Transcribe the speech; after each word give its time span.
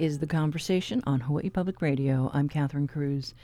Is 0.00 0.18
The 0.18 0.26
Conversation 0.26 1.02
on 1.06 1.20
Hawaii 1.20 1.50
Public 1.50 1.82
Radio. 1.82 2.30
I'm 2.32 2.48
Catherine 2.48 2.86
Cruz. 2.86 3.34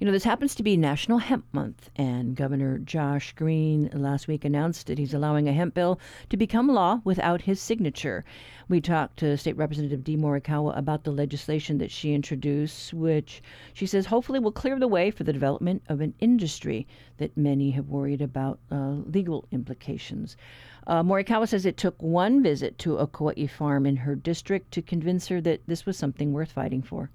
You 0.00 0.06
know, 0.06 0.12
this 0.12 0.24
happens 0.24 0.54
to 0.54 0.62
be 0.62 0.74
National 0.74 1.18
Hemp 1.18 1.44
Month, 1.52 1.90
and 1.96 2.34
Governor 2.34 2.78
Josh 2.78 3.34
Green 3.34 3.90
last 3.92 4.26
week 4.26 4.46
announced 4.46 4.86
that 4.86 4.96
he's 4.96 5.12
allowing 5.12 5.50
a 5.50 5.52
hemp 5.52 5.74
bill 5.74 6.00
to 6.30 6.38
become 6.38 6.68
law 6.68 7.02
without 7.04 7.42
his 7.42 7.60
signature. 7.60 8.24
We 8.70 8.80
talked 8.80 9.18
to 9.18 9.36
State 9.36 9.58
Representative 9.58 10.02
Dee 10.02 10.16
Morikawa 10.16 10.74
about 10.78 11.04
the 11.04 11.12
legislation 11.12 11.76
that 11.76 11.90
she 11.90 12.14
introduced, 12.14 12.94
which 12.94 13.42
she 13.74 13.84
says 13.84 14.06
hopefully 14.06 14.38
will 14.38 14.50
clear 14.50 14.78
the 14.78 14.88
way 14.88 15.10
for 15.10 15.24
the 15.24 15.32
development 15.32 15.82
of 15.90 16.00
an 16.00 16.14
industry 16.20 16.86
that 17.18 17.36
many 17.36 17.72
have 17.72 17.90
worried 17.90 18.22
about 18.22 18.58
uh, 18.70 18.92
legal 19.04 19.46
implications. 19.52 20.38
Uh, 20.86 21.02
Morikawa 21.02 21.48
says 21.48 21.64
it 21.64 21.76
took 21.76 22.00
one 22.02 22.42
visit 22.42 22.78
to 22.78 22.96
a 22.96 23.06
Kauai 23.06 23.46
farm 23.46 23.86
in 23.86 23.96
her 23.96 24.14
district 24.14 24.72
to 24.72 24.82
convince 24.82 25.28
her 25.28 25.40
that 25.40 25.60
this 25.66 25.86
was 25.86 25.96
something 25.96 26.32
worth 26.32 26.52
fighting 26.52 26.82
for. 26.82 27.10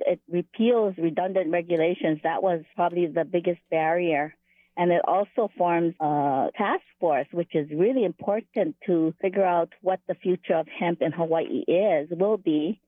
It 0.00 0.20
repeals 0.28 0.94
redundant 0.98 1.50
regulations. 1.50 2.20
That 2.22 2.42
was 2.42 2.62
probably 2.74 3.06
the 3.06 3.24
biggest 3.24 3.60
barrier. 3.70 4.34
And 4.76 4.92
it 4.92 5.00
also 5.08 5.50
forms 5.56 5.94
a 6.00 6.48
task 6.56 6.82
force, 7.00 7.26
which 7.32 7.54
is 7.54 7.70
really 7.70 8.04
important 8.04 8.76
to 8.86 9.14
figure 9.22 9.44
out 9.44 9.70
what 9.80 10.00
the 10.06 10.14
future 10.14 10.54
of 10.54 10.68
hemp 10.68 11.00
in 11.00 11.12
Hawaii 11.12 11.64
is, 11.66 12.10
will 12.10 12.36
be. 12.36 12.78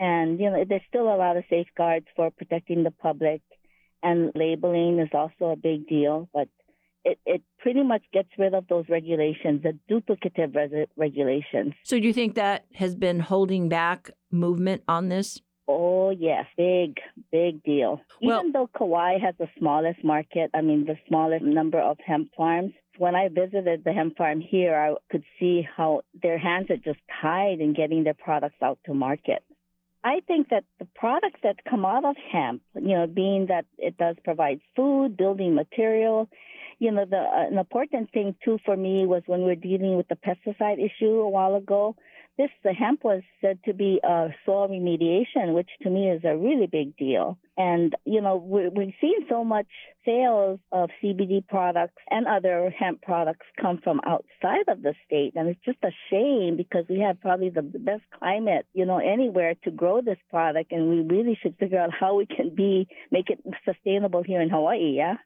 And, 0.00 0.40
you 0.40 0.50
know, 0.50 0.64
there's 0.68 0.82
still 0.88 1.12
a 1.12 1.16
lot 1.16 1.36
of 1.36 1.44
safeguards 1.48 2.06
for 2.16 2.30
protecting 2.32 2.82
the 2.82 2.90
public, 2.90 3.42
and 4.02 4.32
labeling 4.34 4.98
is 4.98 5.10
also 5.12 5.50
a 5.52 5.56
big 5.56 5.86
deal. 5.88 6.28
But 6.34 6.48
it, 7.04 7.18
it 7.26 7.42
pretty 7.58 7.82
much 7.82 8.02
gets 8.12 8.28
rid 8.38 8.54
of 8.54 8.66
those 8.68 8.84
regulations, 8.88 9.62
the 9.62 9.78
duplicative 9.90 10.54
res- 10.54 10.88
regulations. 10.96 11.74
So, 11.84 11.98
do 11.98 12.06
you 12.06 12.12
think 12.12 12.34
that 12.34 12.66
has 12.74 12.94
been 12.94 13.20
holding 13.20 13.68
back 13.68 14.10
movement 14.30 14.82
on 14.88 15.08
this? 15.08 15.40
Oh, 15.70 16.10
yes, 16.10 16.46
big, 16.56 16.96
big 17.30 17.62
deal. 17.62 18.00
Well- 18.22 18.40
Even 18.40 18.52
though 18.52 18.68
Kauai 18.76 19.18
has 19.18 19.34
the 19.38 19.48
smallest 19.58 20.02
market, 20.02 20.50
I 20.54 20.62
mean, 20.62 20.86
the 20.86 20.96
smallest 21.08 21.44
number 21.44 21.78
of 21.78 21.98
hemp 22.04 22.30
farms, 22.36 22.72
when 22.96 23.14
I 23.14 23.28
visited 23.28 23.84
the 23.84 23.92
hemp 23.92 24.16
farm 24.16 24.40
here, 24.40 24.74
I 24.74 24.94
could 25.10 25.24
see 25.38 25.66
how 25.76 26.02
their 26.22 26.38
hands 26.38 26.70
are 26.70 26.76
just 26.78 27.00
tied 27.22 27.60
in 27.60 27.74
getting 27.74 28.02
their 28.04 28.14
products 28.14 28.56
out 28.62 28.78
to 28.86 28.94
market. 28.94 29.42
I 30.04 30.20
think 30.26 30.48
that 30.50 30.64
the 30.78 30.86
products 30.94 31.40
that 31.42 31.56
come 31.68 31.84
out 31.84 32.04
of 32.04 32.16
hemp, 32.32 32.62
you 32.74 32.94
know, 32.96 33.06
being 33.06 33.46
that 33.48 33.66
it 33.76 33.98
does 33.98 34.16
provide 34.24 34.60
food, 34.74 35.16
building 35.16 35.54
material, 35.54 36.28
you 36.78 36.92
know, 36.92 37.04
the 37.04 37.16
uh, 37.16 37.46
an 37.50 37.58
important 37.58 38.10
thing 38.12 38.34
too 38.44 38.58
for 38.64 38.76
me 38.76 39.06
was 39.06 39.22
when 39.26 39.40
we 39.40 39.46
were 39.46 39.54
dealing 39.54 39.96
with 39.96 40.08
the 40.08 40.16
pesticide 40.16 40.78
issue 40.78 41.20
a 41.20 41.28
while 41.28 41.54
ago. 41.56 41.96
This 42.36 42.50
the 42.62 42.72
hemp 42.72 43.02
was 43.02 43.22
said 43.40 43.58
to 43.64 43.74
be 43.74 43.98
a 44.04 44.28
soil 44.46 44.68
remediation, 44.68 45.54
which 45.54 45.68
to 45.82 45.90
me 45.90 46.08
is 46.08 46.22
a 46.24 46.36
really 46.36 46.68
big 46.68 46.96
deal. 46.96 47.36
And 47.56 47.96
you 48.04 48.20
know, 48.20 48.36
we, 48.36 48.68
we've 48.68 48.94
seen 49.00 49.26
so 49.28 49.42
much 49.42 49.66
sales 50.04 50.60
of 50.70 50.90
CBD 51.02 51.44
products 51.48 52.00
and 52.08 52.28
other 52.28 52.72
hemp 52.78 53.02
products 53.02 53.46
come 53.60 53.80
from 53.82 54.00
outside 54.06 54.68
of 54.68 54.82
the 54.82 54.94
state, 55.04 55.32
and 55.34 55.48
it's 55.48 55.64
just 55.64 55.78
a 55.82 55.90
shame 56.10 56.56
because 56.56 56.84
we 56.88 57.00
have 57.00 57.20
probably 57.20 57.50
the 57.50 57.62
best 57.62 58.04
climate, 58.16 58.66
you 58.72 58.86
know, 58.86 58.98
anywhere 58.98 59.56
to 59.64 59.72
grow 59.72 60.00
this 60.00 60.18
product, 60.30 60.70
and 60.70 60.88
we 60.88 61.00
really 61.00 61.36
should 61.42 61.56
figure 61.58 61.80
out 61.80 61.90
how 61.92 62.14
we 62.14 62.26
can 62.26 62.54
be 62.54 62.86
make 63.10 63.30
it 63.30 63.40
sustainable 63.64 64.22
here 64.22 64.40
in 64.40 64.48
Hawaii. 64.48 64.94
Yeah. 64.96 65.16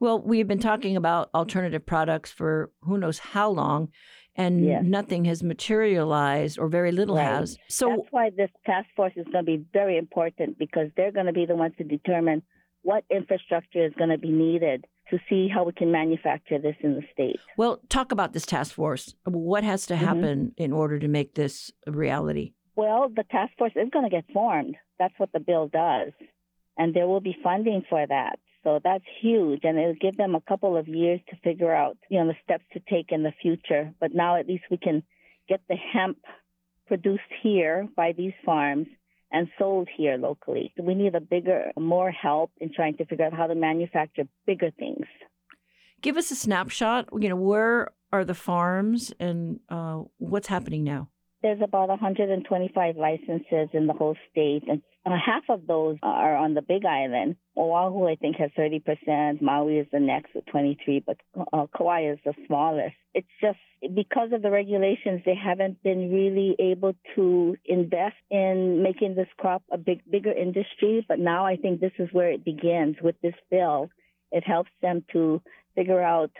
Well, 0.00 0.20
we've 0.20 0.48
been 0.48 0.58
talking 0.58 0.96
about 0.96 1.30
alternative 1.34 1.84
products 1.84 2.30
for 2.30 2.70
who 2.82 2.98
knows 2.98 3.18
how 3.18 3.50
long, 3.50 3.88
and 4.36 4.64
Yes. 4.64 4.82
nothing 4.84 5.24
has 5.26 5.42
materialized, 5.42 6.58
or 6.58 6.68
very 6.68 6.92
little 6.92 7.16
Right. 7.16 7.24
has. 7.26 7.58
So, 7.68 7.88
That's 7.90 8.12
why 8.12 8.30
this 8.30 8.50
task 8.64 8.88
force 8.96 9.12
is 9.16 9.24
going 9.26 9.44
to 9.44 9.58
be 9.58 9.64
very 9.72 9.96
important 9.98 10.58
because 10.58 10.90
they're 10.96 11.12
going 11.12 11.26
to 11.26 11.32
be 11.32 11.46
the 11.46 11.56
ones 11.56 11.74
to 11.78 11.84
determine 11.84 12.42
what 12.82 13.04
infrastructure 13.10 13.84
is 13.84 13.92
going 13.94 14.10
to 14.10 14.18
be 14.18 14.30
needed 14.30 14.86
to 15.10 15.18
see 15.28 15.46
how 15.48 15.62
we 15.64 15.72
can 15.72 15.92
manufacture 15.92 16.58
this 16.58 16.76
in 16.80 16.94
the 16.94 17.02
state. 17.12 17.38
well, 17.56 17.80
talk 17.88 18.12
about 18.12 18.32
this 18.32 18.46
task 18.46 18.74
force. 18.74 19.14
What 19.24 19.62
has 19.62 19.86
to 19.86 19.94
Mhm. 19.94 19.98
happen 19.98 20.54
in 20.56 20.72
order 20.72 20.98
to 20.98 21.06
make 21.08 21.34
this 21.34 21.70
a 21.86 21.92
reality? 21.92 22.54
Well, 22.76 23.08
the 23.10 23.24
task 23.24 23.52
force 23.58 23.72
is 23.76 23.90
going 23.90 24.04
to 24.04 24.10
get 24.10 24.24
formed. 24.32 24.76
That's 24.98 25.16
what 25.18 25.30
the 25.32 25.40
bill 25.40 25.68
does. 25.68 26.12
And 26.78 26.94
there 26.94 27.06
will 27.06 27.20
be 27.20 27.34
funding 27.42 27.82
for 27.90 28.06
that. 28.06 28.38
So 28.64 28.80
that's 28.82 29.04
huge. 29.20 29.60
And 29.64 29.78
it'll 29.78 29.94
give 29.94 30.16
them 30.16 30.34
a 30.34 30.40
couple 30.40 30.76
of 30.76 30.88
years 30.88 31.20
to 31.30 31.36
figure 31.42 31.74
out, 31.74 31.96
you 32.08 32.20
know, 32.20 32.28
the 32.28 32.36
steps 32.44 32.64
to 32.72 32.80
take 32.80 33.10
in 33.10 33.22
the 33.22 33.32
future. 33.42 33.92
But 34.00 34.14
now 34.14 34.38
at 34.38 34.46
least 34.46 34.64
we 34.70 34.76
can 34.76 35.02
get 35.48 35.60
the 35.68 35.76
hemp 35.76 36.18
produced 36.86 37.20
here 37.42 37.88
by 37.96 38.12
these 38.12 38.32
farms 38.44 38.86
and 39.32 39.48
sold 39.58 39.88
here 39.96 40.16
locally. 40.16 40.72
We 40.80 40.94
need 40.94 41.14
a 41.14 41.20
bigger, 41.20 41.72
more 41.78 42.10
help 42.10 42.52
in 42.58 42.72
trying 42.72 42.96
to 42.98 43.06
figure 43.06 43.24
out 43.24 43.32
how 43.32 43.46
to 43.46 43.54
manufacture 43.54 44.24
bigger 44.46 44.70
things. 44.78 45.06
Give 46.02 46.16
us 46.16 46.30
a 46.30 46.36
snapshot. 46.36 47.08
You 47.18 47.30
know, 47.30 47.36
where 47.36 47.88
are 48.12 48.24
the 48.24 48.34
farms 48.34 49.12
and 49.18 49.60
uh, 49.68 50.02
what's 50.18 50.48
happening 50.48 50.84
now? 50.84 51.08
There's 51.42 51.60
about 51.60 51.88
125 51.88 52.96
licenses 52.96 53.68
in 53.72 53.86
the 53.86 53.92
whole 53.92 54.16
state, 54.30 54.62
and 54.68 54.80
uh, 55.04 55.10
half 55.10 55.42
of 55.48 55.66
those 55.66 55.96
are 56.02 56.36
on 56.36 56.54
the 56.54 56.62
Big 56.62 56.84
Island. 56.84 57.34
Oahu, 57.56 58.06
I 58.06 58.14
think, 58.14 58.36
has 58.36 58.50
30%. 58.56 59.42
Maui 59.42 59.78
is 59.78 59.88
the 59.92 59.98
next 59.98 60.34
with 60.34 60.46
23, 60.46 61.02
but 61.04 61.16
uh, 61.52 61.66
Kauai 61.76 62.12
is 62.12 62.18
the 62.24 62.34
smallest. 62.46 62.94
It's 63.12 63.26
just 63.40 63.58
because 63.94 64.30
of 64.32 64.42
the 64.42 64.50
regulations, 64.50 65.22
they 65.26 65.34
haven't 65.34 65.82
been 65.82 66.12
really 66.12 66.54
able 66.60 66.94
to 67.16 67.56
invest 67.64 68.16
in 68.30 68.82
making 68.82 69.16
this 69.16 69.28
crop 69.36 69.64
a 69.72 69.78
big, 69.78 70.08
bigger 70.08 70.32
industry. 70.32 71.04
But 71.08 71.18
now 71.18 71.44
I 71.44 71.56
think 71.56 71.80
this 71.80 71.92
is 71.98 72.08
where 72.12 72.30
it 72.30 72.44
begins 72.44 72.96
with 73.02 73.16
this 73.20 73.34
bill. 73.50 73.90
It 74.30 74.44
helps 74.44 74.70
them 74.80 75.04
to 75.12 75.42
figure 75.74 76.00
out 76.00 76.30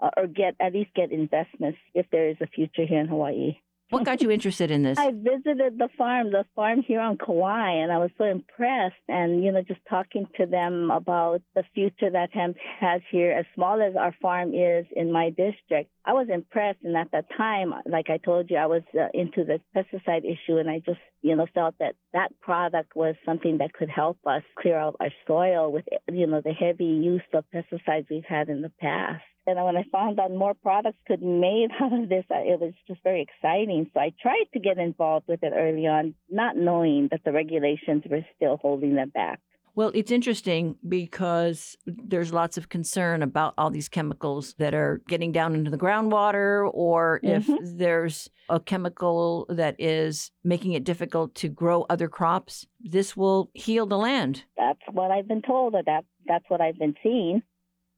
uh, 0.00 0.10
or 0.16 0.26
get 0.26 0.54
at 0.60 0.72
least 0.72 0.94
get 0.94 1.10
investments 1.12 1.78
if 1.94 2.06
there 2.10 2.28
is 2.28 2.36
a 2.40 2.46
future 2.46 2.86
here 2.86 3.00
in 3.00 3.08
Hawaii. 3.08 3.56
What 3.94 4.04
got 4.04 4.22
you 4.22 4.30
interested 4.30 4.72
in 4.72 4.82
this? 4.82 4.98
I 4.98 5.12
visited 5.12 5.78
the 5.78 5.88
farm, 5.96 6.32
the 6.32 6.44
farm 6.56 6.82
here 6.82 7.00
on 7.00 7.16
Kauai, 7.16 7.74
and 7.82 7.92
I 7.92 7.98
was 7.98 8.10
so 8.18 8.24
impressed. 8.24 8.96
And, 9.08 9.44
you 9.44 9.52
know, 9.52 9.62
just 9.62 9.80
talking 9.88 10.26
to 10.36 10.46
them 10.46 10.90
about 10.90 11.42
the 11.54 11.62
future 11.74 12.10
that 12.10 12.30
hemp 12.32 12.56
has 12.80 13.02
here, 13.10 13.30
as 13.30 13.46
small 13.54 13.80
as 13.80 13.94
our 13.94 14.12
farm 14.20 14.52
is 14.52 14.84
in 14.96 15.12
my 15.12 15.30
district, 15.30 15.90
I 16.04 16.12
was 16.12 16.26
impressed. 16.28 16.80
And 16.82 16.96
at 16.96 17.12
that 17.12 17.26
time, 17.36 17.72
like 17.86 18.10
I 18.10 18.18
told 18.18 18.50
you, 18.50 18.56
I 18.56 18.66
was 18.66 18.82
uh, 18.98 19.06
into 19.14 19.44
the 19.44 19.60
pesticide 19.76 20.24
issue, 20.24 20.58
and 20.58 20.68
I 20.68 20.80
just, 20.80 21.00
you 21.22 21.36
know, 21.36 21.46
felt 21.54 21.76
that 21.78 21.94
that 22.12 22.32
product 22.40 22.96
was 22.96 23.14
something 23.24 23.58
that 23.58 23.74
could 23.74 23.90
help 23.90 24.18
us 24.26 24.42
clear 24.58 24.76
out 24.76 24.96
our 24.98 25.12
soil 25.26 25.70
with, 25.70 25.84
you 26.12 26.26
know, 26.26 26.40
the 26.40 26.52
heavy 26.52 26.84
use 26.84 27.22
of 27.32 27.44
pesticides 27.54 28.06
we've 28.10 28.24
had 28.24 28.48
in 28.48 28.60
the 28.60 28.72
past. 28.80 29.22
And 29.46 29.62
when 29.62 29.76
I 29.76 29.84
found 29.92 30.18
out 30.18 30.30
more 30.30 30.54
products 30.54 30.98
could 31.06 31.20
be 31.20 31.26
made 31.26 31.68
out 31.80 31.92
of 31.92 32.08
this, 32.08 32.24
it 32.30 32.60
was 32.60 32.72
just 32.86 33.02
very 33.02 33.22
exciting. 33.22 33.90
So 33.92 34.00
I 34.00 34.12
tried 34.20 34.46
to 34.52 34.60
get 34.60 34.78
involved 34.78 35.28
with 35.28 35.42
it 35.42 35.52
early 35.54 35.86
on, 35.86 36.14
not 36.30 36.56
knowing 36.56 37.08
that 37.10 37.20
the 37.24 37.32
regulations 37.32 38.04
were 38.10 38.24
still 38.36 38.56
holding 38.56 38.94
them 38.94 39.10
back. 39.10 39.40
Well, 39.76 39.90
it's 39.92 40.12
interesting 40.12 40.76
because 40.88 41.76
there's 41.84 42.32
lots 42.32 42.56
of 42.56 42.68
concern 42.68 43.22
about 43.24 43.54
all 43.58 43.70
these 43.70 43.88
chemicals 43.88 44.54
that 44.58 44.72
are 44.72 45.02
getting 45.08 45.32
down 45.32 45.54
into 45.54 45.70
the 45.70 45.78
groundwater, 45.78 46.70
or 46.72 47.18
if 47.24 47.48
mm-hmm. 47.48 47.76
there's 47.76 48.30
a 48.48 48.60
chemical 48.60 49.46
that 49.48 49.74
is 49.80 50.30
making 50.44 50.74
it 50.74 50.84
difficult 50.84 51.34
to 51.36 51.48
grow 51.48 51.86
other 51.90 52.08
crops. 52.08 52.66
This 52.80 53.16
will 53.16 53.50
heal 53.52 53.86
the 53.86 53.98
land. 53.98 54.44
That's 54.56 54.78
what 54.92 55.10
I've 55.10 55.26
been 55.26 55.42
told, 55.42 55.74
that 55.74 56.04
that's 56.24 56.44
what 56.46 56.60
I've 56.60 56.78
been 56.78 56.94
seeing. 57.02 57.42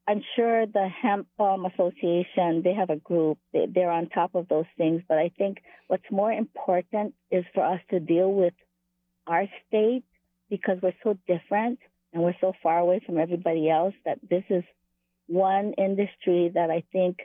I'm 0.08 0.22
sure 0.36 0.66
the 0.66 0.88
Hemp 0.88 1.26
um, 1.40 1.66
Association, 1.66 2.62
they 2.62 2.74
have 2.74 2.90
a 2.90 2.96
group, 2.96 3.38
they, 3.52 3.66
they're 3.66 3.90
on 3.90 4.08
top 4.08 4.34
of 4.34 4.48
those 4.48 4.66
things. 4.78 5.02
But 5.08 5.18
I 5.18 5.32
think 5.36 5.58
what's 5.88 6.10
more 6.10 6.30
important 6.30 7.14
is 7.30 7.44
for 7.54 7.64
us 7.64 7.80
to 7.90 7.98
deal 7.98 8.32
with 8.32 8.54
our 9.26 9.46
state 9.66 10.04
because 10.48 10.78
we're 10.80 10.94
so 11.02 11.18
different 11.26 11.80
and 12.12 12.22
we're 12.22 12.36
so 12.40 12.52
far 12.62 12.78
away 12.78 13.00
from 13.04 13.18
everybody 13.18 13.68
else 13.68 13.94
that 14.04 14.18
this 14.28 14.44
is 14.48 14.62
one 15.26 15.74
industry 15.76 16.52
that 16.54 16.70
I 16.70 16.84
think 16.92 17.18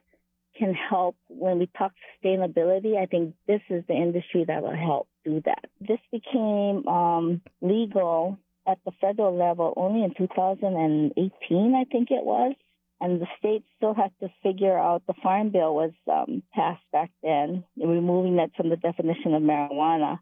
can 0.57 0.73
help 0.73 1.15
when 1.27 1.59
we 1.59 1.69
talk 1.77 1.93
sustainability. 2.23 2.97
I 2.97 3.05
think 3.05 3.35
this 3.47 3.61
is 3.69 3.83
the 3.87 3.93
industry 3.93 4.45
that 4.45 4.63
will 4.63 4.75
help 4.75 5.07
do 5.23 5.41
that. 5.45 5.65
This 5.79 5.99
became 6.11 6.87
um, 6.87 7.41
legal 7.61 8.39
at 8.67 8.79
the 8.85 8.91
federal 8.99 9.35
level 9.35 9.73
only 9.77 10.03
in 10.03 10.13
2018, 10.15 11.75
I 11.75 11.83
think 11.91 12.11
it 12.11 12.23
was. 12.23 12.53
And 13.01 13.19
the 13.19 13.27
state 13.39 13.63
still 13.75 13.95
has 13.95 14.11
to 14.21 14.29
figure 14.43 14.77
out 14.77 15.01
the 15.07 15.15
farm 15.23 15.49
bill 15.49 15.73
was 15.73 15.91
um, 16.09 16.43
passed 16.53 16.83
back 16.93 17.09
then, 17.23 17.63
removing 17.75 18.35
that 18.35 18.51
from 18.55 18.69
the 18.69 18.75
definition 18.77 19.33
of 19.33 19.41
marijuana. 19.41 20.19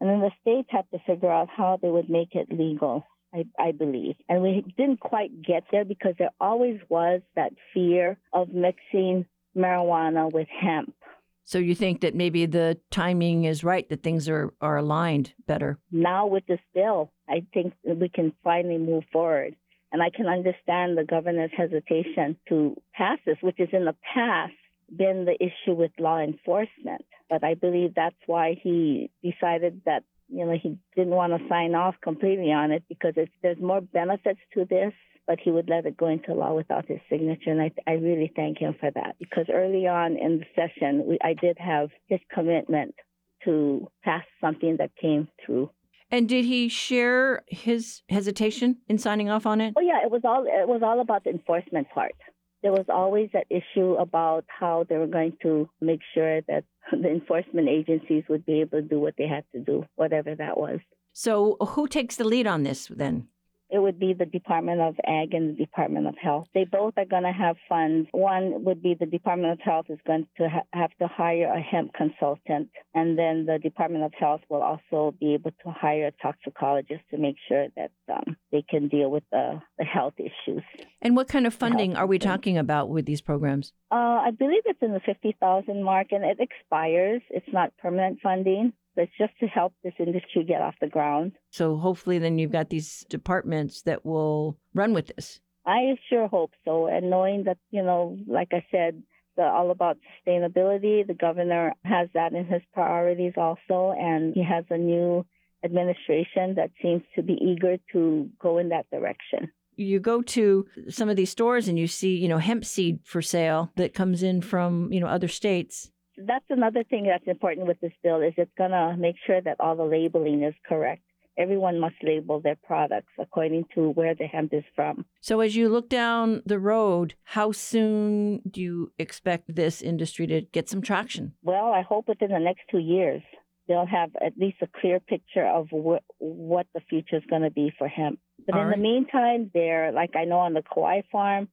And 0.00 0.08
then 0.08 0.20
the 0.20 0.30
states 0.40 0.68
had 0.70 0.84
to 0.92 1.00
figure 1.04 1.30
out 1.30 1.48
how 1.54 1.78
they 1.82 1.90
would 1.90 2.08
make 2.08 2.36
it 2.36 2.46
legal, 2.50 3.04
I, 3.34 3.46
I 3.58 3.72
believe. 3.72 4.14
And 4.28 4.42
we 4.42 4.64
didn't 4.76 5.00
quite 5.00 5.42
get 5.42 5.64
there 5.72 5.84
because 5.84 6.14
there 6.18 6.30
always 6.40 6.80
was 6.88 7.20
that 7.34 7.52
fear 7.74 8.16
of 8.32 8.50
mixing 8.50 9.26
marijuana 9.56 10.32
with 10.32 10.46
hemp. 10.48 10.94
So 11.42 11.58
you 11.58 11.74
think 11.74 12.00
that 12.02 12.14
maybe 12.14 12.46
the 12.46 12.78
timing 12.92 13.42
is 13.42 13.64
right, 13.64 13.88
that 13.88 14.04
things 14.04 14.28
are, 14.28 14.54
are 14.60 14.76
aligned 14.76 15.34
better? 15.48 15.78
Now 15.90 16.28
with 16.28 16.46
this 16.46 16.60
bill, 16.72 17.10
I 17.28 17.44
think 17.52 17.74
we 17.84 18.08
can 18.08 18.32
finally 18.44 18.78
move 18.78 19.02
forward. 19.12 19.56
And 19.92 20.02
I 20.02 20.10
can 20.10 20.26
understand 20.26 20.96
the 20.96 21.04
governor's 21.04 21.50
hesitation 21.56 22.36
to 22.48 22.76
pass 22.94 23.18
this, 23.26 23.38
which 23.40 23.58
is 23.58 23.68
in 23.72 23.84
the 23.84 23.96
past 24.14 24.52
been 24.94 25.24
the 25.24 25.36
issue 25.40 25.74
with 25.74 25.92
law 25.98 26.18
enforcement. 26.18 27.04
But 27.28 27.44
I 27.44 27.54
believe 27.54 27.94
that's 27.94 28.16
why 28.26 28.56
he 28.60 29.10
decided 29.22 29.82
that, 29.86 30.04
you 30.28 30.44
know, 30.44 30.56
he 30.60 30.78
didn't 30.96 31.14
want 31.14 31.32
to 31.32 31.48
sign 31.48 31.74
off 31.74 31.94
completely 32.02 32.52
on 32.52 32.72
it 32.72 32.84
because 32.88 33.14
there's 33.42 33.60
more 33.60 33.80
benefits 33.80 34.40
to 34.54 34.64
this 34.64 34.92
but 35.30 35.38
he 35.38 35.52
would 35.52 35.68
let 35.68 35.86
it 35.86 35.96
go 35.96 36.08
into 36.08 36.34
law 36.34 36.52
without 36.54 36.86
his 36.86 36.98
signature. 37.08 37.52
And 37.52 37.62
I, 37.62 37.70
I 37.86 37.92
really 37.92 38.32
thank 38.34 38.58
him 38.58 38.74
for 38.80 38.90
that 38.90 39.14
because 39.20 39.46
early 39.48 39.86
on 39.86 40.16
in 40.16 40.40
the 40.40 40.44
session, 40.56 41.06
we, 41.06 41.18
I 41.22 41.34
did 41.40 41.56
have 41.60 41.90
his 42.08 42.18
commitment 42.34 42.96
to 43.44 43.88
pass 44.02 44.24
something 44.40 44.78
that 44.78 44.90
came 45.00 45.28
through. 45.46 45.70
And 46.10 46.28
did 46.28 46.44
he 46.44 46.68
share 46.68 47.44
his 47.46 48.02
hesitation 48.08 48.78
in 48.88 48.98
signing 48.98 49.30
off 49.30 49.46
on 49.46 49.60
it? 49.60 49.74
Oh 49.76 49.80
yeah, 49.80 50.04
it 50.04 50.10
was 50.10 50.22
all 50.24 50.44
it 50.44 50.68
was 50.68 50.82
all 50.82 51.00
about 51.00 51.24
the 51.24 51.30
enforcement 51.30 51.88
part. 51.90 52.14
There 52.62 52.72
was 52.72 52.86
always 52.88 53.30
that 53.32 53.46
issue 53.48 53.94
about 53.94 54.44
how 54.48 54.84
they 54.88 54.96
were 54.96 55.06
going 55.06 55.36
to 55.42 55.68
make 55.80 56.00
sure 56.12 56.42
that 56.42 56.64
the 56.92 57.08
enforcement 57.08 57.68
agencies 57.68 58.24
would 58.28 58.44
be 58.44 58.60
able 58.60 58.82
to 58.82 58.82
do 58.82 58.98
what 58.98 59.14
they 59.16 59.28
had 59.28 59.44
to 59.52 59.60
do, 59.60 59.86
whatever 59.96 60.34
that 60.34 60.58
was. 60.58 60.80
So, 61.12 61.56
who 61.60 61.88
takes 61.88 62.16
the 62.16 62.24
lead 62.24 62.46
on 62.46 62.62
this 62.62 62.88
then? 62.88 63.28
It 63.70 63.78
would 63.78 63.98
be 63.98 64.12
the 64.12 64.26
Department 64.26 64.80
of 64.80 64.96
Ag 65.06 65.34
and 65.34 65.50
the 65.50 65.64
Department 65.64 66.06
of 66.06 66.16
Health. 66.20 66.46
They 66.54 66.64
both 66.64 66.94
are 66.96 67.04
going 67.04 67.22
to 67.22 67.32
have 67.32 67.56
funds. 67.68 68.08
One 68.12 68.64
would 68.64 68.82
be 68.82 68.94
the 68.98 69.06
Department 69.06 69.52
of 69.52 69.60
Health 69.60 69.86
is 69.88 69.98
going 70.06 70.26
to 70.38 70.48
ha- 70.48 70.66
have 70.72 70.90
to 71.00 71.06
hire 71.06 71.52
a 71.52 71.60
hemp 71.60 71.92
consultant, 71.94 72.70
and 72.94 73.18
then 73.18 73.46
the 73.46 73.58
Department 73.62 74.04
of 74.04 74.12
Health 74.18 74.40
will 74.48 74.62
also 74.62 75.14
be 75.20 75.34
able 75.34 75.52
to 75.64 75.70
hire 75.70 76.08
a 76.08 76.12
toxicologist 76.22 77.02
to 77.10 77.18
make 77.18 77.36
sure 77.48 77.68
that 77.76 77.90
um, 78.12 78.36
they 78.50 78.62
can 78.68 78.88
deal 78.88 79.10
with 79.10 79.24
the, 79.30 79.60
the 79.78 79.84
health 79.84 80.14
issues. 80.18 80.62
And 81.00 81.16
what 81.16 81.28
kind 81.28 81.46
of 81.46 81.54
funding 81.54 81.96
are 81.96 82.06
we 82.06 82.18
talking 82.18 82.58
about 82.58 82.88
with 82.88 83.06
these 83.06 83.20
programs? 83.20 83.72
Uh, 83.90 83.94
I 84.26 84.30
believe 84.36 84.62
it's 84.66 84.82
in 84.82 84.92
the 84.92 85.00
50,000 85.00 85.82
mark 85.82 86.08
and 86.10 86.24
it 86.24 86.38
expires. 86.40 87.22
It's 87.30 87.46
not 87.52 87.72
permanent 87.78 88.18
funding. 88.22 88.72
It's 88.96 89.12
just 89.18 89.32
to 89.40 89.46
help 89.46 89.72
this 89.82 89.94
industry 89.98 90.44
get 90.44 90.60
off 90.60 90.74
the 90.80 90.88
ground. 90.88 91.32
So 91.50 91.76
hopefully, 91.76 92.18
then 92.18 92.38
you've 92.38 92.52
got 92.52 92.70
these 92.70 93.04
departments 93.08 93.82
that 93.82 94.04
will 94.04 94.58
run 94.74 94.92
with 94.92 95.08
this. 95.14 95.40
I 95.66 95.96
sure 96.08 96.26
hope 96.26 96.52
so. 96.64 96.86
And 96.86 97.10
knowing 97.10 97.44
that, 97.44 97.58
you 97.70 97.82
know, 97.82 98.16
like 98.26 98.48
I 98.52 98.64
said, 98.70 99.02
the, 99.36 99.44
all 99.44 99.70
about 99.70 99.98
sustainability, 100.26 101.06
the 101.06 101.14
governor 101.14 101.74
has 101.84 102.08
that 102.14 102.32
in 102.32 102.46
his 102.46 102.62
priorities 102.74 103.34
also, 103.36 103.94
and 103.96 104.34
he 104.34 104.42
has 104.42 104.64
a 104.70 104.78
new 104.78 105.24
administration 105.64 106.54
that 106.56 106.70
seems 106.82 107.02
to 107.14 107.22
be 107.22 107.34
eager 107.34 107.76
to 107.92 108.28
go 108.40 108.58
in 108.58 108.70
that 108.70 108.86
direction 108.90 109.50
you 109.76 109.98
go 109.98 110.20
to 110.20 110.66
some 110.90 111.08
of 111.08 111.16
these 111.16 111.30
stores 111.30 111.66
and 111.66 111.78
you 111.78 111.86
see, 111.86 112.16
you 112.16 112.28
know, 112.28 112.38
hemp 112.38 112.64
seed 112.64 113.00
for 113.02 113.22
sale 113.22 113.72
that 113.76 113.94
comes 113.94 114.22
in 114.22 114.42
from, 114.42 114.92
you 114.92 115.00
know, 115.00 115.06
other 115.06 115.28
states 115.28 115.90
that's 116.16 116.44
another 116.50 116.84
thing 116.84 117.04
that's 117.06 117.26
important 117.26 117.66
with 117.66 117.80
this 117.80 117.92
bill 118.02 118.20
is 118.20 118.34
it's 118.36 118.50
going 118.56 118.70
to 118.70 118.96
make 118.98 119.16
sure 119.26 119.40
that 119.40 119.56
all 119.60 119.76
the 119.76 119.84
labeling 119.84 120.42
is 120.42 120.54
correct. 120.68 121.02
Everyone 121.38 121.78
must 121.80 121.94
label 122.02 122.40
their 122.40 122.56
products 122.62 123.12
according 123.18 123.64
to 123.74 123.90
where 123.90 124.14
the 124.14 124.26
hemp 124.26 124.52
is 124.52 124.64
from. 124.74 125.06
So, 125.20 125.40
as 125.40 125.56
you 125.56 125.68
look 125.68 125.88
down 125.88 126.42
the 126.44 126.58
road, 126.58 127.14
how 127.22 127.52
soon 127.52 128.42
do 128.50 128.60
you 128.60 128.92
expect 128.98 129.54
this 129.54 129.80
industry 129.80 130.26
to 130.26 130.42
get 130.42 130.68
some 130.68 130.82
traction? 130.82 131.32
Well, 131.42 131.72
I 131.72 131.82
hope 131.82 132.08
within 132.08 132.30
the 132.30 132.40
next 132.40 132.62
two 132.70 132.78
years 132.78 133.22
they'll 133.68 133.86
have 133.86 134.10
at 134.20 134.36
least 134.36 134.56
a 134.60 134.66
clear 134.80 134.98
picture 134.98 135.46
of 135.46 135.68
wh- 135.68 136.02
what 136.18 136.66
the 136.74 136.80
future 136.90 137.16
is 137.16 137.22
going 137.30 137.42
to 137.42 137.50
be 137.50 137.72
for 137.78 137.86
hemp. 137.86 138.18
But 138.44 138.56
all 138.56 138.62
in 138.62 138.66
right. 138.66 138.76
the 138.76 138.82
meantime, 138.82 139.50
they're 139.54 139.92
like 139.92 140.16
I 140.16 140.24
know 140.24 140.40
on 140.40 140.54
the 140.54 140.62
Kauai 140.62 141.02
farm, 141.12 141.48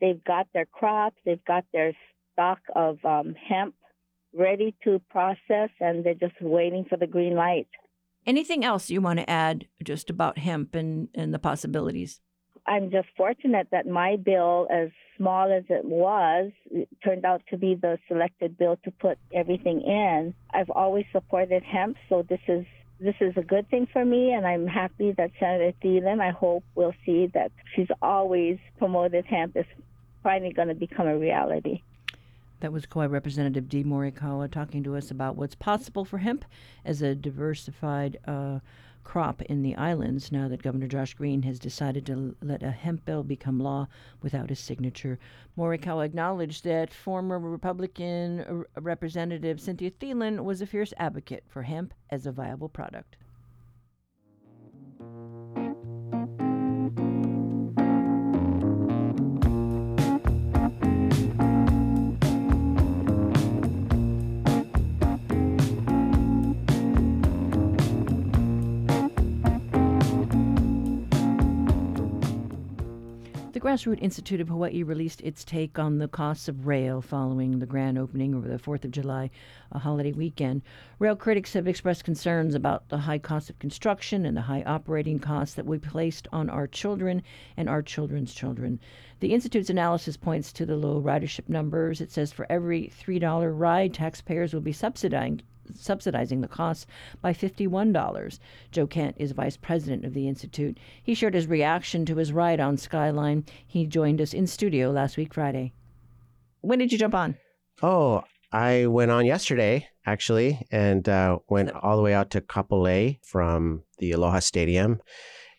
they've 0.00 0.24
got 0.24 0.48
their 0.54 0.66
crops, 0.66 1.16
they've 1.26 1.44
got 1.44 1.64
their 1.72 1.92
stock 2.32 2.60
of 2.74 3.04
um, 3.04 3.34
hemp 3.34 3.74
ready 4.38 4.74
to 4.84 5.00
process 5.10 5.70
and 5.80 6.04
they're 6.04 6.14
just 6.14 6.40
waiting 6.40 6.84
for 6.88 6.96
the 6.96 7.06
green 7.06 7.34
light. 7.34 7.68
Anything 8.26 8.64
else 8.64 8.90
you 8.90 9.00
want 9.00 9.18
to 9.18 9.28
add 9.28 9.66
just 9.82 10.10
about 10.10 10.38
hemp 10.38 10.74
and, 10.74 11.08
and 11.14 11.34
the 11.34 11.38
possibilities? 11.38 12.20
I'm 12.66 12.90
just 12.90 13.08
fortunate 13.16 13.68
that 13.72 13.86
my 13.86 14.16
bill, 14.16 14.66
as 14.70 14.90
small 15.16 15.50
as 15.50 15.64
it 15.70 15.84
was, 15.86 16.52
it 16.70 16.88
turned 17.02 17.24
out 17.24 17.40
to 17.50 17.56
be 17.56 17.74
the 17.74 17.98
selected 18.06 18.58
bill 18.58 18.76
to 18.84 18.90
put 18.90 19.16
everything 19.34 19.80
in. 19.80 20.34
I've 20.52 20.68
always 20.70 21.06
supported 21.10 21.62
hemp, 21.62 21.96
so 22.08 22.26
this 22.28 22.40
is 22.46 22.66
this 23.00 23.14
is 23.20 23.32
a 23.36 23.42
good 23.42 23.70
thing 23.70 23.86
for 23.92 24.04
me, 24.04 24.32
and 24.32 24.44
I'm 24.44 24.66
happy 24.66 25.12
that 25.12 25.30
Senator 25.38 25.72
Thielen, 25.82 26.20
I 26.20 26.30
hope, 26.30 26.64
will 26.74 26.94
see 27.06 27.28
that 27.32 27.52
she's 27.74 27.86
always 28.02 28.58
promoted 28.76 29.24
hemp 29.24 29.56
is 29.56 29.66
finally 30.22 30.52
going 30.52 30.68
to 30.68 30.74
become 30.74 31.06
a 31.06 31.16
reality. 31.16 31.82
That 32.60 32.72
was 32.72 32.86
Kauai 32.86 33.06
Representative 33.06 33.68
Dee 33.68 33.84
Morikawa 33.84 34.50
talking 34.50 34.82
to 34.82 34.96
us 34.96 35.12
about 35.12 35.36
what's 35.36 35.54
possible 35.54 36.04
for 36.04 36.18
hemp 36.18 36.44
as 36.84 37.02
a 37.02 37.14
diversified 37.14 38.18
uh, 38.26 38.58
crop 39.04 39.42
in 39.42 39.62
the 39.62 39.76
islands 39.76 40.32
now 40.32 40.48
that 40.48 40.62
Governor 40.62 40.88
Josh 40.88 41.14
Green 41.14 41.42
has 41.42 41.60
decided 41.60 42.04
to 42.06 42.34
let 42.42 42.64
a 42.64 42.72
hemp 42.72 43.04
bill 43.04 43.22
become 43.22 43.60
law 43.60 43.86
without 44.22 44.48
his 44.48 44.58
signature. 44.58 45.20
Morikawa 45.56 46.04
acknowledged 46.04 46.64
that 46.64 46.92
former 46.92 47.38
Republican 47.38 48.64
Representative 48.76 49.60
Cynthia 49.60 49.92
Thielen 49.92 50.42
was 50.42 50.60
a 50.60 50.66
fierce 50.66 50.92
advocate 50.96 51.44
for 51.46 51.62
hemp 51.62 51.94
as 52.10 52.26
a 52.26 52.32
viable 52.32 52.68
product. 52.68 53.16
The 73.58 73.64
Grassroot 73.64 74.00
Institute 74.00 74.40
of 74.40 74.50
Hawaii 74.50 74.84
released 74.84 75.20
its 75.22 75.44
take 75.44 75.80
on 75.80 75.98
the 75.98 76.06
costs 76.06 76.46
of 76.46 76.68
rail 76.68 77.02
following 77.02 77.58
the 77.58 77.66
grand 77.66 77.98
opening 77.98 78.32
over 78.32 78.46
the 78.46 78.56
4th 78.56 78.84
of 78.84 78.92
July 78.92 79.30
a 79.72 79.80
holiday 79.80 80.12
weekend. 80.12 80.62
Rail 81.00 81.16
critics 81.16 81.54
have 81.54 81.66
expressed 81.66 82.04
concerns 82.04 82.54
about 82.54 82.88
the 82.88 82.98
high 82.98 83.18
cost 83.18 83.50
of 83.50 83.58
construction 83.58 84.24
and 84.24 84.36
the 84.36 84.42
high 84.42 84.62
operating 84.62 85.18
costs 85.18 85.56
that 85.56 85.66
we 85.66 85.76
placed 85.76 86.28
on 86.32 86.48
our 86.48 86.68
children 86.68 87.20
and 87.56 87.68
our 87.68 87.82
children's 87.82 88.32
children. 88.32 88.78
The 89.18 89.34
Institute's 89.34 89.70
analysis 89.70 90.16
points 90.16 90.52
to 90.52 90.64
the 90.64 90.76
low 90.76 91.02
ridership 91.02 91.48
numbers. 91.48 92.00
It 92.00 92.12
says 92.12 92.30
for 92.32 92.46
every 92.48 92.92
$3 92.96 93.58
ride, 93.58 93.92
taxpayers 93.92 94.54
will 94.54 94.60
be 94.60 94.70
subsidizing 94.70 95.42
subsidizing 95.74 96.40
the 96.40 96.48
costs 96.48 96.86
by 97.20 97.32
$51. 97.32 98.38
Joe 98.70 98.86
Kent 98.86 99.16
is 99.18 99.32
vice 99.32 99.56
president 99.56 100.04
of 100.04 100.14
the 100.14 100.28
Institute. 100.28 100.78
He 101.02 101.14
shared 101.14 101.34
his 101.34 101.46
reaction 101.46 102.04
to 102.06 102.16
his 102.16 102.32
ride 102.32 102.60
on 102.60 102.76
Skyline. 102.76 103.44
He 103.66 103.86
joined 103.86 104.20
us 104.20 104.34
in 104.34 104.46
studio 104.46 104.90
last 104.90 105.16
week, 105.16 105.34
Friday. 105.34 105.72
When 106.60 106.78
did 106.78 106.92
you 106.92 106.98
jump 106.98 107.14
on? 107.14 107.36
Oh, 107.82 108.24
I 108.50 108.86
went 108.86 109.10
on 109.10 109.26
yesterday, 109.26 109.88
actually, 110.06 110.66
and 110.70 111.08
uh, 111.08 111.38
went 111.48 111.70
all 111.70 111.96
the 111.96 112.02
way 112.02 112.14
out 112.14 112.30
to 112.30 112.40
Kapolei 112.40 113.18
from 113.22 113.82
the 113.98 114.12
Aloha 114.12 114.38
Stadium 114.38 115.00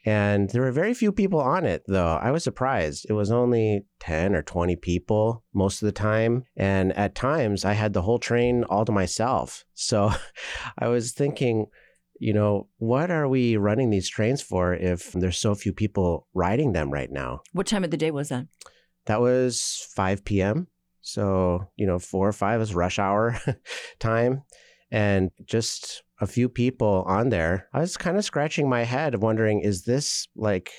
and 0.10 0.50
there 0.50 0.64
were 0.64 0.72
very 0.72 0.96
few 0.96 1.12
people 1.12 1.40
on 1.40 1.66
it, 1.66 1.84
though. 1.88 2.16
I 2.16 2.32
was 2.32 2.44
surprised. 2.44 3.06
It 3.08 3.14
was 3.14 3.30
only 3.30 3.86
10 4.00 4.34
or 4.34 4.42
20 4.42 4.76
people 4.78 5.44
most 5.54 5.84
of 5.84 5.86
the 5.86 5.92
time. 5.92 6.46
And 6.58 6.94
at 6.94 7.14
times, 7.14 7.64
I 7.64 7.74
had 7.74 7.94
the 7.94 8.02
whole 8.02 8.18
train 8.18 8.64
all 8.64 8.86
to 8.86 8.92
myself. 8.92 9.66
So 9.82 10.12
I 10.78 10.88
was 10.88 11.14
thinking, 11.14 11.68
you 12.20 12.34
know, 12.34 12.68
what 12.80 13.12
are 13.12 13.30
we 13.30 13.56
running 13.56 13.92
these 13.92 14.10
trains 14.10 14.42
for 14.42 14.74
if 14.74 15.14
there's 15.14 15.38
so 15.38 15.56
few 15.56 15.72
people 15.72 16.28
riding 16.34 16.74
them 16.74 16.92
right 16.92 17.10
now? 17.10 17.42
What 17.54 17.66
time 17.68 17.86
of 17.86 17.92
the 17.92 17.96
day 17.96 18.12
was 18.12 18.28
that? 18.28 18.48
That 19.06 19.22
was 19.22 19.88
5 19.96 20.26
p.m. 20.26 20.68
So, 21.02 21.70
you 21.78 21.88
know, 21.88 21.98
four 21.98 22.28
or 22.28 22.34
five 22.34 22.60
is 22.62 22.76
rush 22.76 23.00
hour 23.00 23.40
time. 24.00 24.44
And 24.92 25.32
just 25.46 26.04
a 26.22 26.28
few 26.28 26.50
people 26.50 27.04
on 27.08 27.30
there, 27.30 27.68
I 27.74 27.80
was 27.80 27.98
kind 27.98 28.18
of 28.18 28.26
scratching 28.26 28.70
my 28.70 28.84
head, 28.84 29.22
wondering, 29.22 29.62
is 29.62 29.84
this 29.84 30.28
like 30.36 30.72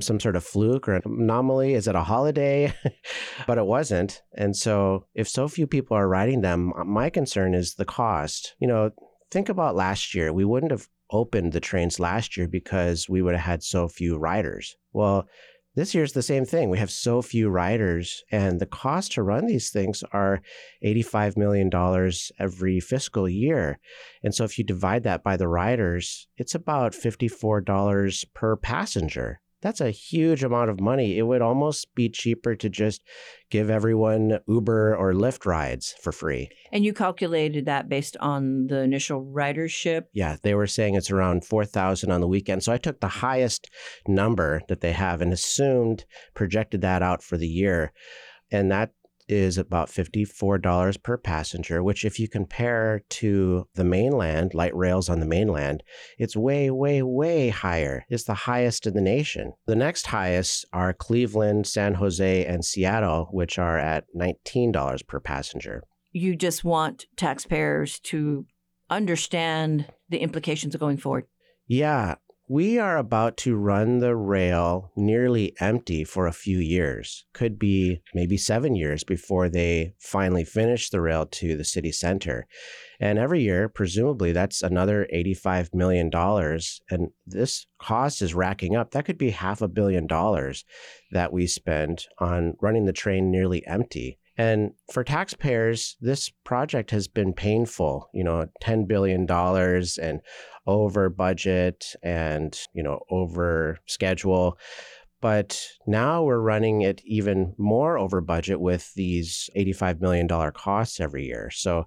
some 0.00 0.20
sort 0.20 0.36
of 0.36 0.44
fluke 0.44 0.88
or 0.88 0.94
an 0.94 1.02
anomaly? 1.06 1.74
Is 1.74 1.88
it 1.88 1.94
a 1.94 2.02
holiday? 2.02 2.74
but 3.46 3.58
it 3.58 3.66
wasn't. 3.66 4.22
And 4.34 4.56
so, 4.56 5.06
if 5.14 5.28
so 5.28 5.48
few 5.48 5.66
people 5.66 5.96
are 5.96 6.08
riding 6.08 6.40
them, 6.40 6.72
my 6.86 7.10
concern 7.10 7.54
is 7.54 7.74
the 7.74 7.84
cost. 7.84 8.54
You 8.60 8.68
know, 8.68 8.90
think 9.30 9.48
about 9.48 9.76
last 9.76 10.14
year. 10.14 10.32
We 10.32 10.44
wouldn't 10.44 10.72
have 10.72 10.88
opened 11.10 11.52
the 11.52 11.60
trains 11.60 12.00
last 12.00 12.36
year 12.36 12.48
because 12.48 13.08
we 13.08 13.22
would 13.22 13.34
have 13.34 13.44
had 13.44 13.62
so 13.62 13.88
few 13.88 14.16
riders. 14.16 14.76
Well, 14.92 15.28
this 15.74 15.94
year's 15.94 16.12
the 16.12 16.22
same 16.22 16.44
thing. 16.44 16.68
We 16.68 16.78
have 16.78 16.90
so 16.90 17.22
few 17.22 17.48
riders, 17.48 18.24
and 18.30 18.60
the 18.60 18.66
cost 18.66 19.12
to 19.12 19.22
run 19.22 19.46
these 19.46 19.70
things 19.70 20.04
are 20.12 20.42
$85 20.84 21.36
million 21.36 21.70
every 22.38 22.78
fiscal 22.80 23.28
year. 23.28 23.78
And 24.22 24.34
so 24.34 24.44
if 24.44 24.58
you 24.58 24.64
divide 24.64 25.04
that 25.04 25.22
by 25.22 25.36
the 25.36 25.48
riders, 25.48 26.28
it's 26.36 26.54
about 26.54 26.92
$54 26.92 28.24
per 28.34 28.56
passenger. 28.56 29.40
That's 29.62 29.80
a 29.80 29.90
huge 29.90 30.42
amount 30.42 30.70
of 30.70 30.80
money. 30.80 31.16
It 31.16 31.22
would 31.22 31.40
almost 31.40 31.94
be 31.94 32.08
cheaper 32.08 32.54
to 32.56 32.68
just 32.68 33.00
give 33.50 33.70
everyone 33.70 34.40
Uber 34.46 34.96
or 34.96 35.12
Lyft 35.14 35.46
rides 35.46 35.94
for 36.02 36.12
free. 36.12 36.50
And 36.72 36.84
you 36.84 36.92
calculated 36.92 37.66
that 37.66 37.88
based 37.88 38.16
on 38.18 38.66
the 38.66 38.80
initial 38.80 39.24
ridership? 39.24 40.02
Yeah, 40.12 40.36
they 40.42 40.54
were 40.54 40.66
saying 40.66 40.96
it's 40.96 41.10
around 41.10 41.44
4,000 41.44 42.10
on 42.10 42.20
the 42.20 42.28
weekend. 42.28 42.64
So 42.64 42.72
I 42.72 42.78
took 42.78 43.00
the 43.00 43.08
highest 43.08 43.70
number 44.06 44.62
that 44.68 44.80
they 44.80 44.92
have 44.92 45.22
and 45.22 45.32
assumed, 45.32 46.04
projected 46.34 46.80
that 46.80 47.02
out 47.02 47.22
for 47.22 47.36
the 47.36 47.48
year. 47.48 47.92
And 48.50 48.70
that 48.70 48.90
is 49.32 49.58
about 49.58 49.88
$54 49.88 51.02
per 51.02 51.16
passenger, 51.16 51.82
which, 51.82 52.04
if 52.04 52.20
you 52.20 52.28
compare 52.28 53.02
to 53.08 53.66
the 53.74 53.84
mainland, 53.84 54.54
light 54.54 54.76
rails 54.76 55.08
on 55.08 55.18
the 55.18 55.26
mainland, 55.26 55.82
it's 56.18 56.36
way, 56.36 56.70
way, 56.70 57.02
way 57.02 57.48
higher. 57.48 58.04
It's 58.08 58.24
the 58.24 58.34
highest 58.34 58.86
in 58.86 58.94
the 58.94 59.00
nation. 59.00 59.54
The 59.66 59.74
next 59.74 60.06
highest 60.06 60.66
are 60.72 60.92
Cleveland, 60.92 61.66
San 61.66 61.94
Jose, 61.94 62.44
and 62.44 62.64
Seattle, 62.64 63.28
which 63.32 63.58
are 63.58 63.78
at 63.78 64.04
$19 64.14 65.06
per 65.06 65.18
passenger. 65.18 65.82
You 66.12 66.36
just 66.36 66.62
want 66.62 67.06
taxpayers 67.16 67.98
to 68.00 68.46
understand 68.90 69.86
the 70.10 70.18
implications 70.18 70.74
of 70.74 70.80
going 70.80 70.98
forward. 70.98 71.24
Yeah, 71.66 72.16
we 72.52 72.78
are 72.78 72.98
about 72.98 73.38
to 73.38 73.56
run 73.56 74.00
the 74.00 74.14
rail 74.14 74.92
nearly 74.94 75.54
empty 75.58 76.04
for 76.04 76.26
a 76.26 76.32
few 76.34 76.58
years. 76.58 77.24
Could 77.32 77.58
be 77.58 78.02
maybe 78.12 78.36
seven 78.36 78.74
years 78.74 79.04
before 79.04 79.48
they 79.48 79.94
finally 79.98 80.44
finish 80.44 80.90
the 80.90 81.00
rail 81.00 81.24
to 81.24 81.56
the 81.56 81.64
city 81.64 81.90
center. 81.90 82.46
And 83.00 83.18
every 83.18 83.40
year, 83.40 83.70
presumably, 83.70 84.32
that's 84.32 84.60
another 84.60 85.08
$85 85.14 85.72
million. 85.72 86.10
And 86.90 87.08
this 87.26 87.66
cost 87.80 88.20
is 88.20 88.34
racking 88.34 88.76
up. 88.76 88.90
That 88.90 89.06
could 89.06 89.16
be 89.16 89.30
half 89.30 89.62
a 89.62 89.66
billion 89.68 90.06
dollars 90.06 90.66
that 91.10 91.32
we 91.32 91.46
spend 91.46 92.04
on 92.18 92.52
running 92.60 92.84
the 92.84 92.92
train 92.92 93.30
nearly 93.30 93.66
empty. 93.66 94.18
And 94.42 94.72
for 94.90 95.04
taxpayers, 95.04 95.96
this 96.00 96.28
project 96.42 96.90
has 96.90 97.06
been 97.06 97.32
painful, 97.32 98.10
you 98.12 98.24
know, 98.24 98.48
$10 98.60 98.88
billion 98.88 99.24
and 99.30 100.20
over 100.66 101.08
budget 101.08 101.94
and, 102.02 102.58
you 102.74 102.82
know, 102.82 102.98
over 103.08 103.78
schedule. 103.86 104.58
But 105.20 105.64
now 105.86 106.24
we're 106.24 106.40
running 106.40 106.80
it 106.80 107.00
even 107.04 107.54
more 107.56 107.96
over 107.96 108.20
budget 108.20 108.60
with 108.60 108.92
these 108.94 109.48
$85 109.56 110.00
million 110.00 110.26
costs 110.26 110.98
every 110.98 111.24
year. 111.24 111.48
So 111.52 111.84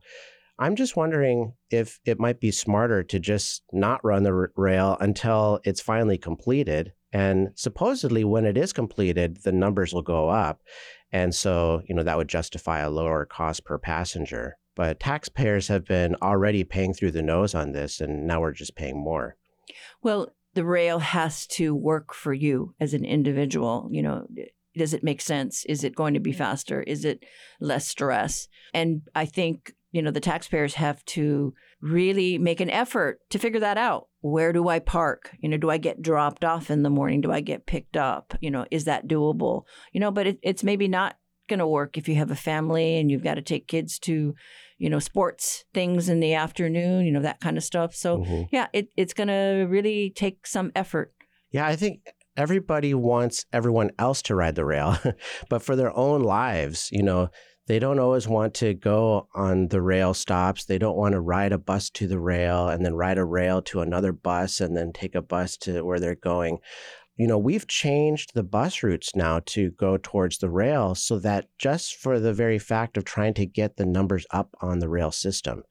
I'm 0.58 0.78
just 0.78 0.96
wondering 0.96 1.56
if 1.72 2.00
it 2.06 2.22
might 2.22 2.40
be 2.40 2.52
smarter 2.52 3.04
to 3.04 3.20
just 3.20 3.64
not 3.74 4.00
run 4.02 4.24
the 4.24 4.48
rail 4.56 4.96
until 5.02 5.60
it's 5.66 5.82
finally 5.82 6.18
completed. 6.18 6.94
And 7.16 7.52
supposedly, 7.56 8.26
when 8.26 8.44
it 8.44 8.58
is 8.58 8.74
completed, 8.74 9.38
the 9.46 9.54
numbers 9.54 9.94
will 9.94 10.02
go 10.02 10.28
up. 10.28 10.60
And 11.14 11.34
so, 11.34 11.82
you 11.88 11.96
know, 11.96 12.04
that 12.04 12.18
would 12.18 12.28
justify 12.28 12.80
a 12.80 12.90
lower 12.90 13.24
cost 13.24 13.64
per 13.64 13.78
passenger. 13.78 14.58
But 14.76 15.00
taxpayers 15.00 15.70
have 15.70 15.86
been 15.86 16.18
already 16.22 16.66
paying 16.66 16.94
through 16.94 17.12
the 17.12 17.22
nose 17.22 17.56
on 17.56 17.72
this, 17.72 18.02
and 18.02 18.28
now 18.28 18.42
we're 18.42 18.52
just 18.52 18.76
paying 18.76 19.02
more. 19.02 19.38
Well, 20.04 20.28
the 20.56 20.66
rail 20.66 21.00
has 21.00 21.48
to 21.48 21.74
work 21.74 22.14
for 22.14 22.34
you 22.34 22.76
as 22.82 22.94
an 22.94 23.06
individual. 23.06 23.88
You 23.90 24.02
know, 24.02 24.28
does 24.76 24.94
it 24.94 25.02
make 25.02 25.22
sense? 25.22 25.64
Is 25.70 25.86
it 25.86 25.96
going 25.96 26.16
to 26.16 26.20
be 26.20 26.32
mm-hmm. 26.32 26.40
faster? 26.40 26.84
Is 26.84 27.06
it 27.06 27.24
less 27.62 27.88
stress? 27.88 28.50
And 28.74 29.04
I 29.16 29.26
think, 29.26 29.74
you 29.94 30.02
know, 30.02 30.12
the 30.12 30.20
taxpayers 30.20 30.74
have 30.74 31.06
to 31.06 31.54
really 31.86 32.38
make 32.38 32.60
an 32.60 32.70
effort 32.70 33.20
to 33.30 33.40
figure 33.40 33.60
that 33.60 33.78
out. 33.78 34.08
Where 34.22 34.52
do 34.52 34.68
I 34.68 34.80
park? 34.80 35.36
You 35.40 35.50
know, 35.50 35.58
do 35.58 35.70
I 35.70 35.78
get 35.78 36.02
dropped 36.02 36.44
off 36.44 36.72
in 36.72 36.82
the 36.82 36.90
morning? 36.90 37.22
Do 37.22 37.32
I 37.32 37.42
get 37.42 37.68
picked 37.68 37.96
up? 37.96 38.34
You 38.42 38.50
know, 38.50 38.66
is 38.72 38.86
that 38.86 39.08
doable? 39.08 39.64
You 39.94 40.00
know, 40.00 40.12
but 40.12 40.26
it, 40.28 40.40
it's 40.42 40.64
maybe 40.64 40.88
not 40.88 41.18
going 41.48 41.60
to 41.60 41.68
work 41.68 41.98
if 41.98 42.10
you 42.10 42.16
have 42.16 42.32
a 42.32 42.36
family 42.36 42.98
and 42.98 43.12
you've 43.12 43.24
got 43.24 43.36
to 43.36 43.42
take 43.42 43.68
kids 43.68 44.00
to, 44.00 44.34
you 44.80 44.90
know, 44.90 44.98
sports 44.98 45.64
things 45.76 46.10
in 46.10 46.20
the 46.20 46.34
afternoon, 46.34 47.06
you 47.06 47.12
know, 47.12 47.22
that 47.22 47.40
kind 47.40 47.56
of 47.56 47.64
stuff. 47.64 47.94
So, 47.94 48.20
mm-hmm. 48.20 48.44
yeah, 48.52 48.68
it, 48.74 48.88
it's 48.98 49.14
going 49.14 49.28
to 49.28 49.68
really 49.70 50.10
take 50.10 50.48
some 50.48 50.72
effort. 50.76 51.14
Yeah, 51.52 51.68
I 51.68 51.76
think 51.76 52.00
everybody 52.36 52.96
wants 52.96 53.46
everyone 53.54 53.92
else 54.00 54.24
to 54.24 54.36
ride 54.36 54.56
the 54.56 54.66
rail, 54.66 54.98
but 55.50 55.62
for 55.62 55.76
their 55.76 55.96
own 55.96 56.24
lives, 56.24 56.90
you 56.92 57.04
know, 57.04 57.30
they 57.68 57.80
don't 57.80 58.00
always 58.00 58.28
want 58.28 58.54
to 58.56 58.74
go 58.74 59.28
on 59.34 59.70
the 59.70 59.82
rail 59.82 60.14
stops. 60.14 60.66
They 60.66 60.78
don't 60.78 60.98
want 60.98 61.14
to 61.14 61.20
ride 61.20 61.52
a 61.52 61.58
bus 61.58 61.90
to 61.92 62.08
the 62.08 62.20
rail 62.20 62.70
and 62.70 62.86
then 62.86 62.94
ride 62.94 63.18
a 63.18 63.26
rail 63.26 63.62
to 63.64 63.82
another 63.82 64.12
bus 64.12 64.62
and 64.62 64.78
then 64.78 64.94
take 64.94 65.16
a 65.16 65.22
bus 65.22 65.58
to 65.58 65.84
where 65.84 66.00
they're 66.00 66.16
going. 66.16 66.60
You 67.16 67.28
know, 67.28 67.38
we've 67.38 67.66
changed 67.66 68.34
the 68.34 68.44
bus 68.44 68.84
routes 68.84 69.16
now 69.16 69.40
to 69.48 69.72
go 69.72 69.98
towards 69.98 70.38
the 70.38 70.50
rail 70.50 70.94
so 70.96 71.18
that 71.20 71.48
just 71.58 71.96
for 71.96 72.20
the 72.20 72.34
very 72.34 72.60
fact 72.60 72.98
of 72.98 73.06
trying 73.06 73.34
to 73.36 73.46
get 73.46 73.78
the 73.78 73.86
numbers 73.86 74.28
up 74.32 74.50
on 74.62 74.80
the 74.80 74.90
rail 74.90 75.12
system. 75.12 75.64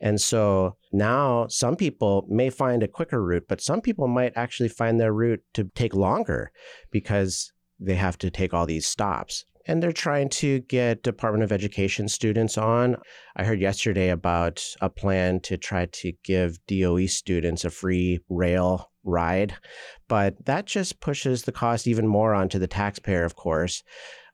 And 0.00 0.20
so 0.20 0.76
now 0.92 1.48
some 1.48 1.76
people 1.76 2.24
may 2.28 2.50
find 2.50 2.82
a 2.82 2.88
quicker 2.88 3.22
route, 3.22 3.46
but 3.48 3.60
some 3.60 3.80
people 3.80 4.08
might 4.08 4.32
actually 4.36 4.68
find 4.68 4.98
their 5.00 5.12
route 5.12 5.42
to 5.54 5.64
take 5.74 5.94
longer 5.94 6.50
because 6.90 7.52
they 7.78 7.94
have 7.96 8.16
to 8.18 8.30
take 8.30 8.54
all 8.54 8.64
these 8.64 8.86
stops 8.86 9.44
and 9.66 9.82
they're 9.82 9.92
trying 9.92 10.28
to 10.28 10.60
get 10.60 11.02
Department 11.02 11.44
of 11.44 11.52
Education 11.52 12.08
students 12.08 12.56
on. 12.56 12.96
I 13.36 13.44
heard 13.44 13.60
yesterday 13.60 14.10
about 14.10 14.64
a 14.80 14.88
plan 14.88 15.40
to 15.40 15.56
try 15.56 15.86
to 15.86 16.12
give 16.24 16.58
DOE 16.66 17.06
students 17.06 17.64
a 17.64 17.70
free 17.70 18.20
rail 18.28 18.90
ride, 19.04 19.54
but 20.08 20.44
that 20.46 20.66
just 20.66 21.00
pushes 21.00 21.42
the 21.42 21.52
cost 21.52 21.86
even 21.86 22.06
more 22.06 22.34
onto 22.34 22.58
the 22.58 22.66
taxpayer, 22.66 23.24
of 23.24 23.36
course. 23.36 23.82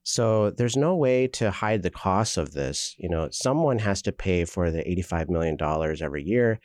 So 0.04 0.50
there's 0.50 0.76
no 0.76 0.96
way 0.96 1.28
to 1.28 1.50
hide 1.50 1.82
the 1.82 1.90
costs 1.90 2.36
of 2.36 2.52
this. 2.52 2.94
You 2.98 3.08
know, 3.08 3.28
someone 3.30 3.78
has 3.78 4.02
to 4.02 4.12
pay 4.12 4.44
for 4.44 4.70
the 4.70 4.82
$85 4.82 5.28
million 5.28 5.56
every 6.02 6.24
year, 6.24 6.58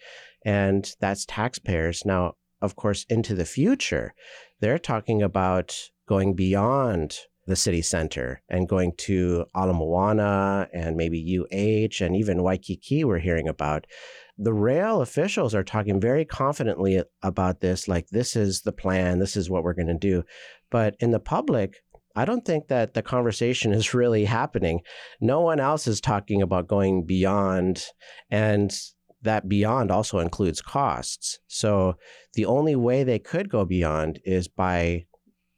and 0.44 0.90
that's 1.00 1.26
taxpayers. 1.26 2.04
Now, 2.04 2.34
of 2.62 2.76
course, 2.76 3.06
into 3.10 3.36
the 3.36 3.46
future, 3.46 4.14
they're 4.60 4.80
talking 4.80 5.22
about 5.22 5.78
going 6.08 6.34
beyond 6.34 7.20
the 7.48 7.56
city 7.56 7.82
center 7.82 8.42
and 8.50 8.68
going 8.68 8.92
to 8.98 9.46
Ala 9.56 9.74
Moana 9.74 10.68
and 10.74 10.96
maybe 10.96 11.40
UH 11.40 12.04
and 12.04 12.16
even 12.16 12.44
Waikiki, 12.44 13.04
we're 13.04 13.20
hearing 13.20 13.48
about. 13.48 13.88
The 14.38 14.54
rail 14.54 15.02
officials 15.02 15.56
are 15.56 15.64
talking 15.64 16.00
very 16.00 16.26
confidently 16.26 17.02
about 17.24 17.62
this, 17.62 17.88
like, 17.88 18.08
this 18.10 18.36
is 18.36 18.62
the 18.62 18.72
plan, 18.72 19.18
this 19.18 19.36
is 19.36 19.50
what 19.50 19.64
we're 19.64 19.74
going 19.74 19.88
to 19.88 19.98
do. 19.98 20.24
But 20.70 20.96
in 21.00 21.12
the 21.12 21.20
public, 21.20 21.78
I 22.16 22.26
don't 22.26 22.46
think 22.46 22.68
that 22.68 22.94
the 22.94 23.02
conversation 23.02 23.72
is 23.74 23.94
really 23.94 24.26
happening. 24.26 24.82
No 25.22 25.42
one 25.42 25.60
else 25.60 25.88
is 25.88 26.02
talking 26.02 26.42
about 26.42 26.68
going 26.68 27.06
beyond, 27.06 27.86
and 28.30 28.76
that 29.22 29.48
beyond 29.48 29.92
also 29.92 30.20
includes 30.20 30.62
costs. 30.62 31.40
So 31.48 31.96
the 32.34 32.46
only 32.46 32.76
way 32.76 33.04
they 33.04 33.20
could 33.20 33.50
go 33.50 33.66
beyond 33.66 34.20
is 34.26 34.48
by 34.48 35.06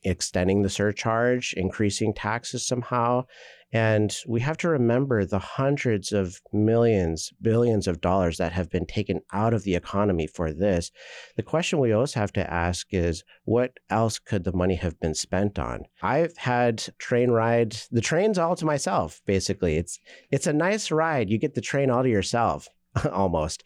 extending 0.04 0.62
the 0.62 0.70
surcharge, 0.70 1.54
increasing 1.54 2.14
taxes 2.14 2.66
somehow. 2.66 3.26
And 3.72 4.16
we 4.28 4.42
have 4.42 4.58
to 4.58 4.70
remember 4.70 5.26
the 5.26 5.38
hundreds 5.38 6.12
of 6.12 6.38
millions, 6.52 7.32
billions 7.40 7.88
of 7.88 8.02
dollars 8.02 8.38
that 8.38 8.52
have 8.54 8.70
been 8.70 8.88
taken 8.88 9.22
out 9.32 9.54
of 9.54 9.64
the 9.64 9.76
economy 9.76 10.26
for 10.26 10.52
this. 10.52 10.90
The 11.36 11.44
question 11.44 11.78
we 11.78 11.92
always 11.92 12.16
have 12.16 12.34
to 12.34 12.52
ask 12.52 12.88
is 12.92 13.24
what 13.44 13.74
else 13.90 14.18
could 14.18 14.44
the 14.44 14.56
money 14.56 14.76
have 14.76 15.00
been 15.00 15.14
spent 15.14 15.60
on? 15.60 15.84
I've 16.02 16.36
had 16.38 16.84
train 16.98 17.30
ride, 17.30 17.78
the 17.92 18.02
train's 18.02 18.40
all 18.40 18.56
to 18.56 18.66
myself, 18.66 19.22
basically. 19.28 19.78
It's 19.78 20.00
it's 20.32 20.48
a 20.48 20.54
nice 20.54 20.90
ride. 20.90 21.30
You 21.30 21.38
get 21.38 21.54
the 21.54 21.62
train 21.62 21.92
all 21.92 22.02
to 22.02 22.10
yourself, 22.10 22.68
almost. 23.12 23.64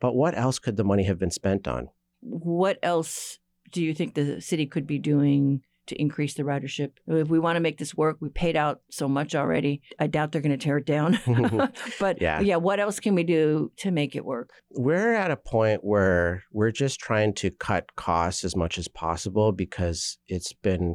But 0.00 0.14
what 0.14 0.36
else 0.36 0.58
could 0.58 0.76
the 0.76 0.84
money 0.84 1.04
have 1.04 1.18
been 1.18 1.30
spent 1.30 1.68
on? 1.68 1.88
What 2.20 2.78
else 2.82 3.38
do 3.74 3.82
you 3.82 3.92
think 3.92 4.14
the 4.14 4.40
city 4.40 4.66
could 4.66 4.86
be 4.86 5.00
doing 5.00 5.60
to 5.88 6.00
increase 6.00 6.34
the 6.34 6.44
ridership? 6.44 6.92
If 7.08 7.28
we 7.28 7.40
want 7.40 7.56
to 7.56 7.60
make 7.60 7.76
this 7.76 7.94
work, 7.94 8.16
we 8.20 8.28
paid 8.28 8.56
out 8.56 8.80
so 8.88 9.08
much 9.08 9.34
already. 9.34 9.82
I 9.98 10.06
doubt 10.06 10.30
they're 10.30 10.40
going 10.40 10.56
to 10.56 10.64
tear 10.64 10.78
it 10.78 10.86
down. 10.86 11.18
but 12.00 12.22
yeah. 12.22 12.40
yeah, 12.40 12.56
what 12.56 12.78
else 12.78 13.00
can 13.00 13.16
we 13.16 13.24
do 13.24 13.72
to 13.78 13.90
make 13.90 14.14
it 14.14 14.24
work? 14.24 14.50
We're 14.70 15.12
at 15.12 15.32
a 15.32 15.36
point 15.36 15.82
where 15.82 16.44
we're 16.52 16.70
just 16.70 17.00
trying 17.00 17.34
to 17.34 17.50
cut 17.50 17.96
costs 17.96 18.44
as 18.44 18.54
much 18.54 18.78
as 18.78 18.86
possible 18.86 19.50
because 19.50 20.18
it's 20.28 20.52
been 20.52 20.94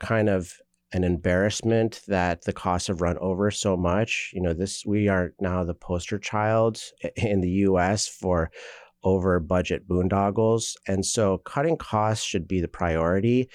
kind 0.00 0.28
of 0.28 0.54
an 0.92 1.02
embarrassment 1.02 2.02
that 2.06 2.44
the 2.44 2.52
costs 2.52 2.86
have 2.86 3.00
run 3.00 3.18
over 3.18 3.50
so 3.50 3.76
much. 3.76 4.30
You 4.32 4.42
know, 4.42 4.52
this 4.52 4.84
we 4.86 5.08
are 5.08 5.32
now 5.40 5.64
the 5.64 5.74
poster 5.74 6.20
child 6.20 6.80
in 7.16 7.40
the 7.40 7.50
US 7.66 8.06
for 8.06 8.50
over 9.04 9.38
budget 9.40 9.88
boondoggles. 9.88 10.74
And 10.86 11.04
so 11.04 11.38
cutting 11.38 11.76
costs 11.76 12.24
should 12.24 12.46
be 12.46 12.60
the 12.60 12.68
priority. 12.68 13.48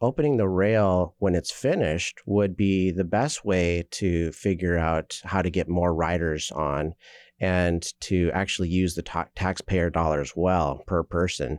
opening 0.00 0.36
the 0.36 0.48
rail 0.48 1.14
when 1.18 1.34
it's 1.36 1.52
finished 1.52 2.20
would 2.26 2.56
be 2.56 2.90
the 2.90 3.04
best 3.04 3.44
way 3.44 3.84
to 3.92 4.32
figure 4.32 4.76
out 4.76 5.20
how 5.22 5.40
to 5.40 5.48
get 5.48 5.68
more 5.68 5.94
riders 5.94 6.50
on 6.50 6.92
and 7.40 7.92
to 8.00 8.28
actually 8.34 8.68
use 8.68 8.94
the 8.96 9.02
ta- 9.02 9.28
taxpayer 9.36 9.90
dollars 9.90 10.32
well 10.34 10.82
per 10.88 11.04
person. 11.04 11.58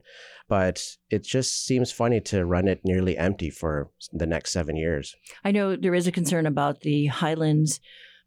But 0.49 0.83
it 1.09 1.23
just 1.23 1.65
seems 1.65 1.91
funny 1.91 2.19
to 2.21 2.45
run 2.45 2.67
it 2.67 2.81
nearly 2.83 3.17
empty 3.17 3.49
for 3.49 3.89
the 4.11 4.27
next 4.27 4.51
seven 4.51 4.75
years. 4.75 5.15
I 5.45 5.51
know 5.51 5.77
there 5.77 5.95
is 5.95 6.07
a 6.07 6.11
concern 6.11 6.45
about 6.45 6.81
the 6.81 7.05
Highlands 7.07 7.79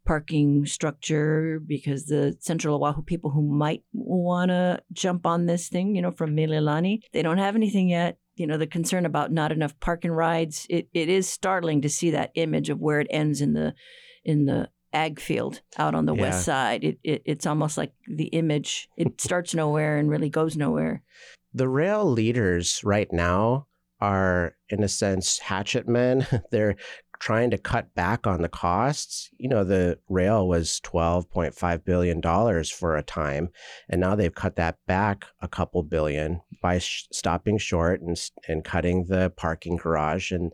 parking 0.07 0.65
structure 0.65 1.59
because 1.67 2.05
the 2.05 2.35
Central 2.39 2.83
Oahu 2.83 3.03
people 3.03 3.29
who 3.29 3.41
might 3.41 3.83
want 3.91 4.49
to 4.49 4.79
jump 4.93 5.25
on 5.25 5.45
this 5.45 5.67
thing, 5.67 5.95
you 5.95 6.01
know, 6.01 6.11
from 6.11 6.35
Mililani, 6.35 7.01
they 7.11 7.21
don't 7.21 7.37
have 7.37 7.55
anything 7.55 7.89
yet. 7.89 8.17
You 8.35 8.47
know, 8.47 8.57
the 8.57 8.67
concern 8.67 9.05
about 9.05 9.31
not 9.31 9.51
enough 9.51 9.77
parking 9.79 10.11
rides. 10.11 10.65
It, 10.69 10.87
it 10.93 11.09
is 11.09 11.29
startling 11.29 11.81
to 11.81 11.89
see 11.89 12.11
that 12.11 12.31
image 12.35 12.69
of 12.69 12.79
where 12.79 13.01
it 13.01 13.07
ends 13.09 13.41
in 13.41 13.53
the 13.53 13.73
in 14.23 14.45
the 14.45 14.69
ag 14.93 15.19
field 15.19 15.61
out 15.77 15.93
on 15.93 16.05
the 16.05 16.15
yeah. 16.15 16.21
west 16.21 16.45
side. 16.45 16.83
It, 16.83 16.99
it 17.03 17.21
it's 17.25 17.45
almost 17.45 17.77
like 17.77 17.91
the 18.07 18.27
image. 18.27 18.87
It 18.95 19.19
starts 19.19 19.53
nowhere 19.53 19.97
and 19.97 20.09
really 20.09 20.29
goes 20.29 20.55
nowhere. 20.55 21.03
The 21.53 21.67
rail 21.67 22.09
leaders 22.09 22.81
right 22.83 23.11
now 23.11 23.67
are 23.99 24.55
in 24.69 24.83
a 24.83 24.87
sense 24.87 25.39
hatchet 25.39 25.87
men. 25.87 26.27
They're 26.51 26.75
trying 27.19 27.49
to 27.51 27.57
cut 27.57 27.93
back 27.95 28.27
on 28.27 28.41
the 28.41 28.49
costs. 28.49 29.29
You 29.37 29.49
know, 29.49 29.63
the 29.63 29.99
rail 30.09 30.47
was 30.47 30.81
$12.5 30.83 31.85
billion 31.85 32.21
for 32.65 32.95
a 32.95 33.03
time, 33.03 33.49
and 33.89 34.01
now 34.01 34.15
they've 34.15 34.33
cut 34.33 34.55
that 34.55 34.77
back 34.87 35.25
a 35.41 35.47
couple 35.47 35.83
billion 35.83 36.41
by 36.61 36.79
sh- 36.79 37.07
stopping 37.11 37.57
short 37.57 38.01
and, 38.01 38.17
and 38.47 38.63
cutting 38.63 39.05
the 39.05 39.31
parking 39.35 39.77
garage 39.77 40.31
and, 40.31 40.53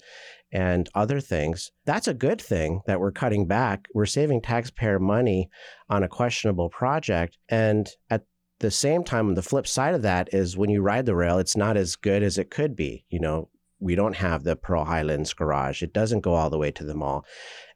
and 0.52 0.90
other 0.96 1.20
things. 1.20 1.72
That's 1.86 2.08
a 2.08 2.14
good 2.14 2.42
thing 2.42 2.82
that 2.88 3.00
we're 3.00 3.12
cutting 3.12 3.48
back. 3.48 3.88
We're 3.94 4.06
saving 4.06 4.42
taxpayer 4.42 5.00
money 5.00 5.50
on 5.90 6.04
a 6.04 6.10
questionable 6.10 6.70
project. 6.70 7.38
And 7.50 7.90
at 8.10 8.24
the 8.60 8.72
same 8.72 9.04
time, 9.04 9.36
the 9.36 9.42
flip 9.42 9.68
side 9.68 9.96
of 9.96 10.04
that 10.04 10.34
is 10.34 10.58
when 10.58 10.70
you 10.70 10.82
ride 10.82 11.06
the 11.06 11.16
rail, 11.16 11.38
it's 11.38 11.58
not 11.58 11.76
as 11.76 11.96
good 11.96 12.24
as 12.24 12.38
it 12.38 12.50
could 12.50 12.76
be. 12.76 13.06
You 13.10 13.20
know, 13.20 13.50
we 13.84 13.96
don't 13.96 14.16
have 14.16 14.44
the 14.44 14.56
Pearl 14.56 14.86
Highlands 14.86 15.34
garage. 15.34 15.84
It 15.84 15.94
doesn't 15.94 16.22
go 16.22 16.34
all 16.34 16.50
the 16.50 16.58
way 16.58 16.72
to 16.72 16.86
the 16.86 16.96
mall. 16.96 17.26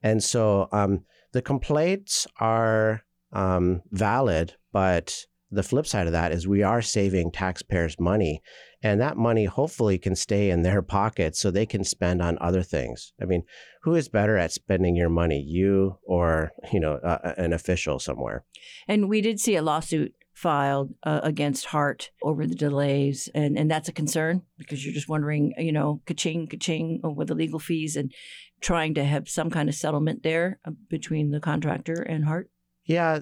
And 0.02 0.24
so 0.24 0.70
um, 0.72 1.04
the 1.34 1.42
complaints 1.42 2.26
are 2.40 3.04
um, 3.34 3.82
valid, 3.92 4.56
but 4.72 5.26
the 5.52 5.64
flip 5.64 5.86
side 5.86 6.08
of 6.08 6.14
that 6.14 6.32
is 6.32 6.48
we 6.48 6.64
are 6.64 6.82
saving 6.82 7.32
taxpayers 7.32 8.00
money 8.00 8.42
and 8.84 9.02
that 9.02 9.18
money 9.18 9.46
hopefully 9.46 9.98
can 9.98 10.16
stay 10.16 10.50
in 10.50 10.62
their 10.62 10.82
pockets 10.82 11.40
so 11.40 11.50
they 11.50 11.66
can 11.66 11.84
spend 11.84 12.22
on 12.22 12.38
other 12.42 12.62
things 12.62 13.14
i 13.22 13.26
mean 13.26 13.44
who 13.84 13.96
is 13.96 14.10
better 14.10 14.38
at 14.38 14.52
spending 14.52 14.96
your 14.96 15.10
money 15.10 15.42
you 15.42 15.98
or 16.04 16.52
you 16.74 16.80
know 16.80 16.96
uh, 16.96 17.34
an 17.38 17.54
official 17.54 17.98
somewhere 17.98 18.44
and 18.88 19.08
we 19.08 19.22
did 19.22 19.40
see 19.40 19.56
a 19.56 19.62
lawsuit 19.62 20.14
filed 20.38 20.94
uh, 21.02 21.20
against 21.24 21.66
HART 21.66 22.12
over 22.22 22.46
the 22.46 22.54
delays, 22.54 23.28
and 23.34 23.58
and 23.58 23.72
that's 23.72 23.90
a 23.90 23.92
concern 23.92 24.44
because 24.60 24.86
you're 24.86 24.94
just 24.94 25.10
wondering, 25.10 25.52
you 25.58 25.72
know, 25.72 26.00
ka-ching, 26.06 26.46
ka-ching 26.46 27.02
with 27.04 27.30
the 27.30 27.34
legal 27.34 27.58
fees 27.58 27.96
and 27.96 28.14
trying 28.62 28.94
to 28.94 29.04
have 29.04 29.28
some 29.28 29.50
kind 29.50 29.68
of 29.68 29.74
settlement 29.74 30.22
there 30.22 30.60
uh, 30.64 30.72
between 30.90 31.32
the 31.32 31.40
contractor 31.40 32.04
and 32.04 32.26
HART. 32.26 32.52
Yeah, 32.86 33.22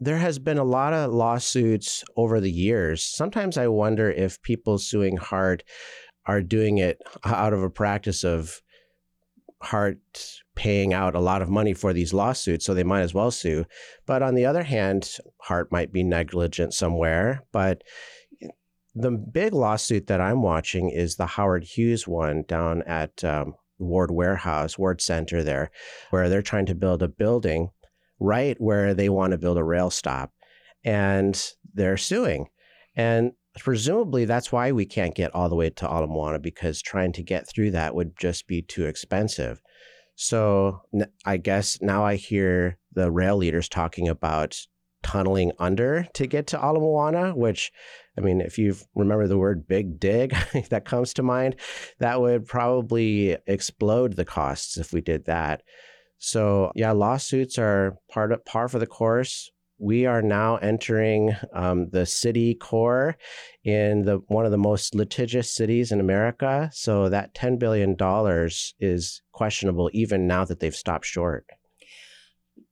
there 0.00 0.16
has 0.16 0.38
been 0.38 0.56
a 0.56 0.64
lot 0.64 0.94
of 0.94 1.12
lawsuits 1.12 2.02
over 2.16 2.40
the 2.40 2.50
years. 2.50 3.04
Sometimes 3.04 3.58
I 3.58 3.68
wonder 3.68 4.10
if 4.10 4.40
people 4.40 4.78
suing 4.78 5.18
HART 5.18 5.64
are 6.24 6.40
doing 6.40 6.78
it 6.78 6.98
out 7.26 7.52
of 7.52 7.62
a 7.62 7.70
practice 7.70 8.24
of 8.24 8.62
HART 9.60 9.98
paying 10.58 10.92
out 10.92 11.14
a 11.14 11.20
lot 11.20 11.40
of 11.40 11.48
money 11.48 11.72
for 11.72 11.92
these 11.92 12.12
lawsuits, 12.12 12.66
so 12.66 12.74
they 12.74 12.82
might 12.82 13.02
as 13.02 13.14
well 13.14 13.30
sue. 13.30 13.64
But 14.06 14.24
on 14.24 14.34
the 14.34 14.44
other 14.44 14.64
hand, 14.64 15.08
HART 15.40 15.70
might 15.70 15.92
be 15.92 16.02
negligent 16.02 16.74
somewhere. 16.74 17.44
But 17.52 17.84
the 18.92 19.12
big 19.12 19.54
lawsuit 19.54 20.08
that 20.08 20.20
I'm 20.20 20.42
watching 20.42 20.90
is 20.90 21.14
the 21.14 21.26
Howard 21.26 21.62
Hughes 21.62 22.08
one 22.08 22.42
down 22.48 22.82
at 22.82 23.22
um, 23.22 23.54
Ward 23.78 24.10
Warehouse, 24.10 24.76
Ward 24.76 25.00
Center 25.00 25.44
there, 25.44 25.70
where 26.10 26.28
they're 26.28 26.42
trying 26.42 26.66
to 26.66 26.74
build 26.74 27.04
a 27.04 27.08
building 27.08 27.70
right 28.18 28.56
where 28.58 28.94
they 28.94 29.08
want 29.08 29.30
to 29.30 29.38
build 29.38 29.58
a 29.58 29.64
rail 29.64 29.90
stop. 29.90 30.32
And 30.84 31.40
they're 31.72 31.96
suing. 31.96 32.48
And 32.96 33.30
presumably 33.56 34.24
that's 34.24 34.50
why 34.50 34.72
we 34.72 34.86
can't 34.86 35.14
get 35.14 35.32
all 35.36 35.48
the 35.48 35.54
way 35.54 35.70
to 35.70 35.86
Ala 35.86 36.08
Moana 36.08 36.40
because 36.40 36.82
trying 36.82 37.12
to 37.12 37.22
get 37.22 37.48
through 37.48 37.70
that 37.70 37.94
would 37.94 38.18
just 38.18 38.48
be 38.48 38.60
too 38.60 38.86
expensive. 38.86 39.60
So 40.20 40.82
I 41.24 41.36
guess 41.36 41.80
now 41.80 42.04
I 42.04 42.16
hear 42.16 42.76
the 42.92 43.08
rail 43.08 43.36
leaders 43.36 43.68
talking 43.68 44.08
about 44.08 44.58
tunneling 45.04 45.52
under 45.60 46.08
to 46.14 46.26
get 46.26 46.48
to 46.48 46.58
Ala 46.58 46.80
Moana, 46.80 47.36
which 47.36 47.70
I 48.16 48.20
mean, 48.20 48.40
if 48.40 48.58
you 48.58 48.74
remember 48.96 49.28
the 49.28 49.38
word 49.38 49.68
big 49.68 50.00
dig 50.00 50.34
that 50.70 50.84
comes 50.84 51.14
to 51.14 51.22
mind, 51.22 51.54
that 52.00 52.20
would 52.20 52.48
probably 52.48 53.36
explode 53.46 54.16
the 54.16 54.24
costs 54.24 54.76
if 54.76 54.92
we 54.92 55.00
did 55.00 55.26
that. 55.26 55.62
So 56.18 56.72
yeah, 56.74 56.90
lawsuits 56.90 57.56
are 57.56 57.96
part 58.10 58.32
of 58.32 58.44
par 58.44 58.66
for 58.66 58.80
the 58.80 58.88
course 58.88 59.52
we 59.78 60.06
are 60.06 60.22
now 60.22 60.56
entering 60.56 61.34
um, 61.52 61.88
the 61.90 62.04
city 62.04 62.54
core 62.54 63.16
in 63.64 64.02
the 64.04 64.16
one 64.28 64.44
of 64.44 64.50
the 64.50 64.58
most 64.58 64.94
litigious 64.94 65.54
cities 65.54 65.92
in 65.92 66.00
America. 66.00 66.70
So 66.72 67.08
that 67.08 67.34
ten 67.34 67.56
billion 67.58 67.94
dollars 67.94 68.74
is 68.80 69.22
questionable, 69.32 69.90
even 69.92 70.26
now 70.26 70.44
that 70.44 70.60
they've 70.60 70.74
stopped 70.74 71.06
short. 71.06 71.46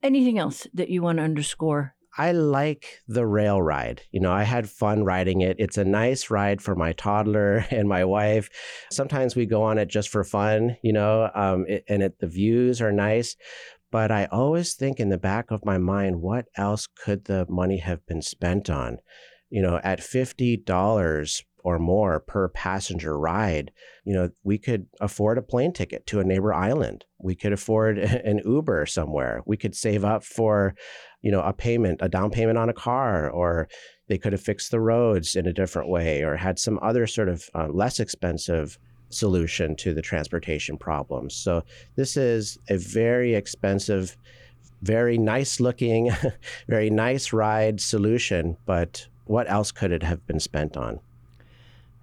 Anything 0.02 0.38
else 0.38 0.66
that 0.74 0.90
you 0.90 1.02
want 1.02 1.18
to 1.18 1.24
underscore? 1.24 1.96
I 2.18 2.32
like 2.32 3.02
the 3.06 3.26
rail 3.26 3.60
ride. 3.60 4.02
You 4.10 4.20
know, 4.20 4.32
I 4.32 4.42
had 4.42 4.70
fun 4.70 5.04
riding 5.04 5.42
it. 5.42 5.56
It's 5.58 5.76
a 5.76 5.84
nice 5.84 6.30
ride 6.30 6.62
for 6.62 6.74
my 6.74 6.92
toddler 6.92 7.66
and 7.70 7.88
my 7.88 8.04
wife. 8.04 8.48
Sometimes 8.90 9.36
we 9.36 9.46
go 9.46 9.62
on 9.62 9.78
it 9.78 9.88
just 9.88 10.08
for 10.08 10.24
fun, 10.24 10.76
you 10.82 10.92
know, 10.92 11.30
um, 11.34 11.66
it, 11.68 11.84
and 11.88 12.02
it, 12.02 12.18
the 12.18 12.26
views 12.26 12.80
are 12.80 12.92
nice. 12.92 13.36
But 13.90 14.10
I 14.10 14.26
always 14.26 14.74
think 14.74 14.98
in 14.98 15.08
the 15.08 15.18
back 15.18 15.50
of 15.50 15.64
my 15.64 15.78
mind, 15.78 16.20
what 16.20 16.46
else 16.56 16.86
could 16.86 17.24
the 17.24 17.46
money 17.48 17.78
have 17.78 18.04
been 18.06 18.22
spent 18.22 18.68
on? 18.68 18.98
You 19.48 19.62
know, 19.62 19.80
at 19.84 20.00
$50 20.00 21.42
or 21.66 21.78
more 21.78 22.20
per 22.20 22.48
passenger 22.48 23.18
ride, 23.18 23.72
you 24.04 24.12
know, 24.14 24.30
we 24.44 24.58
could 24.58 24.86
afford 25.00 25.38
a 25.38 25.42
plane 25.42 25.72
ticket 25.72 26.06
to 26.06 26.20
a 26.20 26.24
neighbor 26.24 26.52
island. 26.52 27.04
We 27.18 27.34
could 27.34 27.52
afford 27.52 27.98
an 27.98 28.40
Uber 28.44 28.86
somewhere. 28.86 29.42
We 29.46 29.56
could 29.56 29.74
save 29.74 30.04
up 30.04 30.24
for, 30.24 30.74
you 31.22 31.30
know, 31.30 31.40
a 31.42 31.52
payment, 31.52 31.98
a 32.02 32.08
down 32.08 32.30
payment 32.30 32.58
on 32.58 32.68
a 32.68 32.72
car, 32.72 33.30
or 33.30 33.68
they 34.08 34.18
could 34.18 34.32
have 34.32 34.42
fixed 34.42 34.70
the 34.70 34.80
roads 34.80 35.34
in 35.34 35.46
a 35.46 35.52
different 35.52 35.88
way 35.88 36.22
or 36.22 36.36
had 36.36 36.58
some 36.58 36.78
other 36.82 37.06
sort 37.06 37.28
of 37.28 37.44
uh, 37.54 37.68
less 37.68 37.98
expensive 37.98 38.78
solution 39.16 39.76
to 39.76 39.94
the 39.94 40.02
transportation 40.02 40.76
problems. 40.76 41.34
So 41.34 41.62
this 41.96 42.16
is 42.16 42.58
a 42.68 42.76
very 42.76 43.34
expensive, 43.34 44.16
very 44.82 45.18
nice 45.18 45.60
looking, 45.60 46.10
very 46.68 46.90
nice 46.90 47.32
ride 47.32 47.80
solution, 47.80 48.56
but 48.66 49.06
what 49.24 49.50
else 49.50 49.72
could 49.72 49.92
it 49.92 50.02
have 50.02 50.26
been 50.26 50.40
spent 50.40 50.76
on? 50.76 51.00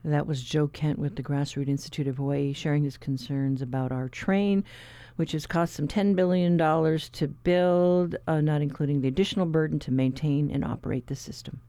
That 0.05 0.27
was 0.27 0.43
Joe 0.43 0.67
Kent 0.67 0.99
with 0.99 1.15
the 1.15 1.23
Grassroot 1.23 1.69
Institute 1.69 2.07
of 2.07 2.17
Hawaii 2.17 2.51
sharing 2.51 2.83
his 2.83 2.97
concerns 2.97 3.61
about 3.61 3.93
our 3.93 4.09
train, 4.09 4.65
which 5.15 5.31
has 5.31 5.47
cost 5.47 5.73
some 5.73 5.87
$10 5.87 6.13
billion 6.13 6.57
to 6.57 7.27
build, 7.27 8.17
uh, 8.27 8.41
not 8.41 8.61
including 8.61 8.99
the 8.99 9.07
additional 9.07 9.45
burden 9.45 9.79
to 9.79 9.91
maintain 9.91 10.51
and 10.51 10.65
operate 10.65 11.07
the 11.07 11.15
system. 11.15 11.61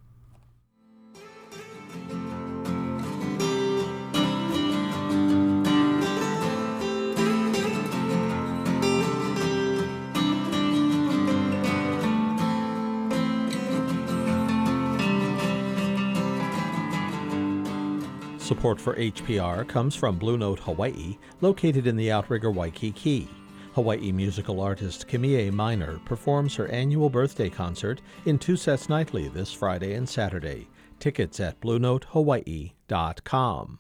Support 18.45 18.79
for 18.79 18.95
HPR 18.97 19.67
comes 19.67 19.97
from 19.97 20.19
Blue 20.19 20.37
Note 20.37 20.59
Hawaii, 20.59 21.17
located 21.41 21.87
in 21.87 21.97
the 21.97 22.13
outrigger 22.13 22.51
Waikiki. 22.51 23.27
Hawaii 23.73 24.13
musical 24.13 24.61
artist 24.61 25.09
Kimie 25.09 25.51
Miner 25.51 25.99
performs 26.05 26.55
her 26.57 26.69
annual 26.69 27.09
birthday 27.09 27.49
concert 27.49 28.03
in 28.27 28.39
two 28.39 28.57
sets 28.57 28.91
nightly 28.91 29.29
this 29.29 29.51
Friday 29.51 29.95
and 29.95 30.07
Saturday. 30.07 30.69
Tickets 31.01 31.41
at 31.41 31.59
BlueNoteHawaii.com. 31.63 33.79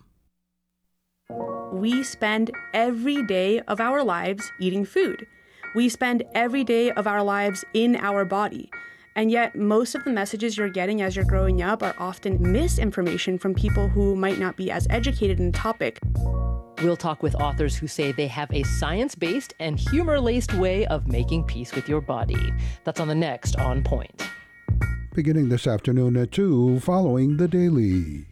We 1.74 2.02
spend 2.02 2.50
every 2.72 3.22
day 3.26 3.60
of 3.60 3.80
our 3.80 4.02
lives 4.02 4.50
eating 4.58 4.86
food. 4.86 5.26
We 5.74 5.90
spend 5.90 6.24
every 6.34 6.64
day 6.64 6.90
of 6.90 7.06
our 7.06 7.22
lives 7.22 7.66
in 7.74 7.96
our 7.96 8.24
body. 8.24 8.70
And 9.16 9.30
yet, 9.30 9.54
most 9.54 9.94
of 9.94 10.02
the 10.04 10.10
messages 10.10 10.56
you're 10.56 10.68
getting 10.68 11.00
as 11.00 11.14
you're 11.14 11.24
growing 11.24 11.62
up 11.62 11.82
are 11.82 11.94
often 11.98 12.36
misinformation 12.40 13.38
from 13.38 13.54
people 13.54 13.88
who 13.88 14.16
might 14.16 14.38
not 14.38 14.56
be 14.56 14.70
as 14.70 14.86
educated 14.90 15.38
in 15.38 15.52
the 15.52 15.58
topic. 15.58 16.00
We'll 16.82 16.96
talk 16.96 17.22
with 17.22 17.34
authors 17.36 17.76
who 17.76 17.86
say 17.86 18.12
they 18.12 18.26
have 18.26 18.52
a 18.52 18.64
science 18.64 19.14
based 19.14 19.54
and 19.60 19.78
humor 19.78 20.18
laced 20.18 20.52
way 20.54 20.84
of 20.86 21.06
making 21.06 21.44
peace 21.44 21.74
with 21.74 21.88
your 21.88 22.00
body. 22.00 22.52
That's 22.82 23.00
on 23.00 23.08
the 23.08 23.14
next 23.14 23.56
On 23.56 23.82
Point. 23.82 24.22
Beginning 25.14 25.48
this 25.48 25.68
afternoon 25.68 26.16
at 26.16 26.32
2, 26.32 26.80
following 26.80 27.36
the 27.36 27.46
Daily. 27.46 28.26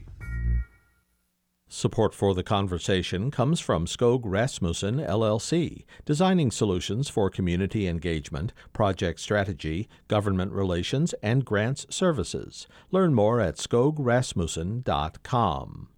Support 1.74 2.14
for 2.14 2.34
the 2.34 2.42
conversation 2.42 3.30
comes 3.30 3.58
from 3.58 3.86
Skog 3.86 4.20
Rasmussen 4.24 4.98
LLC, 4.98 5.86
designing 6.04 6.50
solutions 6.50 7.08
for 7.08 7.30
community 7.30 7.88
engagement, 7.88 8.52
project 8.74 9.20
strategy, 9.20 9.88
government 10.06 10.52
relations, 10.52 11.14
and 11.22 11.46
grants 11.46 11.86
services. 11.88 12.66
Learn 12.90 13.14
more 13.14 13.40
at 13.40 13.56
skograsmussen.com. 13.56 15.88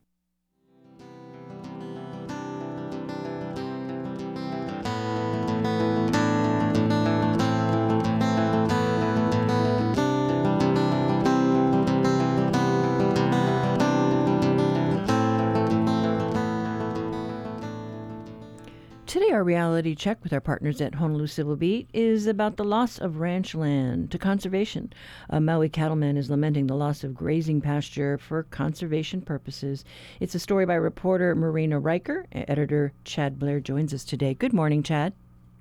our 19.34 19.42
reality 19.42 19.96
check 19.96 20.22
with 20.22 20.32
our 20.32 20.40
partners 20.40 20.80
at 20.80 20.94
Honolulu 20.94 21.26
Civil 21.26 21.56
Beat 21.56 21.90
is 21.92 22.28
about 22.28 22.56
the 22.56 22.64
loss 22.64 22.98
of 22.98 23.18
ranch 23.18 23.52
land 23.52 24.12
to 24.12 24.16
conservation. 24.16 24.92
A 25.28 25.40
Maui 25.40 25.68
cattleman 25.68 26.16
is 26.16 26.30
lamenting 26.30 26.68
the 26.68 26.76
loss 26.76 27.02
of 27.02 27.16
grazing 27.16 27.60
pasture 27.60 28.16
for 28.16 28.44
conservation 28.44 29.20
purposes. 29.20 29.84
It's 30.20 30.36
a 30.36 30.38
story 30.38 30.66
by 30.66 30.74
reporter 30.74 31.34
Marina 31.34 31.80
Riker. 31.80 32.26
Editor 32.30 32.92
Chad 33.02 33.40
Blair 33.40 33.58
joins 33.58 33.92
us 33.92 34.04
today. 34.04 34.34
Good 34.34 34.52
morning, 34.52 34.84
Chad. 34.84 35.12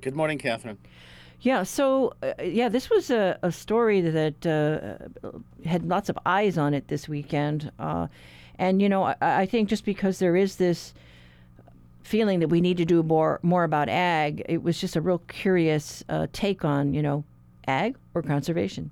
Good 0.02 0.16
morning, 0.16 0.38
Catherine. 0.38 0.78
Yeah, 1.42 1.64
so 1.64 2.14
uh, 2.22 2.34
yeah, 2.44 2.70
this 2.70 2.92
was 2.92 3.10
a, 3.10 3.40
a 3.42 3.52
story 3.52 4.02
that 4.02 4.46
uh, 4.46 5.32
had 5.68 5.84
lots 5.84 6.10
of 6.10 6.18
eyes 6.28 6.60
on 6.60 6.76
it 6.76 6.90
this 6.90 7.10
weekend. 7.10 7.72
Uh, 7.80 8.06
and, 8.60 8.84
you 8.84 8.88
know, 8.88 9.04
I, 9.04 9.16
I 9.20 9.46
think 9.48 9.68
just 9.68 9.84
because 9.84 10.20
there 10.20 10.36
is 10.36 10.58
this 10.58 10.94
feeling 12.04 12.40
that 12.40 12.50
we 12.50 12.62
need 12.62 12.78
to 12.78 12.86
do 12.86 13.02
more 13.04 13.40
more 13.42 13.64
about 13.64 13.90
ag. 13.90 14.44
It 14.48 14.62
was 14.62 14.80
just 14.80 14.96
a 14.96 15.02
real 15.02 15.20
curious 15.20 16.04
uh, 16.10 16.28
take 16.34 16.64
on 16.64 16.94
you 16.94 17.02
know 17.02 17.24
ag 17.68 17.98
or 18.14 18.22
conservation. 18.22 18.92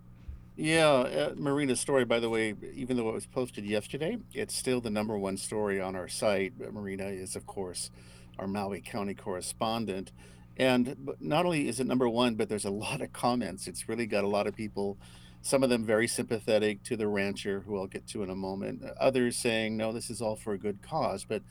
Yeah, 0.57 0.89
uh, 0.89 1.33
Marina's 1.37 1.79
story, 1.79 2.05
by 2.05 2.19
the 2.19 2.29
way, 2.29 2.53
even 2.75 2.97
though 2.97 3.09
it 3.09 3.13
was 3.13 3.25
posted 3.25 3.65
yesterday, 3.65 4.17
it's 4.33 4.55
still 4.55 4.81
the 4.81 4.89
number 4.89 5.17
one 5.17 5.37
story 5.37 5.81
on 5.81 5.95
our 5.95 6.07
site. 6.07 6.53
Marina 6.71 7.05
is, 7.05 7.35
of 7.35 7.47
course, 7.47 7.89
our 8.37 8.47
Maui 8.47 8.81
County 8.81 9.15
correspondent. 9.15 10.11
And 10.57 11.15
not 11.19 11.45
only 11.45 11.67
is 11.67 11.79
it 11.79 11.87
number 11.87 12.07
one, 12.07 12.35
but 12.35 12.49
there's 12.49 12.65
a 12.65 12.69
lot 12.69 13.01
of 13.01 13.13
comments. 13.13 13.65
It's 13.67 13.89
really 13.89 14.05
got 14.05 14.23
a 14.23 14.27
lot 14.27 14.45
of 14.45 14.55
people, 14.55 14.97
some 15.41 15.63
of 15.63 15.69
them 15.69 15.85
very 15.85 16.07
sympathetic 16.07 16.83
to 16.83 16.95
the 16.95 17.07
rancher, 17.07 17.61
who 17.61 17.77
I'll 17.77 17.87
get 17.87 18.05
to 18.09 18.21
in 18.21 18.29
a 18.29 18.35
moment. 18.35 18.83
Others 18.99 19.37
saying, 19.37 19.77
no, 19.77 19.91
this 19.91 20.09
is 20.09 20.21
all 20.21 20.35
for 20.35 20.53
a 20.53 20.59
good 20.59 20.81
cause. 20.83 21.25
But 21.27 21.41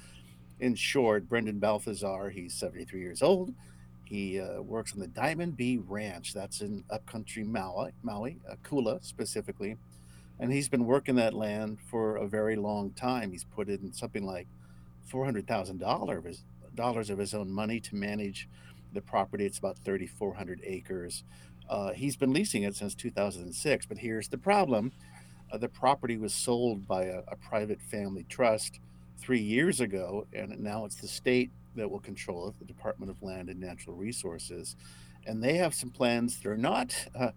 in 0.61 0.75
short, 0.75 1.29
Brendan 1.29 1.59
Balthazar, 1.59 2.31
he's 2.31 2.55
73 2.55 3.01
years 3.01 3.23
old. 3.23 3.55
He 4.05 4.41
uh, 4.41 4.61
works 4.61 4.93
on 4.93 5.01
the 5.01 5.07
Diamond 5.07 5.57
B 5.57 5.79
Ranch. 5.79 6.35
That's 6.35 6.61
in 6.61 6.85
upcountry 6.91 7.45
Maui, 7.45 7.93
Maui, 8.03 8.39
uh, 8.51 8.57
Kula 8.65 9.05
specifically. 9.05 9.77
And 10.39 10.53
he's 10.53 10.69
been 10.69 10.87
working 10.87 11.17
that 11.17 11.35
land 11.35 11.79
for 11.91 12.17
a 12.17 12.27
very 12.27 12.57
long 12.57 12.93
time. 12.93 13.31
He's 13.31 13.45
put 13.45 13.69
in 13.69 13.93
something 13.93 14.25
like 14.25 14.49
$400,000 15.11 16.19
of 16.19 16.25
his 16.25 16.45
dollars 16.75 17.11
of 17.11 17.19
his 17.19 17.35
own 17.35 17.51
money 17.51 17.81
to 17.81 17.95
manage 17.95 18.49
the 18.93 19.01
property. 19.01 19.45
It's 19.45 19.59
about 19.59 19.79
3,400 19.85 20.61
acres. 20.65 21.25
Uh, 21.69 21.93
he's 21.93 22.17
been 22.17 22.33
leasing 22.33 22.63
it 22.65 22.75
since 22.75 22.95
2006. 22.95 23.87
But 23.87 23.99
here's 23.99 24.29
the 24.29 24.39
problem: 24.39 24.93
uh, 25.53 25.59
the 25.59 25.69
property 25.69 26.17
was 26.17 26.35
sold 26.35 26.87
by 26.87 27.05
a, 27.05 27.21
a 27.29 27.37
private 27.37 27.81
family 27.81 28.25
trust 28.29 28.81
three 29.21 29.41
years 29.41 29.81
ago, 29.81 30.27
and 30.33 30.59
now 30.61 30.85
it's 30.85 30.97
the 30.97 31.09
state 31.09 31.51
that 31.77 31.91
will 31.91 32.01
control 32.01 32.49
it, 32.49 32.59
the 32.59 32.65
Department 32.65 33.11
of 33.11 33.23
Land 33.23 33.49
and 33.49 33.61
Natural 33.61 33.95
Resources. 33.95 34.77
And 35.27 35.43
they 35.43 35.55
have 35.59 35.75
some 35.75 35.91
plans 35.91 36.39
that 36.39 36.49
are 36.49 36.57
not 36.57 36.95
uh, 37.15 37.31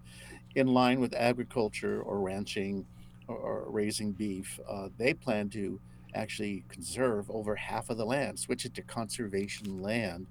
in 0.56 0.68
line 0.68 1.00
with 1.00 1.14
agriculture 1.14 2.02
or 2.02 2.20
ranching 2.20 2.86
or, 3.28 3.36
or 3.36 3.70
raising 3.70 4.12
beef. 4.14 4.60
Uh, 4.68 4.90
they 4.98 5.14
plan 5.14 5.50
to 5.50 5.80
actually 6.16 6.64
conserve 6.70 7.30
over 7.30 7.56
half 7.56 7.90
of 7.90 7.98
the 7.98 8.06
land, 8.06 8.40
switch 8.40 8.66
it 8.66 8.74
to 8.76 8.82
conservation 8.82 9.82
land, 9.82 10.28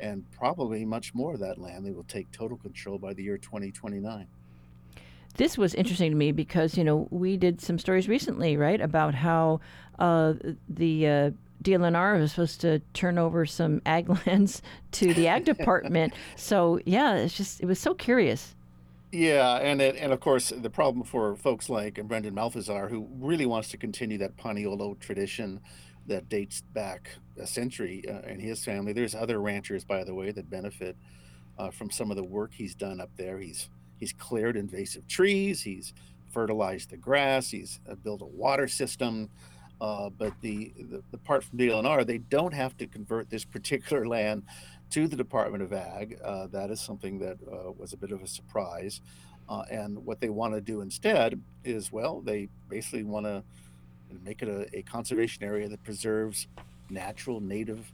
and 0.00 0.24
probably 0.30 0.84
much 0.84 1.14
more 1.14 1.34
of 1.34 1.40
that 1.40 1.58
land. 1.58 1.84
They 1.84 1.92
will 1.92 2.04
take 2.04 2.30
total 2.32 2.56
control 2.56 2.98
by 2.98 3.12
the 3.12 3.22
year 3.22 3.38
2029 3.38 4.26
this 5.36 5.56
was 5.58 5.74
interesting 5.74 6.10
to 6.10 6.16
me 6.16 6.32
because 6.32 6.76
you 6.76 6.84
know 6.84 7.08
we 7.10 7.36
did 7.36 7.60
some 7.60 7.78
stories 7.78 8.08
recently, 8.08 8.56
right, 8.56 8.80
about 8.80 9.14
how 9.14 9.60
uh, 9.98 10.34
the 10.68 11.06
uh, 11.06 11.30
DLNR 11.62 12.20
was 12.20 12.32
supposed 12.32 12.60
to 12.62 12.80
turn 12.92 13.18
over 13.18 13.46
some 13.46 13.80
ag 13.86 14.08
lands 14.26 14.62
to 14.92 15.14
the 15.14 15.28
ag 15.28 15.44
department. 15.56 16.14
so 16.36 16.80
yeah, 16.84 17.14
it's 17.14 17.36
just 17.36 17.60
it 17.60 17.66
was 17.66 17.78
so 17.78 17.94
curious. 17.94 18.54
Yeah, 19.12 19.56
and 19.56 19.80
it, 19.80 19.96
and 19.96 20.12
of 20.12 20.20
course 20.20 20.50
the 20.50 20.70
problem 20.70 21.04
for 21.04 21.36
folks 21.36 21.68
like 21.68 22.02
Brendan 22.06 22.34
Balthazar, 22.34 22.88
who 22.88 23.08
really 23.18 23.46
wants 23.46 23.70
to 23.70 23.76
continue 23.76 24.18
that 24.18 24.36
Paniolo 24.36 24.98
tradition 24.98 25.60
that 26.06 26.28
dates 26.28 26.60
back 26.60 27.10
a 27.38 27.46
century 27.46 28.04
uh, 28.08 28.20
in 28.28 28.40
his 28.40 28.64
family. 28.64 28.92
There's 28.92 29.14
other 29.14 29.40
ranchers, 29.40 29.84
by 29.84 30.04
the 30.04 30.14
way, 30.14 30.30
that 30.30 30.48
benefit 30.48 30.96
uh, 31.58 31.70
from 31.70 31.90
some 31.90 32.10
of 32.10 32.16
the 32.16 32.24
work 32.24 32.52
he's 32.54 32.74
done 32.74 33.00
up 33.00 33.10
there. 33.16 33.38
He's 33.38 33.68
he's 33.98 34.12
cleared 34.12 34.56
invasive 34.56 35.06
trees. 35.08 35.62
He's 35.62 35.92
fertilized 36.32 36.90
the 36.90 36.96
grass. 36.96 37.50
He's 37.50 37.80
uh, 37.88 37.94
built 37.94 38.22
a 38.22 38.26
water 38.26 38.68
system. 38.68 39.30
Uh, 39.80 40.08
but 40.10 40.32
the, 40.40 40.72
the, 40.78 41.02
the 41.10 41.18
part 41.18 41.44
from 41.44 41.58
DLNR, 41.58 42.06
they 42.06 42.18
don't 42.18 42.54
have 42.54 42.76
to 42.78 42.86
convert 42.86 43.30
this 43.30 43.44
particular 43.56 44.06
land 44.06 44.42
to 44.90 45.08
the 45.08 45.16
Department 45.16 45.62
of 45.62 45.72
Ag. 45.72 46.18
Uh, 46.24 46.46
that 46.48 46.70
is 46.70 46.80
something 46.80 47.18
that 47.18 47.38
uh, 47.50 47.72
was 47.72 47.92
a 47.92 47.96
bit 47.96 48.12
of 48.12 48.22
a 48.22 48.26
surprise. 48.26 49.00
Uh, 49.48 49.62
and 49.70 50.04
what 50.04 50.20
they 50.20 50.28
want 50.28 50.54
to 50.54 50.60
do 50.60 50.80
instead 50.80 51.40
is, 51.64 51.92
well, 51.92 52.20
they 52.20 52.48
basically 52.68 53.04
want 53.04 53.26
to 53.26 53.42
make 54.24 54.42
it 54.42 54.48
a, 54.48 54.78
a, 54.78 54.82
conservation 54.82 55.44
area 55.44 55.68
that 55.68 55.82
preserves 55.84 56.48
natural 56.90 57.40
native 57.40 57.92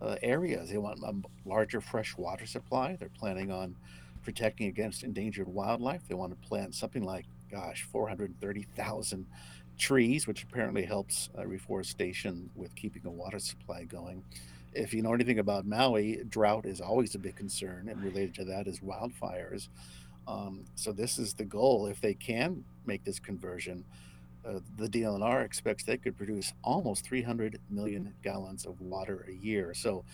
uh, 0.00 0.16
areas. 0.22 0.70
They 0.70 0.78
want 0.78 1.00
a 1.02 1.14
larger 1.48 1.80
fresh 1.80 2.16
water 2.16 2.46
supply. 2.46 2.96
They're 2.98 3.10
planning 3.18 3.50
on 3.50 3.76
protecting 4.24 4.68
against 4.68 5.02
endangered 5.02 5.48
wildlife. 5.48 6.02
They 6.08 6.14
want 6.14 6.32
to 6.32 6.48
plant 6.48 6.74
something 6.74 7.04
like, 7.04 7.26
gosh, 7.50 7.86
430,000 7.92 9.26
trees, 9.78 10.26
which 10.26 10.44
apparently 10.44 10.84
helps 10.84 11.28
uh, 11.38 11.46
reforestation 11.46 12.50
with 12.54 12.74
keeping 12.74 13.02
a 13.06 13.10
water 13.10 13.38
supply 13.38 13.84
going. 13.84 14.24
If 14.72 14.92
you 14.92 15.02
know 15.02 15.14
anything 15.14 15.38
about 15.38 15.66
Maui, 15.66 16.22
drought 16.28 16.66
is 16.66 16.80
always 16.80 17.14
a 17.14 17.18
big 17.18 17.36
concern, 17.36 17.88
and 17.88 18.02
related 18.02 18.34
to 18.36 18.44
that 18.46 18.66
is 18.66 18.80
wildfires. 18.80 19.68
Um, 20.26 20.64
so 20.74 20.92
this 20.92 21.18
is 21.18 21.34
the 21.34 21.44
goal. 21.44 21.86
If 21.86 22.00
they 22.00 22.14
can 22.14 22.64
make 22.86 23.04
this 23.04 23.18
conversion, 23.18 23.84
uh, 24.46 24.60
the 24.76 24.88
DLNR 24.88 25.44
expects 25.44 25.84
they 25.84 25.96
could 25.96 26.16
produce 26.16 26.52
almost 26.62 27.04
300 27.04 27.60
million 27.70 28.14
gallons 28.22 28.66
of 28.66 28.80
water 28.80 29.26
a 29.28 29.32
year. 29.32 29.74
So 29.74 30.04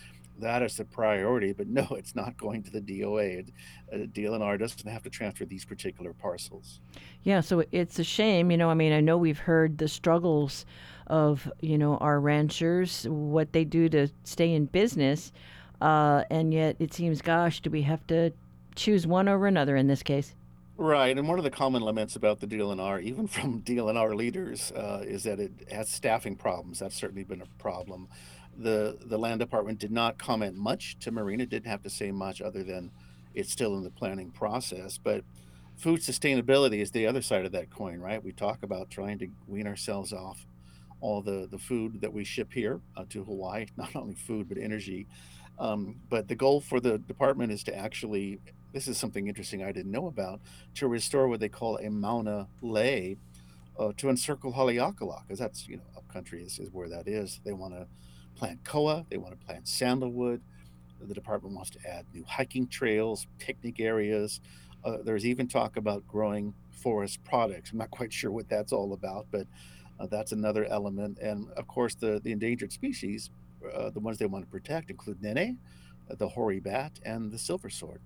that 0.40 0.62
is 0.62 0.78
a 0.80 0.84
priority. 0.84 1.52
But 1.52 1.68
no, 1.68 1.86
it's 1.90 2.14
not 2.14 2.36
going 2.36 2.62
to 2.64 2.70
the 2.70 2.80
DOA. 2.80 3.50
Uh, 3.92 3.96
DLNR 3.96 4.58
doesn't 4.58 4.88
have 4.88 5.02
to 5.02 5.10
transfer 5.10 5.44
these 5.44 5.64
particular 5.64 6.12
parcels. 6.12 6.80
Yeah, 7.22 7.40
so 7.40 7.64
it's 7.72 7.98
a 7.98 8.04
shame. 8.04 8.50
You 8.50 8.56
know, 8.56 8.70
I 8.70 8.74
mean, 8.74 8.92
I 8.92 9.00
know 9.00 9.16
we've 9.16 9.38
heard 9.38 9.78
the 9.78 9.88
struggles 9.88 10.64
of 11.06 11.50
you 11.60 11.76
know 11.76 11.96
our 11.98 12.20
ranchers, 12.20 13.06
what 13.08 13.52
they 13.52 13.64
do 13.64 13.88
to 13.88 14.08
stay 14.24 14.54
in 14.54 14.66
business, 14.66 15.32
uh, 15.80 16.24
and 16.30 16.54
yet 16.54 16.76
it 16.78 16.94
seems, 16.94 17.20
gosh, 17.20 17.60
do 17.60 17.70
we 17.70 17.82
have 17.82 18.06
to 18.06 18.32
choose 18.76 19.06
one 19.06 19.28
over 19.28 19.46
another 19.46 19.76
in 19.76 19.88
this 19.88 20.02
case? 20.02 20.34
Right, 20.76 21.18
and 21.18 21.28
one 21.28 21.36
of 21.36 21.44
the 21.44 21.50
common 21.50 21.82
laments 21.82 22.16
about 22.16 22.40
the 22.40 22.46
DLNR, 22.46 23.02
even 23.02 23.26
from 23.26 23.60
DLNR 23.66 24.14
leaders, 24.14 24.72
uh, 24.72 25.04
is 25.06 25.24
that 25.24 25.38
it 25.38 25.52
has 25.70 25.90
staffing 25.90 26.36
problems. 26.36 26.78
That's 26.78 26.96
certainly 26.96 27.24
been 27.24 27.42
a 27.42 27.62
problem 27.62 28.08
the 28.60 28.98
the 29.00 29.18
land 29.18 29.40
department 29.40 29.78
did 29.78 29.90
not 29.90 30.18
comment 30.18 30.56
much 30.56 30.98
to 31.00 31.10
Marina. 31.10 31.46
Didn't 31.46 31.70
have 31.70 31.82
to 31.82 31.90
say 31.90 32.12
much 32.12 32.40
other 32.40 32.62
than 32.62 32.90
it's 33.34 33.50
still 33.50 33.76
in 33.76 33.84
the 33.84 33.90
planning 33.90 34.30
process. 34.30 34.98
But 34.98 35.24
food 35.76 36.00
sustainability 36.00 36.80
is 36.80 36.90
the 36.90 37.06
other 37.06 37.22
side 37.22 37.44
of 37.44 37.52
that 37.52 37.70
coin, 37.70 38.00
right? 38.00 38.22
We 38.22 38.32
talk 38.32 38.62
about 38.62 38.90
trying 38.90 39.18
to 39.20 39.28
wean 39.46 39.66
ourselves 39.66 40.12
off 40.12 40.46
all 41.00 41.22
the 41.22 41.48
the 41.50 41.58
food 41.58 42.00
that 42.02 42.12
we 42.12 42.24
ship 42.24 42.52
here 42.52 42.80
uh, 42.96 43.04
to 43.10 43.24
Hawaii, 43.24 43.66
not 43.76 43.96
only 43.96 44.14
food 44.14 44.48
but 44.48 44.58
energy. 44.58 45.06
Um, 45.58 45.96
but 46.08 46.28
the 46.28 46.34
goal 46.34 46.60
for 46.60 46.80
the 46.80 46.98
department 46.98 47.52
is 47.52 47.62
to 47.64 47.76
actually 47.76 48.40
this 48.72 48.86
is 48.86 48.96
something 48.98 49.26
interesting 49.26 49.62
I 49.64 49.72
didn't 49.72 49.90
know 49.90 50.06
about 50.06 50.40
to 50.76 50.86
restore 50.86 51.28
what 51.28 51.40
they 51.40 51.48
call 51.48 51.78
a 51.78 51.90
mauna 51.90 52.46
lei 52.62 53.16
uh, 53.78 53.92
to 53.96 54.08
encircle 54.08 54.52
Haleakala 54.52 55.22
because 55.22 55.38
that's 55.38 55.66
you 55.68 55.76
know 55.76 55.82
upcountry 55.96 56.42
is, 56.42 56.58
is 56.58 56.70
where 56.72 56.88
that 56.88 57.08
is. 57.08 57.40
They 57.44 57.52
want 57.52 57.74
to 57.74 57.86
plant 58.36 58.64
koa, 58.64 59.04
they 59.10 59.16
want 59.16 59.38
to 59.38 59.46
plant 59.46 59.68
sandalwood. 59.68 60.40
The 61.00 61.14
department 61.14 61.54
wants 61.54 61.70
to 61.70 61.78
add 61.88 62.04
new 62.12 62.24
hiking 62.24 62.68
trails, 62.68 63.26
picnic 63.38 63.80
areas. 63.80 64.40
Uh, 64.84 64.98
there's 65.02 65.24
even 65.26 65.48
talk 65.48 65.76
about 65.76 66.06
growing 66.06 66.54
forest 66.70 67.22
products. 67.24 67.72
I'm 67.72 67.78
not 67.78 67.90
quite 67.90 68.12
sure 68.12 68.30
what 68.30 68.48
that's 68.48 68.72
all 68.72 68.92
about, 68.92 69.26
but 69.30 69.46
uh, 69.98 70.06
that's 70.06 70.32
another 70.32 70.64
element. 70.66 71.18
And 71.18 71.50
of 71.52 71.66
course, 71.66 71.94
the, 71.94 72.20
the 72.22 72.32
endangered 72.32 72.72
species, 72.72 73.30
uh, 73.74 73.90
the 73.90 74.00
ones 74.00 74.18
they 74.18 74.26
want 74.26 74.44
to 74.44 74.50
protect, 74.50 74.90
include 74.90 75.22
nene, 75.22 75.58
the 76.08 76.28
hoary 76.28 76.60
bat, 76.60 76.98
and 77.04 77.30
the 77.30 77.38
silver 77.38 77.70
sword. 77.70 78.00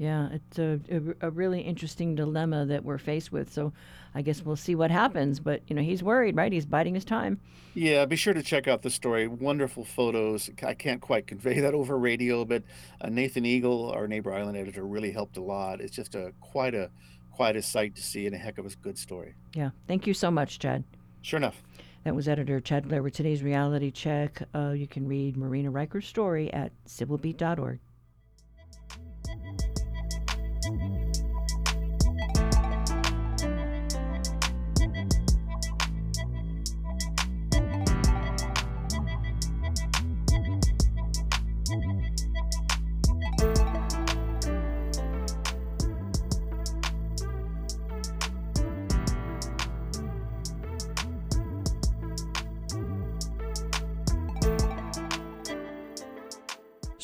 Yeah, 0.00 0.30
it's 0.32 0.58
a, 0.58 0.80
a, 0.90 1.26
a, 1.26 1.30
really 1.30 1.60
interesting 1.60 2.14
dilemma 2.14 2.64
that 2.64 2.82
we're 2.82 2.96
faced 2.96 3.32
with. 3.32 3.52
So 3.52 3.74
I 4.14 4.22
guess 4.22 4.42
we'll 4.42 4.56
see 4.56 4.74
what 4.74 4.90
happens. 4.90 5.40
But, 5.40 5.60
you 5.66 5.76
know, 5.76 5.82
he's 5.82 6.02
worried, 6.02 6.36
right? 6.36 6.50
He's 6.50 6.64
biding 6.64 6.94
his 6.94 7.04
time. 7.04 7.38
Yeah, 7.74 8.06
be 8.06 8.16
sure 8.16 8.32
to 8.32 8.42
check 8.42 8.66
out 8.66 8.80
the 8.80 8.88
story. 8.88 9.28
Wonderful 9.28 9.84
photos. 9.84 10.48
I 10.66 10.72
can't 10.72 11.02
quite 11.02 11.26
convey 11.26 11.60
that 11.60 11.74
over 11.74 11.98
radio, 11.98 12.46
but 12.46 12.62
uh, 13.02 13.10
Nathan 13.10 13.44
Eagle, 13.44 13.90
our 13.90 14.08
neighbor 14.08 14.32
island 14.32 14.56
editor, 14.56 14.86
really 14.86 15.12
helped 15.12 15.36
a 15.36 15.42
lot. 15.42 15.82
It's 15.82 15.94
just 15.94 16.14
a 16.14 16.32
quite 16.40 16.74
a 16.74 16.90
quite 17.30 17.56
a 17.56 17.62
sight 17.62 17.94
to 17.96 18.02
see 18.02 18.24
and 18.24 18.34
a 18.34 18.38
heck 18.38 18.56
of 18.56 18.64
a 18.64 18.70
good 18.76 18.96
story. 18.96 19.34
Yeah. 19.52 19.68
Thank 19.86 20.06
you 20.06 20.14
so 20.14 20.30
much, 20.30 20.60
Chad. 20.60 20.82
Sure 21.20 21.36
enough. 21.36 21.62
That 22.04 22.14
was 22.14 22.26
editor 22.26 22.58
Chad 22.58 22.88
Blair 22.88 23.02
with 23.02 23.12
today's 23.12 23.42
reality 23.42 23.90
check. 23.90 24.42
Uh, 24.54 24.70
you 24.70 24.86
can 24.86 25.06
read 25.06 25.36
Marina 25.36 25.70
Riker's 25.70 26.06
story 26.06 26.50
at 26.54 26.72
civilbeat.org. 26.88 27.80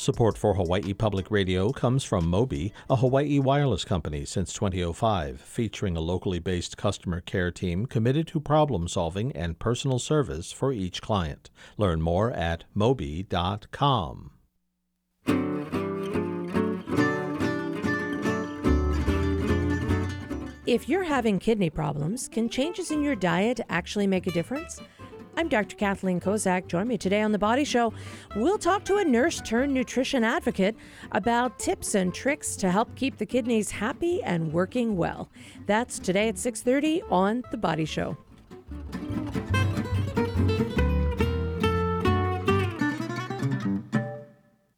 Support 0.07 0.39
for 0.39 0.55
Hawaii 0.55 0.95
Public 0.95 1.33
Radio 1.33 1.73
comes 1.73 2.05
from 2.05 2.31
Mobi, 2.31 2.71
a 2.89 2.95
Hawaii 2.95 3.41
wireless 3.41 3.85
company 3.85 4.25
since 4.25 4.53
2005, 4.53 5.41
featuring 5.41 5.97
a 5.97 6.01
locally 6.01 6.39
based 6.39 6.77
customer 6.77 7.21
care 7.21 7.51
team 7.51 7.87
committed 7.87 8.29
to 8.29 8.39
problem 8.39 8.87
solving 8.87 9.33
and 9.33 9.59
personal 9.59 9.99
service 9.99 10.53
for 10.53 10.73
each 10.73 11.03
client. 11.03 11.51
Learn 11.77 12.01
more 12.01 12.31
at 12.31 12.67
mobi.com. 12.77 14.31
If 20.67 20.89
you're 20.89 21.03
having 21.03 21.41
kidney 21.41 21.71
problems, 21.71 22.29
can 22.29 22.49
changes 22.49 22.93
in 22.93 23.03
your 23.03 23.17
diet 23.17 23.61
actually 23.69 24.07
make 24.07 24.29
a 24.29 24.31
difference? 24.31 24.81
I'm 25.39 25.49
Dr. 25.49 25.77
Kathleen 25.77 26.19
Kozak. 26.19 26.67
Join 26.67 26.89
me 26.89 26.97
today 26.97 27.21
on 27.21 27.31
The 27.31 27.39
Body 27.39 27.65
Show. 27.65 27.93
We'll 28.37 28.57
talk 28.57 28.87
to 28.87 28.97
a 28.97 29.05
nurse 29.05 29.39
turned 29.43 29.75
nutrition 29.75 30.25
advocate 30.25 30.75
about 31.13 31.59
tips 31.59 31.95
and 31.95 32.15
tricks 32.15 32.57
to 32.57 32.71
help 32.71 32.95
keep 32.97 33.19
the 33.19 33.27
kidneys 33.27 33.71
happy 33.71 34.23
and 34.23 34.51
working 34.51 34.97
well. 34.97 35.29
That's 35.67 35.99
today 35.99 36.29
at 36.29 36.37
6:30 36.37 37.03
on 37.11 37.43
The 37.51 37.59
Body 37.59 37.85
Show. 37.85 38.17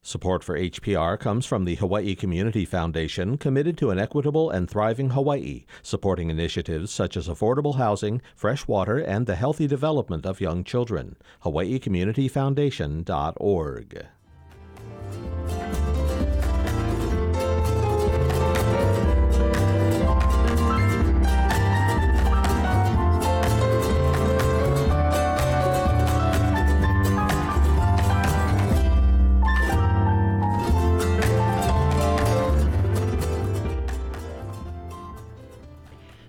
Support 0.09 0.42
for 0.42 0.59
HPR 0.59 1.21
comes 1.21 1.44
from 1.44 1.66
the 1.66 1.75
Hawaii 1.75 2.14
Community 2.14 2.64
Foundation, 2.64 3.37
committed 3.37 3.77
to 3.77 3.90
an 3.90 3.99
equitable 3.99 4.49
and 4.49 4.66
thriving 4.66 5.11
Hawaii, 5.11 5.66
supporting 5.83 6.31
initiatives 6.31 6.90
such 6.90 7.14
as 7.14 7.29
affordable 7.29 7.77
housing, 7.77 8.23
fresh 8.35 8.66
water, 8.66 8.97
and 8.97 9.27
the 9.27 9.37
healthy 9.37 9.66
development 9.66 10.25
of 10.25 10.40
young 10.40 10.64
children. 10.64 11.16
HawaiiCommunityFoundation.org. 11.44 14.07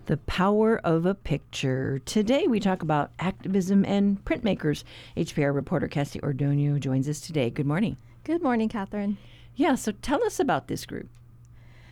The 0.10 0.17
power 0.17 0.82
of 0.84 1.06
a 1.06 1.13
picture. 1.13 2.00
Today 2.00 2.48
we 2.48 2.60
talk 2.60 2.82
about 2.82 3.12
activism 3.19 3.86
and 3.86 4.26
printmakers. 4.26 4.84
HPR 5.15 5.54
reporter 5.54 5.88
Cassie 5.88 6.19
Ordonio 6.22 6.80
joins 6.80 7.08
us 7.08 7.22
today. 7.22 7.52
Good 7.52 7.67
morning. 7.67 7.95
Good 8.24 8.41
morning, 8.41 8.69
Catherine. 8.69 9.19
Yeah, 9.56 9.76
so 9.76 9.91
tell 9.91 10.24
us 10.24 10.39
about 10.39 10.67
this 10.67 10.88
group. 10.88 11.10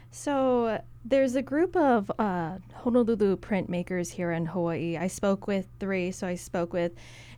So 0.10 0.82
there's 1.06 1.36
a 1.36 1.44
group 1.44 1.76
of 1.76 2.12
uh, 2.18 2.58
Honolulu 2.74 3.38
printmakers 3.38 4.14
here 4.14 4.32
in 4.32 4.48
Hawaii. 4.48 4.98
I 4.98 5.06
spoke 5.06 5.46
with 5.46 5.68
three. 5.80 6.10
So 6.10 6.26
I 6.26 6.34
spoke 6.34 6.74
with 6.74 6.94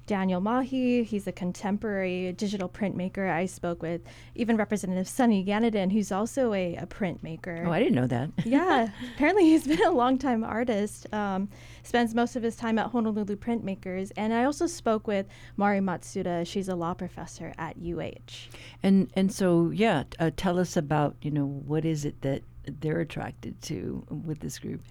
Daniel 0.10 0.42
Mahi. 0.42 1.04
He's 1.04 1.28
a 1.28 1.32
contemporary 1.32 2.34
digital 2.34 2.68
printmaker. 2.68 3.30
I 3.30 3.46
spoke 3.46 3.84
with 3.84 4.02
even 4.34 4.58
Representative 4.58 5.08
Sonny 5.08 5.46
Ganaden, 5.46 5.92
who's 5.92 6.12
also 6.12 6.52
a, 6.52 6.76
a 6.78 6.88
printmaker. 6.88 7.68
Oh, 7.68 7.72
I 7.72 7.78
didn't 7.78 7.94
know 7.94 8.08
that. 8.08 8.32
yeah, 8.44 8.90
apparently 9.14 9.44
he's 9.44 9.68
been 9.68 9.84
a 9.84 9.92
longtime 9.92 10.44
artist. 10.44 11.06
Um, 11.14 11.48
spends 11.84 12.16
most 12.16 12.36
of 12.36 12.42
his 12.42 12.56
time 12.56 12.80
at 12.80 12.88
Honolulu 12.88 13.36
Printmakers. 13.36 14.12
And 14.18 14.34
I 14.34 14.46
also 14.46 14.66
spoke 14.66 15.06
with 15.06 15.28
Mari 15.58 15.80
Matsuda. 15.80 16.44
She's 16.48 16.70
a 16.70 16.76
law 16.76 16.96
professor 16.96 17.54
at 17.60 17.76
UH. 17.78 18.50
And 18.82 19.12
and 19.14 19.32
so 19.32 19.70
yeah, 19.70 20.06
uh, 20.20 20.32
tell 20.36 20.58
us 20.58 20.76
about 20.76 21.18
you 21.22 21.30
know 21.30 21.46
what 21.46 21.86
is 21.86 22.04
it 22.04 22.20
that 22.24 22.42
they're 22.66 23.02
attracted 23.02 23.62
to 23.62 24.04
with 24.10 24.40
this 24.40 24.58
group. 24.58 24.82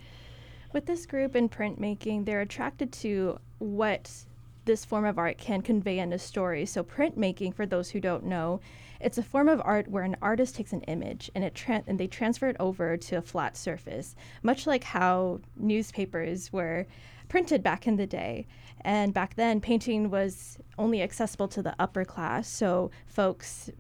With 0.72 0.87
this 0.87 1.07
group 1.07 1.35
in 1.35 1.48
printmaking, 1.48 2.24
they're 2.24 2.42
attracted 2.42 2.92
to 2.92 3.40
what 3.59 4.26
this 4.68 4.85
form 4.85 5.07
of 5.07 5.18
art 5.18 5.38
can 5.38 5.62
convey 5.62 5.98
in 5.98 6.12
a 6.12 6.18
story. 6.18 6.66
So, 6.66 6.85
printmaking, 6.85 7.54
for 7.54 7.66
those 7.66 7.90
who 7.90 8.00
don't 8.00 8.24
know, 8.24 8.61
it's 9.00 9.18
a 9.18 9.22
form 9.22 9.48
of 9.48 9.62
art 9.64 9.88
where 9.88 10.04
an 10.04 10.16
artist 10.20 10.54
takes 10.54 10.72
an 10.72 10.83
image 10.83 11.31
and 11.35 11.42
it 11.42 11.54
tra- 11.54 11.83
and 11.87 11.98
they 11.98 12.07
transfer 12.07 12.48
it 12.48 12.57
over 12.61 12.96
to 12.96 13.16
a 13.16 13.22
flat 13.22 13.57
surface, 13.57 14.14
much 14.42 14.66
like 14.66 14.85
how 14.85 15.40
newspapers 15.57 16.52
were 16.52 16.87
printed 17.28 17.62
back 17.62 17.87
in 17.87 17.96
the 17.96 18.07
day. 18.07 18.46
And 18.83 19.14
back 19.14 19.35
then, 19.35 19.61
painting 19.61 20.11
was 20.11 20.59
only 20.78 21.02
accessible 21.02 21.48
to 21.48 21.62
the 21.62 21.74
upper 21.78 22.04
class. 22.04 22.46
So, 22.46 22.90
folks 23.07 23.70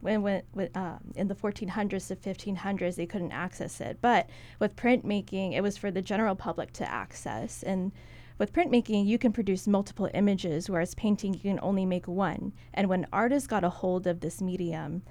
when, 0.00 0.22
when, 0.22 0.42
uh, 0.74 0.98
in 1.14 1.28
the 1.28 1.34
1400s 1.34 2.08
to 2.08 2.16
1500s 2.16 2.96
they 2.96 3.06
couldn't 3.06 3.32
access 3.32 3.80
it 3.80 3.98
but 4.02 4.28
with 4.60 4.76
printmaking 4.76 5.54
it 5.54 5.62
was 5.62 5.76
for 5.78 5.90
the 5.90 6.02
general 6.02 6.36
public 6.36 6.72
to 6.74 6.88
access 6.88 7.62
and 7.62 7.90
with 8.38 8.52
printmaking, 8.52 9.06
you 9.06 9.18
can 9.18 9.32
produce 9.32 9.66
multiple 9.66 10.10
images, 10.12 10.68
whereas 10.68 10.94
painting, 10.94 11.34
you 11.34 11.40
can 11.40 11.60
only 11.62 11.86
make 11.86 12.06
one. 12.06 12.52
And 12.74 12.88
when 12.88 13.06
artists 13.12 13.46
got 13.46 13.64
a 13.64 13.70
hold 13.70 14.06
of 14.06 14.20
this 14.20 14.42
medium, 14.42 15.02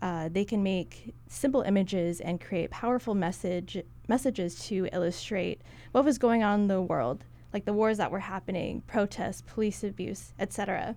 uh, 0.00 0.28
they 0.28 0.44
can 0.44 0.62
make 0.62 1.12
simple 1.26 1.62
images 1.62 2.20
and 2.20 2.40
create 2.40 2.70
powerful 2.70 3.14
message 3.14 3.82
messages 4.06 4.64
to 4.66 4.88
illustrate 4.92 5.60
what 5.92 6.04
was 6.04 6.18
going 6.18 6.42
on 6.42 6.62
in 6.62 6.68
the 6.68 6.80
world, 6.80 7.24
like 7.52 7.64
the 7.64 7.72
wars 7.72 7.98
that 7.98 8.12
were 8.12 8.20
happening, 8.20 8.80
protests, 8.86 9.42
police 9.42 9.82
abuse, 9.82 10.32
etc. 10.38 10.94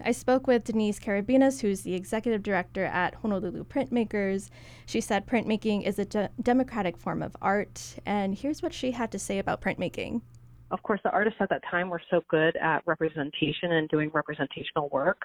I 0.00 0.12
spoke 0.12 0.46
with 0.46 0.64
Denise 0.64 0.98
Karabinus, 0.98 1.60
who's 1.60 1.82
the 1.82 1.94
executive 1.94 2.42
director 2.42 2.84
at 2.84 3.16
Honolulu 3.16 3.64
Printmakers. 3.64 4.48
She 4.86 5.00
said 5.00 5.26
printmaking 5.26 5.86
is 5.86 5.98
a 5.98 6.04
de- 6.04 6.30
democratic 6.40 6.96
form 6.96 7.22
of 7.22 7.36
art, 7.42 7.96
and 8.06 8.34
here's 8.34 8.62
what 8.62 8.72
she 8.72 8.92
had 8.92 9.10
to 9.12 9.18
say 9.18 9.38
about 9.38 9.60
printmaking 9.60 10.22
of 10.70 10.82
course, 10.82 11.00
the 11.04 11.10
artists 11.10 11.38
at 11.40 11.48
that 11.50 11.62
time 11.70 11.90
were 11.90 12.00
so 12.10 12.22
good 12.28 12.56
at 12.56 12.82
representation 12.86 13.72
and 13.72 13.88
doing 13.88 14.10
representational 14.12 14.88
work 14.90 15.22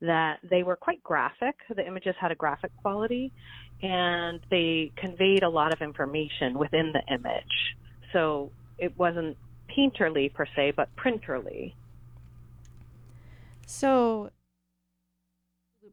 that 0.00 0.38
they 0.48 0.62
were 0.62 0.76
quite 0.76 1.02
graphic. 1.02 1.56
The 1.74 1.86
images 1.86 2.14
had 2.20 2.30
a 2.32 2.34
graphic 2.34 2.70
quality 2.80 3.32
and 3.82 4.40
they 4.50 4.92
conveyed 4.96 5.42
a 5.42 5.48
lot 5.48 5.72
of 5.72 5.80
information 5.80 6.58
within 6.58 6.92
the 6.92 7.02
image. 7.12 7.76
So 8.12 8.50
it 8.78 8.96
wasn't 8.98 9.36
painterly 9.68 10.32
per 10.32 10.46
se, 10.56 10.72
but 10.76 10.88
printerly. 10.96 11.74
So 13.66 14.30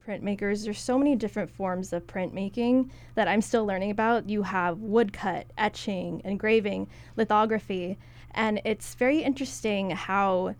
printmakers 0.08 0.64
there's 0.64 0.80
so 0.80 0.98
many 0.98 1.16
different 1.16 1.50
forms 1.50 1.92
of 1.92 2.06
printmaking 2.08 2.90
that 3.16 3.28
i'm 3.28 3.42
still 3.42 3.66
learning 3.66 3.92
about 3.92 4.30
you 4.30 4.44
have 4.44 4.78
woodcut 4.80 5.46
etching 5.58 6.22
engraving 6.24 6.88
lithography 7.18 7.98
and 8.38 8.62
it's 8.64 8.96
very 8.96 9.20
interesting 9.22 9.90
how 9.90 10.56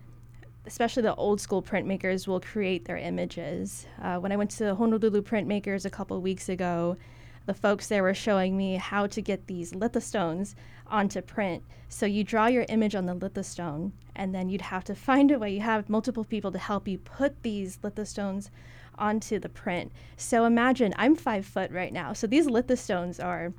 especially 0.68 1.02
the 1.02 1.14
old 1.14 1.40
school 1.40 1.62
printmakers, 1.62 2.28
will 2.28 2.40
create 2.40 2.84
their 2.84 2.98
images. 2.98 3.86
Uh, 4.02 4.18
when 4.18 4.30
I 4.30 4.36
went 4.36 4.50
to 4.52 4.74
Honolulu 4.74 5.22
Printmakers 5.22 5.86
a 5.86 5.90
couple 5.90 6.20
weeks 6.20 6.50
ago, 6.50 6.98
the 7.46 7.54
folks 7.54 7.88
there 7.88 8.02
were 8.02 8.12
showing 8.12 8.54
me 8.54 8.74
how 8.74 9.06
to 9.06 9.22
get 9.22 9.46
these 9.46 9.72
lithostones 9.72 10.54
onto 10.86 11.22
print. 11.22 11.62
So 11.88 12.04
you 12.04 12.22
draw 12.22 12.46
your 12.48 12.66
image 12.68 12.94
on 12.94 13.06
the 13.06 13.14
lithostone, 13.14 13.92
and 14.14 14.34
then 14.34 14.50
you'd 14.50 14.60
have 14.60 14.84
to 14.84 14.94
find 14.94 15.30
a 15.30 15.38
way. 15.38 15.54
You 15.54 15.62
have 15.62 15.88
multiple 15.88 16.24
people 16.24 16.52
to 16.52 16.58
help 16.58 16.86
you 16.86 16.98
put 16.98 17.42
these 17.42 17.78
lithostones 17.78 18.50
onto 18.98 19.38
the 19.38 19.48
print. 19.48 19.90
So 20.18 20.44
imagine 20.44 20.92
I'm 20.98 21.16
five 21.16 21.46
foot 21.46 21.70
right 21.70 21.94
now. 21.94 22.12
So 22.12 22.26
these 22.26 22.46
lithostones 22.46 23.24
are 23.24 23.54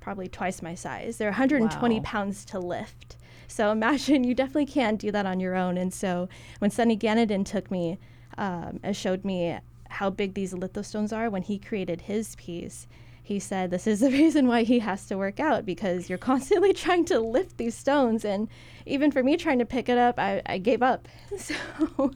probably 0.00 0.28
twice 0.28 0.62
my 0.62 0.74
size. 0.74 1.18
They're 1.18 1.28
120 1.28 1.96
Wow. 1.96 2.02
pounds 2.02 2.46
to 2.46 2.58
lift. 2.58 3.18
So 3.48 3.70
imagine 3.70 4.24
you 4.24 4.34
definitely 4.34 4.66
can't 4.66 5.00
do 5.00 5.10
that 5.12 5.26
on 5.26 5.40
your 5.40 5.54
own. 5.54 5.76
And 5.76 5.92
so 5.92 6.28
when 6.58 6.70
Sonny 6.70 6.96
Ganaden 6.96 7.44
took 7.44 7.70
me 7.70 7.98
um, 8.38 8.80
and 8.82 8.96
showed 8.96 9.24
me 9.24 9.58
how 9.90 10.10
big 10.10 10.34
these 10.34 10.54
lithostones 10.54 11.16
are 11.16 11.30
when 11.30 11.42
he 11.42 11.58
created 11.58 12.02
his 12.02 12.36
piece, 12.36 12.86
he 13.22 13.38
said 13.38 13.70
this 13.70 13.86
is 13.86 14.00
the 14.00 14.10
reason 14.22 14.46
why 14.46 14.62
he 14.64 14.80
has 14.80 15.06
to 15.06 15.16
work 15.16 15.40
out 15.40 15.64
because 15.64 16.08
you're 16.08 16.18
constantly 16.18 16.72
trying 16.74 17.04
to 17.06 17.18
lift 17.18 17.56
these 17.56 17.74
stones. 17.74 18.24
And 18.24 18.48
even 18.86 19.10
for 19.10 19.22
me 19.22 19.36
trying 19.36 19.58
to 19.58 19.64
pick 19.64 19.88
it 19.88 19.98
up, 19.98 20.18
I, 20.18 20.42
I 20.46 20.58
gave 20.58 20.82
up. 20.82 21.08
So, 21.38 22.12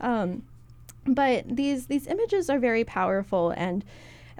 um, 0.00 0.44
but 1.04 1.44
these 1.56 1.86
these 1.86 2.06
images 2.06 2.48
are 2.48 2.58
very 2.58 2.84
powerful 2.84 3.50
and 3.56 3.84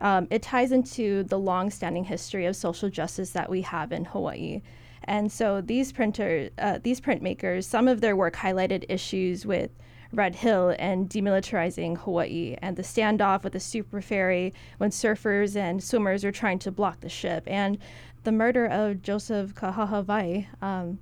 um, 0.00 0.28
it 0.30 0.42
ties 0.42 0.70
into 0.70 1.24
the 1.24 1.38
long-standing 1.38 2.04
history 2.04 2.46
of 2.46 2.54
social 2.54 2.88
justice 2.88 3.30
that 3.30 3.50
we 3.50 3.62
have 3.62 3.90
in 3.90 4.04
Hawaii. 4.04 4.62
And 5.08 5.32
so 5.32 5.62
these 5.62 5.90
printers, 5.90 6.50
uh, 6.58 6.78
these 6.82 7.00
printmakers, 7.00 7.64
some 7.64 7.88
of 7.88 8.02
their 8.02 8.14
work 8.14 8.36
highlighted 8.36 8.84
issues 8.90 9.46
with 9.46 9.70
Red 10.12 10.34
Hill 10.34 10.76
and 10.78 11.08
demilitarizing 11.08 11.96
Hawaii 11.96 12.56
and 12.60 12.76
the 12.76 12.82
standoff 12.82 13.42
with 13.42 13.54
the 13.54 13.60
super 13.60 14.02
ferry 14.02 14.52
when 14.76 14.90
surfers 14.90 15.56
and 15.56 15.82
swimmers 15.82 16.26
are 16.26 16.32
trying 16.32 16.58
to 16.60 16.70
block 16.70 17.00
the 17.00 17.08
ship 17.08 17.44
and 17.46 17.78
the 18.24 18.32
murder 18.32 18.66
of 18.66 19.02
Joseph 19.02 19.54
Kahahawai. 19.54 20.46
Um, 20.62 20.98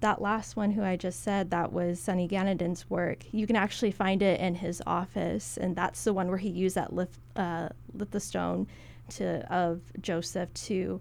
that 0.00 0.20
last 0.20 0.56
one 0.56 0.72
who 0.72 0.82
I 0.82 0.96
just 0.96 1.22
said, 1.22 1.50
that 1.50 1.72
was 1.72 2.00
Sonny 2.00 2.26
Ganaden's 2.26 2.90
work. 2.90 3.24
You 3.30 3.46
can 3.46 3.54
actually 3.54 3.92
find 3.92 4.20
it 4.20 4.40
in 4.40 4.56
his 4.56 4.82
office, 4.84 5.56
and 5.56 5.76
that's 5.76 6.02
the 6.02 6.12
one 6.12 6.26
where 6.26 6.38
he 6.38 6.48
used 6.48 6.74
that 6.74 6.92
lith, 6.92 7.20
uh, 7.36 7.68
to 9.10 9.52
of 9.52 9.80
Joseph 10.00 10.52
to 10.54 11.00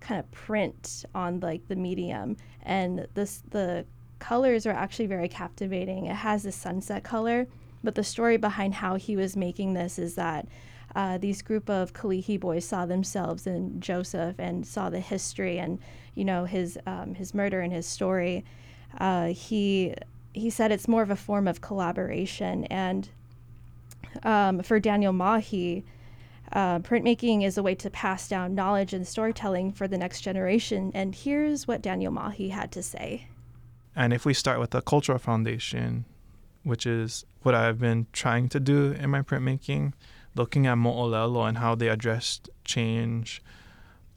kind 0.00 0.20
of 0.20 0.30
print 0.30 1.04
on 1.14 1.40
like 1.40 1.66
the 1.68 1.76
medium. 1.76 2.36
And 2.62 3.06
this 3.14 3.42
the 3.50 3.84
colors 4.18 4.66
are 4.66 4.72
actually 4.72 5.06
very 5.06 5.28
captivating. 5.28 6.06
It 6.06 6.16
has 6.16 6.44
a 6.44 6.52
sunset 6.52 7.04
color, 7.04 7.46
but 7.84 7.94
the 7.94 8.04
story 8.04 8.36
behind 8.36 8.74
how 8.74 8.96
he 8.96 9.16
was 9.16 9.36
making 9.36 9.74
this 9.74 9.98
is 9.98 10.14
that 10.16 10.48
uh, 10.94 11.18
these 11.18 11.42
group 11.42 11.68
of 11.68 11.92
Kalihi 11.92 12.40
boys 12.40 12.64
saw 12.64 12.86
themselves 12.86 13.46
in 13.46 13.80
Joseph 13.80 14.36
and 14.38 14.66
saw 14.66 14.88
the 14.90 15.00
history 15.00 15.58
and 15.58 15.78
you 16.14 16.24
know 16.24 16.44
his 16.44 16.78
um, 16.86 17.14
his 17.14 17.34
murder 17.34 17.60
and 17.60 17.72
his 17.72 17.86
story. 17.86 18.44
Uh, 18.98 19.26
he 19.28 19.94
he 20.32 20.50
said 20.50 20.72
it's 20.72 20.88
more 20.88 21.02
of 21.02 21.10
a 21.10 21.16
form 21.16 21.46
of 21.46 21.60
collaboration 21.60 22.64
and 22.64 23.08
um, 24.22 24.62
for 24.62 24.80
Daniel 24.80 25.12
Mahi, 25.12 25.84
uh, 26.52 26.78
printmaking 26.80 27.44
is 27.44 27.58
a 27.58 27.62
way 27.62 27.74
to 27.76 27.90
pass 27.90 28.28
down 28.28 28.54
knowledge 28.54 28.92
and 28.94 29.06
storytelling 29.06 29.72
for 29.72 29.88
the 29.88 29.98
next 29.98 30.20
generation. 30.22 30.90
And 30.94 31.14
here's 31.14 31.68
what 31.68 31.82
Daniel 31.82 32.12
Mahi 32.12 32.48
had 32.48 32.72
to 32.72 32.82
say. 32.82 33.28
And 33.94 34.12
if 34.12 34.24
we 34.24 34.34
start 34.34 34.60
with 34.60 34.70
the 34.70 34.80
cultural 34.80 35.18
foundation, 35.18 36.04
which 36.62 36.86
is 36.86 37.24
what 37.42 37.54
I've 37.54 37.78
been 37.78 38.06
trying 38.12 38.48
to 38.50 38.60
do 38.60 38.92
in 38.92 39.10
my 39.10 39.22
printmaking, 39.22 39.92
looking 40.34 40.66
at 40.66 40.78
Mo'olelo 40.78 41.48
and 41.48 41.58
how 41.58 41.74
they 41.74 41.88
addressed 41.88 42.48
change 42.64 43.42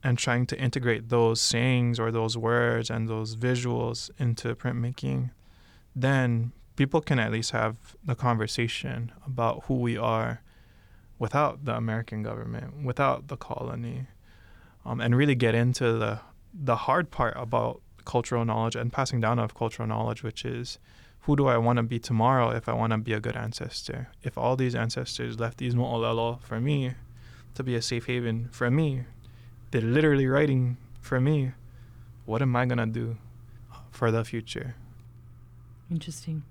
and 0.04 0.18
trying 0.18 0.46
to 0.48 0.60
integrate 0.60 1.10
those 1.10 1.42
sayings 1.42 2.00
or 2.00 2.12
those 2.12 2.38
words 2.38 2.90
and 2.90 3.08
those 3.08 3.36
visuals 3.36 4.10
into 4.18 4.56
printmaking, 4.56 5.32
then 5.96 6.52
people 6.76 7.02
can 7.02 7.20
at 7.20 7.32
least 7.32 7.52
have 7.52 7.96
the 8.04 8.16
conversation 8.16 9.12
about 9.26 9.64
who 9.66 9.76
we 9.76 9.98
are 9.98 10.42
without 11.22 11.66
the 11.66 11.76
American 11.76 12.24
government, 12.24 12.84
without 12.84 13.28
the 13.28 13.38
colony, 13.38 14.08
um, 14.84 15.00
and 15.00 15.16
really 15.16 15.36
get 15.36 15.54
into 15.54 15.94
the 15.94 16.20
the 16.52 16.76
hard 16.76 17.12
part 17.12 17.36
about 17.38 17.80
cultural 18.06 18.44
knowledge 18.44 18.76
and 18.76 18.92
passing 18.92 19.22
down 19.22 19.38
of 19.38 19.54
cultural 19.54 19.88
knowledge, 19.88 20.24
which 20.24 20.44
is 20.44 20.80
who 21.26 21.36
do 21.36 21.46
I 21.46 21.58
want 21.58 21.78
to 21.78 21.84
be 21.84 22.00
tomorrow 22.00 22.50
if 22.50 22.68
I 22.68 22.74
want 22.74 22.92
to 22.92 22.98
be 22.98 23.14
a 23.14 23.20
good 23.20 23.36
ancestor? 23.36 24.10
If 24.24 24.36
all 24.36 24.56
these 24.56 24.74
ancestors 24.74 25.40
left 25.40 25.60
these 25.60 25.76
mo'olelo 25.76 26.42
for 26.42 26.60
me 26.60 26.96
to 27.54 27.62
be 27.64 27.76
a 27.76 27.84
safe 27.84 28.08
haven 28.08 28.50
for 28.52 28.72
me, 28.72 29.04
they're 29.70 29.94
literally 29.98 30.26
writing 30.26 30.78
for 31.02 31.22
me. 31.22 31.52
What 32.26 32.42
am 32.42 32.56
I 32.56 32.66
gonna 32.66 32.88
do 32.88 33.18
for 33.92 34.10
the 34.10 34.26
future? 34.26 34.74
Interesting. 35.92 36.42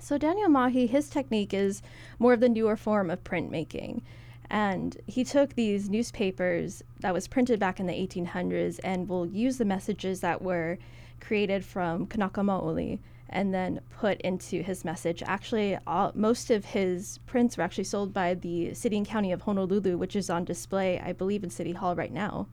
So 0.00 0.18
Daniel 0.18 0.48
Mahi, 0.48 0.86
his 0.86 1.08
technique 1.08 1.52
is 1.52 1.82
more 2.18 2.32
of 2.32 2.40
the 2.40 2.48
newer 2.48 2.76
form 2.76 3.10
of 3.10 3.24
printmaking. 3.24 4.02
And 4.50 4.96
he 5.06 5.24
took 5.24 5.54
these 5.54 5.90
newspapers 5.90 6.82
that 7.00 7.12
was 7.12 7.28
printed 7.28 7.60
back 7.60 7.78
in 7.78 7.86
the 7.86 7.92
1800s 7.92 8.80
and 8.82 9.08
will 9.08 9.26
use 9.26 9.58
the 9.58 9.64
messages 9.64 10.20
that 10.20 10.40
were 10.40 10.78
created 11.20 11.64
from 11.64 12.06
Kanaka 12.06 12.40
Maoli 12.40 13.00
and 13.28 13.52
then 13.52 13.80
put 13.98 14.20
into 14.22 14.62
his 14.62 14.84
message. 14.84 15.22
Actually, 15.26 15.78
all, 15.86 16.12
most 16.14 16.50
of 16.50 16.64
his 16.64 17.18
prints 17.26 17.56
were 17.56 17.62
actually 17.62 17.84
sold 17.84 18.14
by 18.14 18.32
the 18.34 18.72
city 18.72 18.96
and 18.96 19.06
county 19.06 19.32
of 19.32 19.42
Honolulu, 19.42 19.98
which 19.98 20.16
is 20.16 20.30
on 20.30 20.44
display, 20.44 20.98
I 20.98 21.12
believe, 21.12 21.44
in 21.44 21.50
City 21.50 21.72
Hall 21.72 21.94
right 21.94 22.12
now. 22.12 22.46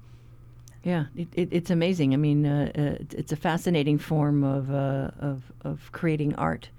Yeah, 0.84 1.06
it, 1.16 1.30
it, 1.34 1.50
it's 1.52 1.70
amazing. 1.70 2.14
I 2.14 2.18
mean, 2.18 2.46
uh, 2.46 2.72
uh, 2.76 3.04
it's 3.12 3.32
a 3.32 3.38
fascinating 3.38 3.98
form 3.98 4.44
of, 4.44 4.70
uh, 4.70 5.12
of, 5.20 5.52
of 5.62 5.92
creating 5.94 6.36
art. 6.36 6.70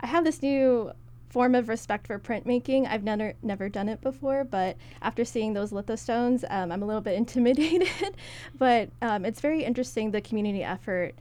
I 0.00 0.06
have 0.06 0.24
this 0.24 0.42
new 0.42 0.92
form 1.28 1.54
of 1.54 1.68
respect 1.68 2.06
for 2.06 2.18
printmaking. 2.18 2.88
I've 2.88 3.04
never 3.04 3.34
never 3.42 3.68
done 3.68 3.88
it 3.88 4.00
before, 4.00 4.44
but 4.44 4.76
after 5.02 5.24
seeing 5.24 5.52
those 5.52 5.70
lithostones, 5.72 6.44
um, 6.50 6.72
I'm 6.72 6.82
a 6.82 6.86
little 6.86 7.02
bit 7.02 7.14
intimidated. 7.22 8.16
but 8.58 8.90
um, 9.02 9.24
it's 9.24 9.40
very 9.40 9.64
interesting 9.64 10.10
the 10.10 10.20
community 10.20 10.62
effort 10.62 11.14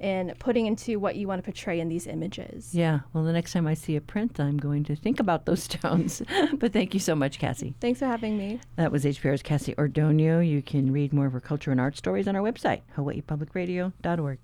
in 0.00 0.34
putting 0.38 0.66
into 0.66 0.98
what 0.98 1.16
you 1.16 1.26
want 1.26 1.38
to 1.38 1.42
portray 1.42 1.80
in 1.80 1.88
these 1.88 2.06
images. 2.06 2.74
Yeah, 2.74 3.00
well, 3.12 3.24
the 3.24 3.32
next 3.32 3.52
time 3.52 3.66
I 3.66 3.74
see 3.74 3.96
a 3.96 4.00
print, 4.00 4.38
I'm 4.38 4.58
going 4.58 4.84
to 4.84 4.96
think 4.96 5.20
about 5.20 5.46
those 5.46 5.62
stones. 5.70 6.22
but 6.54 6.72
thank 6.72 6.94
you 6.94 7.00
so 7.00 7.14
much, 7.14 7.38
Cassie. 7.38 7.74
Thanks 7.80 8.00
for 8.00 8.06
having 8.06 8.36
me. 8.36 8.60
That 8.76 8.92
was 8.92 9.04
HPR's 9.04 9.42
Cassie 9.42 9.74
Ordonio. 9.74 10.46
You 10.46 10.62
can 10.62 10.92
read 10.92 11.12
more 11.12 11.26
of 11.26 11.32
her 11.32 11.40
culture 11.40 11.70
and 11.70 11.80
art 11.80 11.96
stories 11.96 12.28
on 12.28 12.36
our 12.36 12.42
website, 12.42 12.82
hawaiipublicradio.org. 12.96 14.38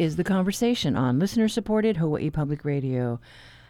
is 0.00 0.16
The 0.16 0.24
Conversation 0.24 0.96
on 0.96 1.18
listener 1.18 1.46
supported 1.46 1.98
Hawaii 1.98 2.30
Public 2.30 2.64
Radio. 2.64 3.20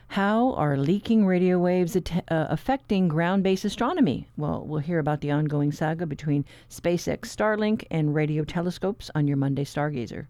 How 0.06 0.52
are 0.52 0.76
leaking 0.76 1.26
radio 1.26 1.58
waves 1.58 1.96
at- 1.96 2.22
uh, 2.30 2.46
affecting 2.48 3.08
ground 3.08 3.42
based 3.42 3.64
astronomy? 3.64 4.28
Well, 4.36 4.64
we'll 4.64 4.78
hear 4.78 5.00
about 5.00 5.22
the 5.22 5.32
ongoing 5.32 5.72
saga 5.72 6.06
between 6.06 6.44
SpaceX 6.70 7.22
Starlink 7.22 7.82
and 7.90 8.14
radio 8.14 8.44
telescopes 8.44 9.10
on 9.12 9.26
your 9.26 9.38
Monday 9.38 9.64
Stargazer. 9.64 10.26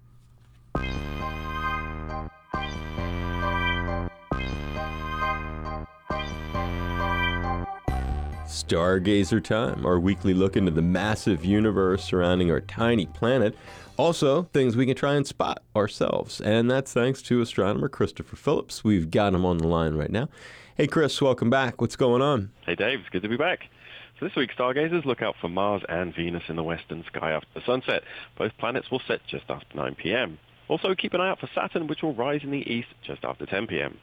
Stargazer 8.47 9.43
Time, 9.43 9.85
our 9.85 10.01
weekly 10.01 10.33
look 10.33 10.57
into 10.57 10.71
the 10.71 10.81
massive 10.81 11.45
universe 11.45 12.03
surrounding 12.05 12.51
our 12.51 12.61
tiny 12.61 13.05
planet. 13.05 13.55
Also, 14.01 14.45
things 14.55 14.79
we 14.79 14.87
can 14.87 14.97
try 14.97 15.15
and 15.15 15.27
spot 15.27 15.63
ourselves. 15.77 16.41
And 16.41 16.71
that's 16.71 16.91
thanks 16.95 17.21
to 17.21 17.43
astronomer 17.43 17.91
Christopher 17.91 18.35
Phillips. 18.35 18.83
We've 18.83 19.11
got 19.11 19.35
him 19.35 19.45
on 19.45 19.59
the 19.59 19.67
line 19.67 19.93
right 19.93 20.11
now. 20.11 20.31
Hey, 20.75 20.87
Chris, 20.87 21.21
welcome 21.21 21.51
back. 21.51 21.83
What's 21.83 21.97
going 21.97 22.23
on? 22.23 22.51
Hey 22.65 22.75
Dave, 22.75 23.01
it's 23.01 23.11
good 23.11 23.21
to 23.25 23.29
be 23.29 23.37
back. 23.37 23.65
So 24.19 24.25
this 24.25 24.35
week, 24.37 24.53
stargazers 24.55 25.05
look 25.05 25.21
out 25.21 25.35
for 25.39 25.51
Mars 25.51 25.83
and 25.87 26.15
Venus 26.15 26.45
in 26.49 26.57
the 26.57 26.63
western 26.63 27.05
sky 27.09 27.33
after 27.33 27.49
the 27.53 27.61
sunset. 27.67 28.03
Both 28.39 28.53
planets 28.57 28.91
will 28.91 29.03
set 29.07 29.21
just 29.29 29.45
after 29.51 29.77
9 29.77 29.97
p.m. 29.97 30.39
Also, 30.69 30.95
keep 30.95 31.13
an 31.13 31.21
eye 31.21 31.29
out 31.29 31.39
for 31.39 31.51
Saturn, 31.55 31.87
which 31.87 32.01
will 32.01 32.15
rise 32.15 32.41
in 32.43 32.53
the 32.53 32.73
east 32.73 32.89
just 33.07 33.23
after 33.23 33.45
10 33.45 33.67
p.m. 33.67 33.99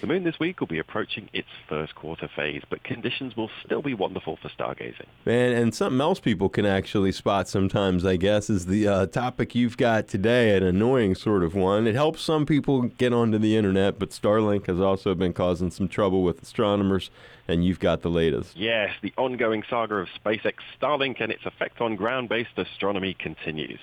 The 0.00 0.06
moon 0.06 0.24
this 0.24 0.38
week 0.38 0.60
will 0.60 0.66
be 0.66 0.78
approaching 0.78 1.28
its 1.32 1.48
first 1.68 1.94
quarter 1.94 2.28
phase, 2.28 2.62
but 2.68 2.82
conditions 2.84 3.36
will 3.36 3.50
still 3.64 3.82
be 3.82 3.94
wonderful 3.94 4.36
for 4.36 4.48
stargazing. 4.48 5.06
And, 5.26 5.54
and 5.54 5.74
something 5.74 6.00
else 6.00 6.20
people 6.20 6.48
can 6.48 6.66
actually 6.66 7.12
spot 7.12 7.48
sometimes, 7.48 8.04
I 8.04 8.16
guess, 8.16 8.50
is 8.50 8.66
the 8.66 8.88
uh, 8.88 9.06
topic 9.06 9.54
you've 9.54 9.76
got 9.76 10.08
today, 10.08 10.56
an 10.56 10.62
annoying 10.62 11.14
sort 11.14 11.42
of 11.42 11.54
one. 11.54 11.86
It 11.86 11.94
helps 11.94 12.22
some 12.22 12.46
people 12.46 12.82
get 12.82 13.12
onto 13.12 13.38
the 13.38 13.56
internet, 13.56 13.98
but 13.98 14.10
Starlink 14.10 14.66
has 14.66 14.80
also 14.80 15.14
been 15.14 15.32
causing 15.32 15.70
some 15.70 15.88
trouble 15.88 16.22
with 16.22 16.42
astronomers 16.42 17.10
and 17.48 17.64
you've 17.64 17.80
got 17.80 18.02
the 18.02 18.10
latest. 18.10 18.56
Yes, 18.56 18.92
the 19.02 19.12
ongoing 19.16 19.64
saga 19.68 19.96
of 19.96 20.08
SpaceX 20.22 20.54
Starlink 20.80 21.16
and 21.20 21.32
its 21.32 21.46
effect 21.46 21.80
on 21.80 21.96
ground-based 21.96 22.56
astronomy 22.56 23.14
continues. 23.14 23.80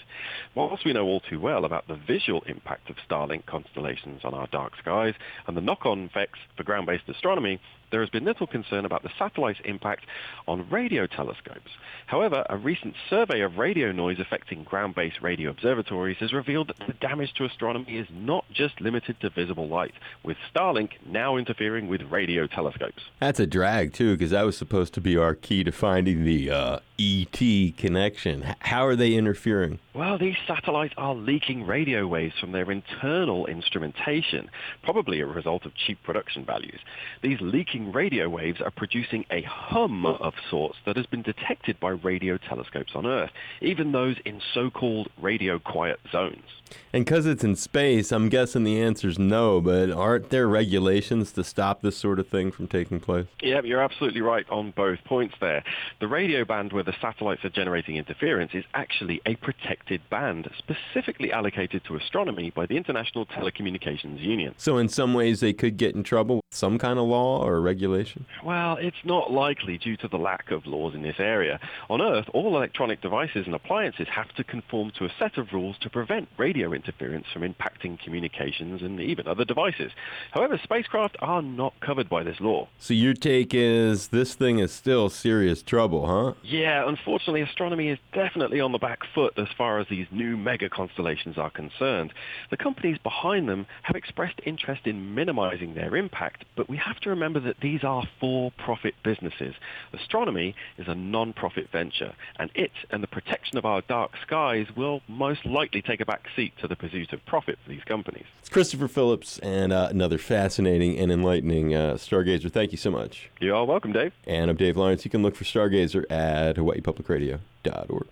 Whilst 0.53 0.86
we 0.86 0.93
know 0.93 1.05
all 1.05 1.20
too 1.20 1.39
well 1.39 1.66
about 1.66 1.88
the 1.88 1.95
visual 1.95 2.43
impact 2.45 2.89
of 2.89 2.97
Starlink 2.97 3.47
constellations 3.47 4.22
on 4.24 4.34
our 4.34 4.47
dark 4.47 4.74
skies 4.78 5.16
and 5.47 5.57
the 5.57 5.61
knock-on 5.61 6.05
effects 6.05 6.39
for 6.55 6.63
ground-based 6.63 7.09
astronomy, 7.09 7.59
there 7.95 8.01
has 8.01 8.09
been 8.09 8.25
little 8.25 8.45
concern 8.45 8.83
about 8.83 9.03
the 9.03 9.09
satellite's 9.17 9.61
impact 9.63 10.05
on 10.49 10.69
radio 10.69 11.07
telescopes. 11.07 11.71
However, 12.07 12.45
a 12.49 12.57
recent 12.57 12.93
survey 13.09 13.39
of 13.39 13.57
radio 13.57 13.93
noise 13.93 14.19
affecting 14.19 14.65
ground-based 14.65 15.21
radio 15.21 15.49
observatories 15.49 16.17
has 16.17 16.33
revealed 16.33 16.67
that 16.67 16.87
the 16.87 16.93
damage 16.93 17.33
to 17.35 17.45
astronomy 17.45 17.97
is 17.97 18.07
not 18.11 18.43
just 18.51 18.81
limited 18.81 19.21
to 19.21 19.29
visible 19.29 19.69
light, 19.69 19.93
with 20.23 20.35
Starlink 20.53 20.89
now 21.05 21.37
interfering 21.37 21.87
with 21.87 22.01
radio 22.11 22.47
telescopes. 22.47 23.03
That's 23.21 23.39
a 23.39 23.47
drag, 23.47 23.93
too, 23.93 24.17
because 24.17 24.31
that 24.31 24.45
was 24.45 24.57
supposed 24.57 24.93
to 24.95 25.01
be 25.01 25.15
our 25.15 25.33
key 25.33 25.63
to 25.63 25.71
finding 25.71 26.25
the 26.25 26.51
uh, 26.51 26.79
ET 26.99 27.77
connection. 27.77 28.55
How 28.59 28.85
are 28.85 28.95
they 28.95 29.13
interfering? 29.13 29.79
Well, 29.93 30.17
these 30.17 30.35
satellites 30.45 30.93
are 30.97 31.15
leaking 31.15 31.65
radio 31.65 32.05
waves 32.07 32.35
from 32.39 32.51
their 32.51 32.69
internal 32.69 33.45
instrumentation, 33.47 34.49
probably 34.83 35.21
a 35.21 35.25
result 35.25 35.65
of 35.65 35.73
cheap 35.75 36.03
production 36.03 36.45
values. 36.45 36.79
These 37.21 37.39
leaking 37.41 37.84
radio 37.91 38.29
waves 38.29 38.61
are 38.61 38.71
producing 38.71 39.25
a 39.31 39.41
hum 39.43 40.05
of 40.05 40.33
sorts 40.49 40.77
that 40.86 40.97
has 40.97 41.05
been 41.05 41.21
detected 41.21 41.79
by 41.79 41.89
radio 41.89 42.38
telescopes 42.38 42.93
on 42.95 43.05
Earth, 43.05 43.31
even 43.61 43.91
those 43.91 44.17
in 44.25 44.41
so-called 44.53 45.09
radio 45.21 45.59
quiet 45.59 45.99
zones. 46.11 46.43
And 46.93 47.05
because 47.05 47.25
it's 47.25 47.43
in 47.43 47.55
space, 47.55 48.11
I'm 48.11 48.29
guessing 48.29 48.63
the 48.63 48.81
answer 48.81 49.07
is 49.07 49.19
no, 49.19 49.61
but 49.61 49.91
aren't 49.91 50.29
there 50.29 50.47
regulations 50.47 51.31
to 51.33 51.43
stop 51.43 51.81
this 51.81 51.95
sort 51.95 52.19
of 52.19 52.27
thing 52.27 52.51
from 52.51 52.67
taking 52.67 52.99
place? 52.99 53.27
Yeah, 53.41 53.61
you're 53.63 53.81
absolutely 53.81 54.21
right 54.21 54.49
on 54.49 54.71
both 54.71 55.03
points 55.03 55.36
there. 55.39 55.63
The 55.99 56.07
radio 56.07 56.43
band 56.43 56.73
where 56.73 56.83
the 56.83 56.95
satellites 56.99 57.45
are 57.45 57.49
generating 57.49 57.97
interference 57.97 58.51
is 58.53 58.63
actually 58.73 59.21
a 59.25 59.36
protected 59.36 60.01
band, 60.09 60.49
specifically 60.57 61.31
allocated 61.31 61.83
to 61.86 61.95
astronomy 61.95 62.49
by 62.49 62.65
the 62.65 62.77
International 62.77 63.25
Telecommunications 63.25 64.19
Union. 64.19 64.53
So 64.57 64.77
in 64.77 64.89
some 64.89 65.13
ways 65.13 65.41
they 65.41 65.53
could 65.53 65.77
get 65.77 65.95
in 65.95 66.03
trouble 66.03 66.38
with 66.38 66.45
some 66.49 66.77
kind 66.77 66.97
of 66.97 67.05
law 67.05 67.45
or 67.45 67.61
regulation? 67.66 68.26
Well, 68.43 68.78
it's 68.80 69.03
not 69.03 69.32
likely 69.32 69.78
due 69.78 69.97
to 69.97 70.07
the 70.07 70.18
lack 70.18 70.51
of 70.51 70.66
laws 70.66 70.93
in 70.93 71.01
this 71.01 71.20
area. 71.20 71.59
On 71.89 72.01
Earth, 72.01 72.30
all 72.34 72.55
electronic 72.55 73.01
devices 73.01 73.45
and 73.45 73.55
appliances 73.55 74.07
have 74.07 74.34
to 74.36 74.43
conform 74.43 74.91
to 74.97 75.05
a 75.05 75.11
set 75.20 75.38
of 75.38 75.51
rules 75.51 75.78
to 75.80 75.89
prevent 75.89 76.30
radio 76.38 76.72
interference 76.72 77.26
from 77.34 77.41
impacting 77.41 77.99
communications 77.99 78.82
and 78.82 79.01
even 79.01 79.28
other 79.28 79.43
devices. 79.43 79.91
However, 80.32 80.59
spacecraft 80.63 81.18
are 81.20 81.41
not 81.41 81.74
covered 81.82 82.07
by 82.07 82.24
this 82.24 82.39
law. 82.39 82.70
So 82.78 82.93
your 82.93 83.13
take 83.13 83.53
is 83.53 84.07
this 84.07 84.36
thing 84.36 84.59
is 84.59 84.72
still 84.72 85.09
serious 85.09 85.61
trouble, 85.61 86.07
huh? 86.07 86.34
Yeah, 86.43 86.88
unfortunately, 86.88 87.41
astronomy 87.41 87.89
is 87.89 87.99
definitely 88.13 88.61
on 88.61 88.72
the 88.72 88.78
back 88.78 88.99
foot 89.13 89.34
as 89.38 89.47
far 89.57 89.80
as 89.80 89.88
these 89.89 90.07
new 90.11 90.38
mega 90.38 90.70
constellations 90.70 91.38
are 91.38 91.49
concerned. 91.49 92.13
The 92.51 92.57
companies 92.57 92.97
behind 93.01 93.49
them 93.49 93.66
have 93.84 93.95
expressed 93.95 94.39
interest 94.45 94.86
in 94.86 95.16
minimizing 95.16 95.74
their 95.74 95.95
impact, 95.95 96.45
but 96.55 96.70
we 96.70 96.78
have 96.78 96.99
to 97.01 97.09
remember 97.09 97.39
that 97.41 97.55
these 97.62 97.84
are 97.84 98.03
for-profit 98.20 98.95
businesses. 99.03 99.56
Astronomy 99.93 100.56
is 100.78 100.88
a 100.88 100.95
non-profit 100.95 101.70
venture, 101.72 102.14
and 102.38 102.51
it 102.56 102.72
and 102.89 103.01
the 103.01 103.08
protection 103.08 103.58
of 103.58 103.66
our 103.66 103.82
dark 103.82 104.12
skies 104.22 104.68
will 104.76 105.01
most 105.08 105.45
likely 105.45 105.82
take 105.82 105.99
a 106.01 106.06
back 106.06 106.26
seat 106.36 106.53
to 106.62 106.68
the 106.68 106.76
pursuit 106.76 107.14
of 107.14 107.26
profit 107.26 107.58
for 107.64 107.70
these 107.70 107.84
companies. 107.84 108.26
It's 108.39 108.49
Christopher 108.49 108.88
Phillips 108.88 109.39
and 109.39 109.74
uh, 109.74 109.88
another 109.89 110.18
fascinating 110.18 110.97
and 110.99 111.12
enlightening 111.12 111.74
uh, 111.74 111.93
Stargazer. 111.95 112.51
Thank 112.51 112.72
you 112.72 112.78
so 112.78 112.91
much. 112.91 113.30
You 113.39 113.51
are 113.51 113.56
all 113.56 113.68
welcome, 113.68 113.91
Dave. 113.91 114.14
And 114.28 114.49
I'm 114.49 114.58
Dave 114.58 114.78
Lawrence. 114.78 115.06
You 115.06 115.12
can 115.12 115.24
look 115.24 115.36
for 115.36 115.43
Stargazer 115.43 116.10
at 116.12 116.58
hawaiipublicradio.org. 116.58 118.08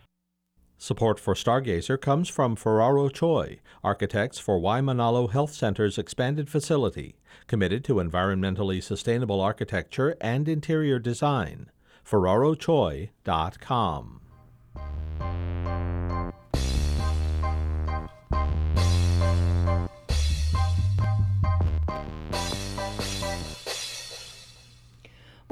Support 0.84 1.18
for 1.18 1.34
Stargazer 1.34 1.98
comes 1.98 2.28
from 2.28 2.58
Ferraro 2.58 3.08
Choi, 3.08 3.62
architects 3.86 4.38
for 4.38 4.60
Waimanalo 4.60 5.32
Health 5.32 5.54
Center's 5.54 5.98
expanded 5.98 6.50
facility, 6.50 7.16
committed 7.48 7.86
to 7.86 8.02
environmentally 8.02 8.84
sustainable 8.84 9.40
architecture 9.40 10.18
and 10.20 10.50
interior 10.50 11.00
design. 11.00 11.72
FerraroChoi.com. 12.06 14.20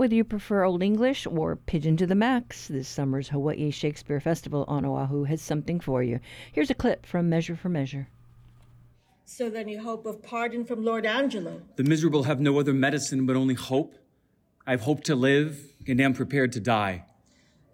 Whether 0.01 0.15
you 0.15 0.23
prefer 0.23 0.63
Old 0.63 0.81
English 0.81 1.27
or 1.27 1.55
Pidgin 1.55 1.95
to 1.97 2.07
the 2.07 2.15
Max, 2.15 2.67
this 2.67 2.87
summer's 2.87 3.29
Hawaii 3.29 3.69
Shakespeare 3.69 4.19
Festival 4.19 4.65
on 4.67 4.83
Oahu 4.83 5.25
has 5.25 5.43
something 5.43 5.79
for 5.79 6.01
you. 6.01 6.19
Here's 6.51 6.71
a 6.71 6.73
clip 6.73 7.05
from 7.05 7.29
Measure 7.29 7.55
for 7.55 7.69
Measure. 7.69 8.07
So 9.25 9.47
then 9.47 9.67
you 9.67 9.79
hope 9.79 10.07
of 10.07 10.23
pardon 10.23 10.65
from 10.65 10.83
Lord 10.83 11.05
Angelo. 11.05 11.61
The 11.75 11.83
miserable 11.83 12.23
have 12.23 12.39
no 12.39 12.59
other 12.59 12.73
medicine 12.73 13.27
but 13.27 13.35
only 13.35 13.53
hope. 13.53 13.93
I've 14.65 14.81
hoped 14.81 15.05
to 15.05 15.13
live 15.13 15.75
and 15.87 16.01
am 16.01 16.15
prepared 16.15 16.51
to 16.53 16.59
die. 16.59 17.05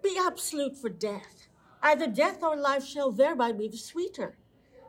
Be 0.02 0.18
absolute 0.20 0.76
for 0.76 0.90
death. 0.90 1.48
Either 1.82 2.06
death 2.06 2.42
or 2.42 2.56
life 2.56 2.84
shall 2.84 3.10
thereby 3.10 3.52
be 3.52 3.68
the 3.68 3.78
sweeter. 3.78 4.36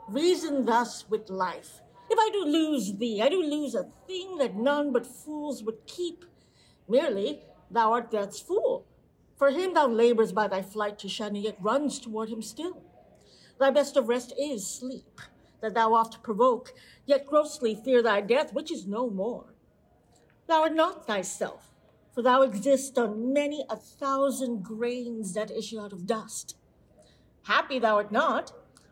Reason 0.09 0.65
thus 0.65 1.09
with 1.09 1.29
life. 1.29 1.79
If 2.09 2.19
I 2.19 2.31
do 2.33 2.43
lose 2.43 2.97
thee, 2.97 3.21
I 3.21 3.29
do 3.29 3.41
lose 3.41 3.75
a 3.75 3.87
thing 4.07 4.39
that 4.39 4.57
none 4.57 4.91
but 4.91 5.07
fools 5.07 5.63
would 5.63 5.87
keep. 5.87 6.25
Merely, 6.89 7.43
thou 7.69 7.93
art 7.93 8.11
death's 8.11 8.39
fool. 8.39 8.85
For 9.37 9.51
him 9.51 9.73
thou 9.73 9.87
labors 9.87 10.33
by 10.33 10.47
thy 10.47 10.61
flight 10.63 10.99
to 10.99 11.07
shun, 11.07 11.35
yet 11.35 11.55
runs 11.61 11.99
toward 11.99 12.29
him 12.29 12.41
still. 12.41 12.81
Thy 13.59 13.69
best 13.69 13.95
of 13.95 14.09
rest 14.09 14.33
is 14.37 14.65
sleep, 14.65 15.21
that 15.61 15.75
thou 15.75 15.93
oft 15.93 16.23
provoke, 16.23 16.73
yet 17.05 17.25
grossly 17.25 17.75
fear 17.75 18.01
thy 18.01 18.21
death, 18.21 18.53
which 18.53 18.71
is 18.71 18.87
no 18.87 19.09
more. 19.09 19.53
Thou 20.47 20.63
art 20.63 20.75
not 20.75 21.05
thyself, 21.05 21.71
for 22.11 22.21
thou 22.21 22.41
exist 22.41 22.97
on 22.97 23.31
many 23.31 23.63
a 23.69 23.75
thousand 23.75 24.63
grains 24.63 25.33
that 25.33 25.51
issue 25.51 25.79
out 25.79 25.93
of 25.93 26.07
dust. 26.07 26.57
Happy 27.43 27.79
thou 27.79 27.97
art 27.97 28.11
not, 28.11 28.51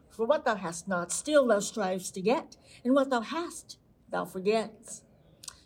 for 0.10 0.26
what 0.26 0.46
thou 0.46 0.56
hast 0.56 0.88
not, 0.88 1.12
still 1.12 1.48
thou 1.48 1.60
strivest 1.60 2.14
to 2.14 2.22
get, 2.22 2.58
and 2.84 2.94
what 2.94 3.10
thou 3.10 3.22
hast, 3.22 3.80
thou 4.10 4.24
forgets. 4.24 5.04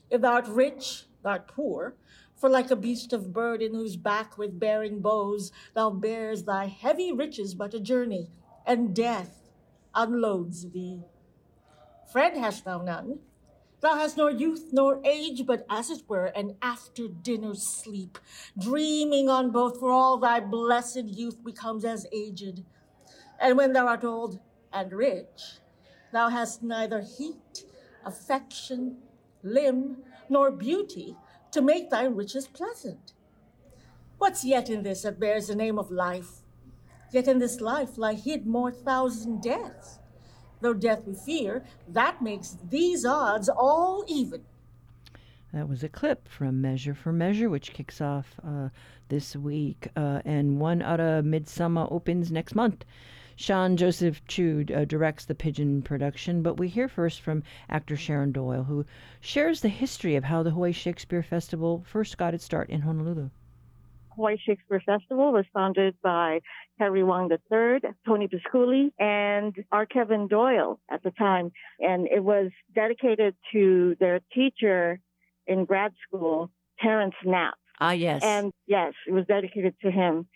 If 0.10 0.22
thou 0.22 0.34
art 0.34 0.48
rich, 0.48 1.06
thou 1.24 1.32
art 1.32 1.48
poor, 1.48 1.96
for 2.42 2.50
like 2.50 2.72
a 2.72 2.76
beast 2.76 3.14
of 3.14 3.32
burden 3.32 3.76
whose 3.76 3.96
back 3.96 4.36
with 4.36 4.60
bearing 4.60 5.00
bows 5.00 5.52
thou 5.76 5.92
bears 5.92 6.44
thy 6.44 6.66
heavy 6.66 7.12
riches 7.12 7.54
but 7.54 7.76
a 7.76 7.80
journey, 7.80 8.28
and 8.66 8.96
death 8.96 9.52
unloads 9.94 10.72
thee. 10.72 11.04
Friend 12.12 12.36
hast 12.38 12.66
thou 12.66 12.82
none. 12.82 13.20
Thou 13.82 13.96
hast 13.96 14.18
nor 14.18 14.32
youth 14.32 14.70
nor 14.72 15.00
age, 15.06 15.46
but 15.46 15.66
as 15.70 15.92
it 15.92 16.02
were 16.08 16.26
an 16.26 16.56
after 16.64 17.08
dinner 17.08 17.54
sleep, 17.54 18.18
dreaming 18.58 19.30
on 19.30 19.52
both, 19.52 19.80
for 19.80 19.92
all 19.92 20.18
thy 20.18 20.40
blessed 20.40 21.06
youth 21.06 21.44
becomes 21.44 21.86
as 21.86 22.08
aged. 22.12 22.64
And 23.40 23.56
when 23.56 23.74
thou 23.74 23.88
art 23.88 24.04
old 24.04 24.40
and 24.74 24.92
rich, 24.92 25.60
thou 26.12 26.30
hast 26.30 26.64
neither 26.64 27.02
heat, 27.02 27.66
affection, 28.04 28.98
limb, 29.44 29.98
nor 30.30 30.52
beauty 30.52 31.16
to 31.52 31.62
make 31.62 31.90
thy 31.90 32.04
riches 32.04 32.48
pleasant. 32.48 33.14
What's 34.18 34.46
yet 34.46 34.70
in 34.70 34.84
this 34.84 35.02
that 35.02 35.20
bears 35.20 35.48
the 35.48 35.56
name 35.56 35.80
of 35.80 35.92
life? 35.92 36.42
Yet 37.12 37.28
in 37.28 37.40
this 37.40 37.60
life 37.60 37.98
lie 37.98 38.14
hid 38.14 38.46
more 38.46 38.72
thousand 38.72 39.42
deaths. 39.42 40.00
Though 40.62 40.74
death 40.74 41.04
we 41.08 41.16
fear, 41.16 41.64
that 41.88 42.22
makes 42.22 42.58
these 42.70 43.04
odds 43.04 43.50
all 43.50 44.06
even. 44.08 44.44
That 45.54 45.68
was 45.68 45.84
a 45.84 45.90
clip 45.90 46.30
from 46.30 46.62
Measure 46.62 46.94
for 46.94 47.12
Measure, 47.12 47.50
which 47.50 47.74
kicks 47.74 48.00
off 48.00 48.40
uh, 48.48 48.70
this 49.10 49.36
week, 49.36 49.90
uh, 49.98 50.22
and 50.24 50.60
one 50.62 50.82
out 50.82 51.02
of 51.02 51.26
Midsummer 51.26 51.88
opens 51.90 52.32
next 52.32 52.56
month. 52.56 52.86
Sean 53.42 53.76
Joseph 53.76 54.24
Chude 54.28 54.72
uh, 54.72 54.86
directs 54.86 55.26
the 55.26 55.34
Pidgin 55.34 55.82
production, 55.84 56.44
but 56.44 56.58
we 56.58 56.68
hear 56.68 56.88
first 56.88 57.22
from 57.22 57.42
actor 57.70 57.98
Sharon 57.98 58.32
Doyle, 58.32 58.64
who 58.64 58.86
shares 59.20 59.62
the 59.62 59.68
history 59.70 60.16
of 60.16 60.24
how 60.24 60.44
the 60.44 60.52
Hawaii 60.52 60.72
Shakespeare 60.72 61.24
Festival 61.24 61.84
first 61.88 62.20
got 62.20 62.36
its 62.36 62.46
start 62.46 62.70
in 62.70 62.82
Honolulu. 62.82 63.32
Hawaii 64.16 64.38
Shakespeare 64.46 64.84
Festival 64.86 65.34
was 65.34 65.46
founded 65.56 65.96
by 66.04 66.42
Henry 66.78 67.04
Wong 67.04 67.32
III, 67.32 67.80
Tony 68.06 68.28
Pisculli, 68.28 68.92
and 69.00 69.56
R. 69.72 69.88
Kevin 69.88 70.28
Doyle 70.28 70.80
at 70.92 71.02
the 71.02 71.12
time. 71.12 71.52
And 71.80 72.08
it 72.08 72.24
was 72.24 72.52
dedicated 72.76 73.36
to 73.54 73.96
their 74.00 74.20
teacher 74.36 75.00
in 75.48 75.66
grad 75.66 75.94
school, 76.08 76.52
Terence 76.80 77.16
Knapp. 77.26 77.56
Ah, 77.80 77.94
yes. 77.94 78.22
And 78.24 78.54
yes, 78.68 78.94
it 79.08 79.14
was 79.14 79.26
dedicated 79.26 79.74
to 79.82 79.90
him. 79.90 80.28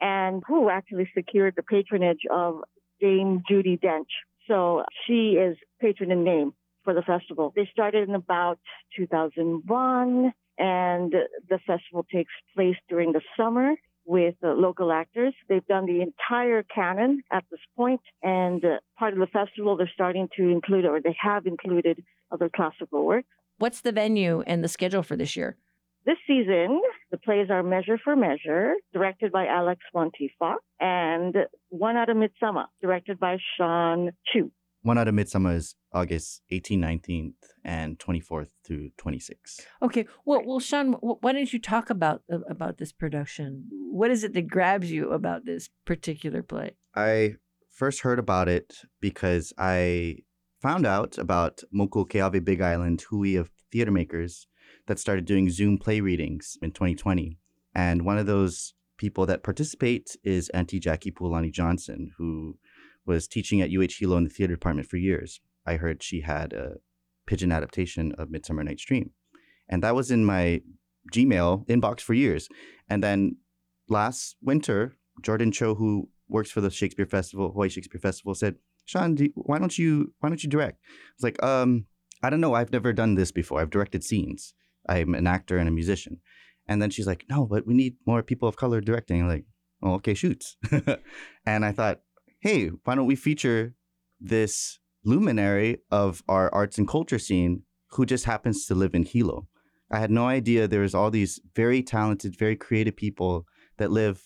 And 0.00 0.42
who 0.46 0.68
actually 0.68 1.10
secured 1.14 1.54
the 1.56 1.62
patronage 1.62 2.22
of 2.30 2.62
Dame 3.00 3.42
Judi 3.50 3.80
Dench. 3.80 4.10
So 4.48 4.84
she 5.06 5.32
is 5.32 5.56
patron 5.80 6.10
in 6.10 6.24
name 6.24 6.52
for 6.84 6.94
the 6.94 7.02
festival. 7.02 7.52
They 7.56 7.68
started 7.72 8.08
in 8.08 8.14
about 8.14 8.58
2001 8.96 10.32
and 10.58 11.12
the 11.48 11.58
festival 11.66 12.06
takes 12.12 12.32
place 12.54 12.76
during 12.88 13.12
the 13.12 13.22
summer 13.36 13.74
with 14.06 14.34
uh, 14.42 14.48
local 14.52 14.92
actors. 14.92 15.34
They've 15.48 15.66
done 15.66 15.86
the 15.86 16.02
entire 16.02 16.62
canon 16.62 17.22
at 17.32 17.44
this 17.50 17.60
point, 17.76 18.00
and 18.22 18.64
uh, 18.64 18.78
part 18.98 19.14
of 19.14 19.18
the 19.18 19.26
festival 19.26 19.76
they're 19.76 19.90
starting 19.92 20.28
to 20.36 20.48
include, 20.48 20.84
or 20.84 21.00
they 21.00 21.16
have 21.20 21.46
included, 21.46 22.04
other 22.30 22.50
classical 22.54 23.04
works. 23.04 23.28
What's 23.58 23.80
the 23.80 23.92
venue 23.92 24.42
and 24.46 24.62
the 24.62 24.68
schedule 24.68 25.02
for 25.02 25.16
this 25.16 25.36
year? 25.36 25.56
This 26.06 26.18
season, 26.26 26.82
the 27.10 27.16
plays 27.16 27.48
are 27.48 27.62
Measure 27.62 27.98
for 28.02 28.14
Measure, 28.14 28.74
directed 28.92 29.32
by 29.32 29.46
Alex 29.46 29.80
Montifa, 29.94 30.56
and 30.78 31.34
One 31.70 31.96
Out 31.96 32.10
of 32.10 32.18
Midsummer, 32.18 32.66
directed 32.82 33.18
by 33.18 33.38
Sean 33.56 34.10
Chu. 34.30 34.52
One 34.82 34.98
Out 34.98 35.08
of 35.08 35.14
Midsummer 35.14 35.54
is 35.54 35.76
August 35.94 36.42
18th, 36.52 37.00
19th, 37.06 37.32
and 37.64 37.98
24th 37.98 38.48
through 38.66 38.90
26th. 38.98 39.60
Okay. 39.80 40.04
Well, 40.26 40.42
well, 40.44 40.60
Sean, 40.60 40.92
why 41.00 41.32
don't 41.32 41.50
you 41.50 41.58
talk 41.58 41.88
about 41.88 42.22
uh, 42.30 42.40
about 42.50 42.76
this 42.76 42.92
production? 42.92 43.64
What 43.70 44.10
is 44.10 44.24
it 44.24 44.34
that 44.34 44.46
grabs 44.46 44.92
you 44.92 45.10
about 45.10 45.46
this 45.46 45.70
particular 45.86 46.42
play? 46.42 46.72
I 46.94 47.36
first 47.70 48.00
heard 48.00 48.18
about 48.18 48.46
it 48.46 48.82
because 49.00 49.54
I 49.56 50.16
found 50.60 50.84
out 50.84 51.16
about 51.16 51.62
Moku 51.74 52.06
Keawe 52.06 52.44
Big 52.44 52.60
Island 52.60 53.02
Hui 53.08 53.36
of 53.36 53.50
Theater 53.72 53.90
Makers 53.90 54.46
that 54.86 54.98
started 54.98 55.24
doing 55.24 55.50
Zoom 55.50 55.78
play 55.78 56.00
readings 56.00 56.56
in 56.62 56.72
2020. 56.72 57.38
And 57.74 58.04
one 58.04 58.18
of 58.18 58.26
those 58.26 58.74
people 58.98 59.26
that 59.26 59.42
participate 59.42 60.16
is 60.22 60.48
Auntie 60.50 60.78
Jackie 60.78 61.10
Pualani 61.10 61.52
Johnson, 61.52 62.12
who 62.18 62.58
was 63.06 63.26
teaching 63.26 63.60
at 63.60 63.70
UH 63.70 63.98
Hilo 63.98 64.16
in 64.16 64.24
the 64.24 64.30
theater 64.30 64.54
department 64.54 64.88
for 64.88 64.96
years. 64.96 65.40
I 65.66 65.76
heard 65.76 66.02
she 66.02 66.20
had 66.20 66.52
a 66.52 66.74
Pidgin 67.26 67.52
adaptation 67.52 68.12
of 68.18 68.30
Midsummer 68.30 68.62
Night's 68.62 68.84
Dream. 68.84 69.10
And 69.68 69.82
that 69.82 69.94
was 69.94 70.10
in 70.10 70.24
my 70.24 70.60
Gmail 71.12 71.66
inbox 71.66 72.00
for 72.00 72.14
years. 72.14 72.48
And 72.88 73.02
then 73.02 73.36
last 73.88 74.36
winter, 74.42 74.96
Jordan 75.22 75.52
Cho, 75.52 75.74
who 75.74 76.08
works 76.28 76.50
for 76.50 76.60
the 76.60 76.70
Shakespeare 76.70 77.06
Festival, 77.06 77.50
Hawaii 77.50 77.68
Shakespeare 77.68 78.00
Festival, 78.00 78.34
said, 78.34 78.56
Sean, 78.84 79.14
do, 79.14 79.28
why 79.34 79.58
don't 79.58 79.78
you 79.78 80.12
why 80.20 80.28
don't 80.28 80.42
you 80.42 80.50
direct? 80.50 80.78
I 80.82 81.12
was 81.16 81.24
like, 81.24 81.42
um, 81.42 81.86
I 82.22 82.30
don't 82.30 82.40
know. 82.40 82.54
I've 82.54 82.72
never 82.72 82.92
done 82.92 83.14
this 83.14 83.32
before. 83.32 83.60
I've 83.60 83.70
directed 83.70 84.04
scenes. 84.04 84.54
I'm 84.88 85.14
an 85.14 85.26
actor 85.26 85.58
and 85.58 85.68
a 85.68 85.72
musician. 85.72 86.20
And 86.66 86.80
then 86.80 86.90
she's 86.90 87.06
like, 87.06 87.24
no, 87.28 87.46
but 87.46 87.66
we 87.66 87.74
need 87.74 87.96
more 88.06 88.22
people 88.22 88.48
of 88.48 88.56
color 88.56 88.80
directing. 88.80 89.22
I'm 89.22 89.28
like, 89.28 89.44
okay, 89.82 90.14
shoots. 90.14 90.56
and 91.46 91.64
I 91.64 91.72
thought, 91.72 92.00
hey, 92.40 92.68
why 92.84 92.94
don't 92.94 93.06
we 93.06 93.16
feature 93.16 93.74
this 94.20 94.78
luminary 95.04 95.78
of 95.90 96.22
our 96.28 96.52
arts 96.54 96.78
and 96.78 96.88
culture 96.88 97.18
scene 97.18 97.62
who 97.90 98.06
just 98.06 98.24
happens 98.24 98.66
to 98.66 98.74
live 98.74 98.94
in 98.94 99.04
Hilo? 99.04 99.48
I 99.90 99.98
had 99.98 100.10
no 100.10 100.26
idea 100.26 100.66
there 100.66 100.80
was 100.80 100.94
all 100.94 101.10
these 101.10 101.40
very 101.54 101.82
talented, 101.82 102.36
very 102.36 102.56
creative 102.56 102.96
people 102.96 103.46
that 103.76 103.90
live 103.90 104.22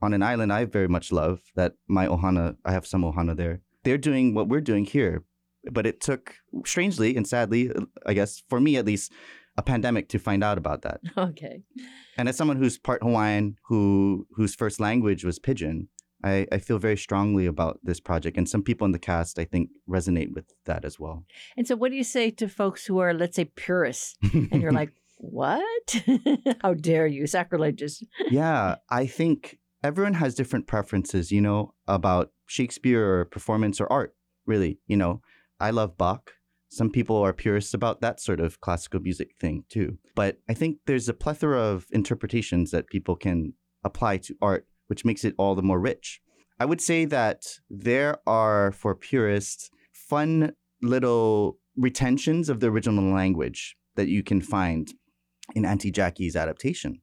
on 0.00 0.14
an 0.14 0.22
island 0.22 0.52
I 0.52 0.64
very 0.64 0.88
much 0.88 1.10
love. 1.10 1.40
That 1.56 1.72
my 1.88 2.06
ohana, 2.06 2.56
I 2.64 2.72
have 2.72 2.86
some 2.86 3.02
ohana 3.02 3.36
there. 3.36 3.62
They're 3.84 3.98
doing 3.98 4.34
what 4.34 4.48
we're 4.48 4.60
doing 4.60 4.84
here, 4.84 5.24
but 5.72 5.86
it 5.86 6.00
took 6.00 6.36
strangely 6.64 7.16
and 7.16 7.26
sadly, 7.26 7.72
I 8.06 8.12
guess 8.12 8.42
for 8.48 8.60
me 8.60 8.76
at 8.76 8.86
least, 8.86 9.12
a 9.58 9.62
pandemic 9.62 10.08
to 10.10 10.18
find 10.18 10.42
out 10.42 10.56
about 10.56 10.82
that. 10.82 11.00
Okay. 11.18 11.62
And 12.16 12.28
as 12.28 12.36
someone 12.36 12.56
who's 12.56 12.78
part 12.78 13.02
Hawaiian, 13.02 13.56
who 13.66 14.26
whose 14.32 14.54
first 14.54 14.80
language 14.80 15.24
was 15.24 15.38
Pidgin, 15.38 15.88
I, 16.24 16.46
I 16.50 16.58
feel 16.58 16.78
very 16.78 16.96
strongly 16.96 17.46
about 17.46 17.78
this 17.82 18.00
project. 18.00 18.36
And 18.36 18.48
some 18.48 18.62
people 18.62 18.84
in 18.84 18.92
the 18.92 18.98
cast, 18.98 19.38
I 19.38 19.44
think, 19.44 19.70
resonate 19.88 20.32
with 20.34 20.46
that 20.64 20.84
as 20.84 20.98
well. 20.98 21.24
And 21.56 21.66
so, 21.66 21.76
what 21.76 21.90
do 21.90 21.96
you 21.96 22.04
say 22.04 22.30
to 22.30 22.48
folks 22.48 22.86
who 22.86 22.98
are, 22.98 23.12
let's 23.12 23.36
say, 23.36 23.44
purists, 23.44 24.16
and 24.32 24.62
you're 24.62 24.72
like, 24.72 24.92
what? 25.18 26.02
How 26.62 26.74
dare 26.74 27.06
you? 27.06 27.26
Sacrilegious. 27.26 28.02
yeah, 28.30 28.76
I 28.90 29.06
think 29.06 29.58
everyone 29.82 30.14
has 30.14 30.34
different 30.34 30.66
preferences, 30.66 31.30
you 31.30 31.40
know, 31.40 31.74
about 31.86 32.32
Shakespeare 32.46 33.20
or 33.20 33.24
performance 33.24 33.80
or 33.80 33.90
art, 33.92 34.14
really. 34.46 34.78
You 34.86 34.96
know, 34.96 35.20
I 35.60 35.70
love 35.70 35.98
Bach. 35.98 36.32
Some 36.70 36.90
people 36.90 37.16
are 37.16 37.32
purists 37.32 37.74
about 37.74 38.00
that 38.00 38.20
sort 38.20 38.40
of 38.40 38.60
classical 38.60 39.00
music 39.00 39.30
thing 39.40 39.64
too. 39.68 39.98
But 40.14 40.38
I 40.48 40.54
think 40.54 40.78
there's 40.86 41.08
a 41.08 41.14
plethora 41.14 41.60
of 41.60 41.86
interpretations 41.92 42.70
that 42.70 42.88
people 42.88 43.16
can 43.16 43.54
apply 43.84 44.18
to 44.18 44.36
art, 44.42 44.66
which 44.88 45.04
makes 45.04 45.24
it 45.24 45.34
all 45.38 45.54
the 45.54 45.62
more 45.62 45.80
rich. 45.80 46.20
I 46.60 46.64
would 46.64 46.80
say 46.80 47.04
that 47.06 47.44
there 47.70 48.18
are, 48.26 48.72
for 48.72 48.94
purists, 48.94 49.70
fun 49.92 50.52
little 50.82 51.58
retentions 51.76 52.48
of 52.48 52.60
the 52.60 52.68
original 52.68 53.14
language 53.14 53.76
that 53.96 54.08
you 54.08 54.22
can 54.22 54.40
find 54.40 54.92
in 55.54 55.64
Auntie 55.64 55.90
Jackie's 55.90 56.36
adaptation. 56.36 57.00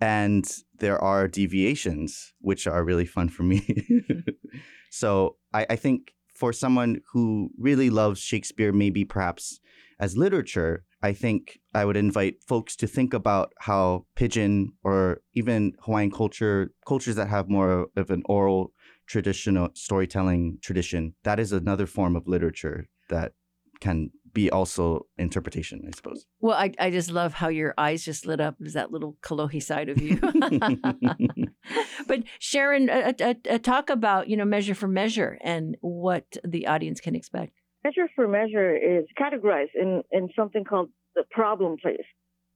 And 0.00 0.50
there 0.78 0.98
are 0.98 1.28
deviations, 1.28 2.32
which 2.40 2.66
are 2.66 2.84
really 2.84 3.06
fun 3.06 3.28
for 3.28 3.42
me. 3.42 4.04
so 4.90 5.36
I, 5.52 5.66
I 5.70 5.76
think 5.76 6.12
for 6.42 6.52
someone 6.52 7.00
who 7.12 7.50
really 7.56 7.88
loves 7.88 8.18
Shakespeare, 8.18 8.72
maybe 8.72 9.04
perhaps 9.04 9.60
as 10.00 10.16
literature, 10.16 10.82
I 11.00 11.12
think 11.12 11.60
I 11.72 11.84
would 11.84 11.96
invite 11.96 12.42
folks 12.42 12.74
to 12.78 12.88
think 12.88 13.14
about 13.14 13.52
how 13.60 14.06
pidgin 14.16 14.72
or 14.82 15.20
even 15.34 15.74
Hawaiian 15.82 16.10
culture, 16.10 16.72
cultures 16.84 17.14
that 17.14 17.28
have 17.28 17.48
more 17.48 17.86
of 17.94 18.10
an 18.10 18.24
oral 18.24 18.72
traditional 19.06 19.68
storytelling 19.74 20.58
tradition, 20.60 21.14
that 21.22 21.38
is 21.38 21.52
another 21.52 21.86
form 21.86 22.16
of 22.16 22.26
literature 22.26 22.88
that 23.08 23.34
can 23.78 24.10
be 24.32 24.50
also 24.50 25.06
interpretation, 25.18 25.84
I 25.86 25.90
suppose. 25.94 26.26
Well, 26.40 26.56
I, 26.56 26.72
I 26.78 26.90
just 26.90 27.10
love 27.10 27.34
how 27.34 27.48
your 27.48 27.74
eyes 27.76 28.04
just 28.04 28.26
lit 28.26 28.40
up. 28.40 28.56
Is 28.60 28.74
that 28.74 28.92
little 28.92 29.16
kolohe 29.22 29.62
side 29.62 29.88
of 29.88 30.00
you? 30.00 30.18
but 32.06 32.22
Sharon, 32.38 32.90
uh, 32.90 33.12
uh, 33.20 33.34
uh, 33.50 33.58
talk 33.58 33.90
about 33.90 34.28
you 34.28 34.36
know 34.36 34.44
measure 34.44 34.74
for 34.74 34.88
measure 34.88 35.38
and 35.42 35.76
what 35.80 36.36
the 36.44 36.66
audience 36.66 37.00
can 37.00 37.14
expect. 37.14 37.52
Measure 37.84 38.08
for 38.14 38.28
measure 38.28 38.74
is 38.74 39.04
categorized 39.18 39.74
in 39.74 40.02
in 40.12 40.28
something 40.36 40.64
called 40.64 40.90
the 41.14 41.24
problem 41.30 41.76
plays. 41.80 42.04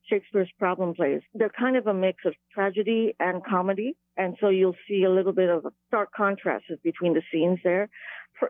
Shakespeare's 0.09 0.51
problem 0.57 0.93
plays. 0.95 1.21
They're 1.33 1.49
kind 1.49 1.75
of 1.75 1.87
a 1.87 1.93
mix 1.93 2.23
of 2.25 2.33
tragedy 2.53 3.13
and 3.19 3.43
comedy. 3.43 3.95
And 4.15 4.35
so 4.39 4.49
you'll 4.49 4.75
see 4.87 5.03
a 5.03 5.11
little 5.11 5.33
bit 5.33 5.49
of 5.49 5.65
a 5.65 5.71
stark 5.87 6.09
contrast 6.15 6.65
between 6.83 7.13
the 7.13 7.21
scenes 7.31 7.59
there. 7.63 7.89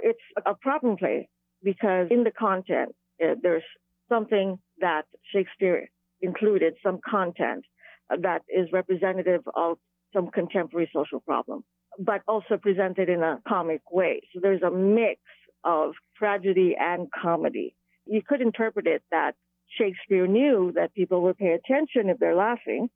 It's 0.02 0.20
a 0.46 0.54
problem 0.54 0.98
play 0.98 1.30
because 1.64 2.08
in 2.12 2.24
the 2.24 2.32
content, 2.32 2.94
uh, 3.24 3.36
there's 3.42 3.64
something 4.10 4.60
that 4.80 5.04
Shakespeare 5.34 5.90
included, 6.22 6.76
some 6.84 7.00
content 7.08 7.66
that 8.10 8.42
is 8.48 8.70
representative 8.72 9.42
of 9.56 9.78
some 10.14 10.30
contemporary 10.30 10.90
social 10.94 11.20
problem, 11.20 11.64
but 12.00 12.22
also 12.28 12.58
presented 12.58 13.10
in 13.10 13.22
a 13.22 13.40
comic 13.48 13.82
way. 13.92 14.22
So 14.34 14.40
there's 14.42 14.62
a 14.62 14.72
mix 14.72 15.20
of 15.64 15.92
tragedy 16.18 16.76
and 16.80 17.08
comedy. 17.12 17.76
You 18.06 18.22
could 18.26 18.42
interpret 18.42 18.88
it 18.88 19.04
that 19.12 19.34
Shakespeare 19.78 20.28
knew 20.28 20.72
that 20.76 20.94
people 20.94 21.22
would 21.24 21.38
pay 21.38 21.54
attention 21.54 22.10
if 22.10 22.18
they're 22.20 22.36
laughing. 22.36 22.90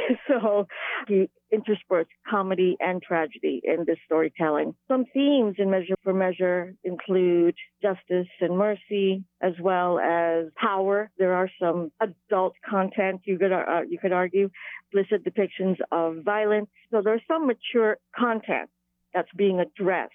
so 0.28 0.66
he 1.08 1.28
interspersed 1.50 2.10
comedy 2.28 2.76
and 2.80 3.02
tragedy 3.02 3.60
in 3.64 3.84
this 3.86 3.98
storytelling. 4.04 4.74
Some 4.88 5.04
themes 5.12 5.56
in 5.58 5.70
Measure 5.70 5.94
for 6.02 6.14
Measure 6.14 6.74
include 6.84 7.54
justice 7.82 8.28
and 8.40 8.56
mercy, 8.56 9.24
as 9.40 9.52
well 9.60 9.98
as 9.98 10.46
power. 10.56 11.10
There 11.18 11.34
are 11.34 11.50
some 11.60 11.92
adult 12.00 12.54
content 12.68 13.22
you 13.24 13.38
could 13.38 13.52
uh, 13.52 13.82
you 13.88 13.98
could 13.98 14.12
argue, 14.12 14.50
explicit 14.90 15.24
depictions 15.24 15.76
of 15.90 16.24
violence. 16.24 16.70
So 16.90 17.02
there's 17.02 17.22
some 17.28 17.46
mature 17.46 17.98
content 18.16 18.70
that's 19.14 19.32
being 19.36 19.60
addressed, 19.60 20.12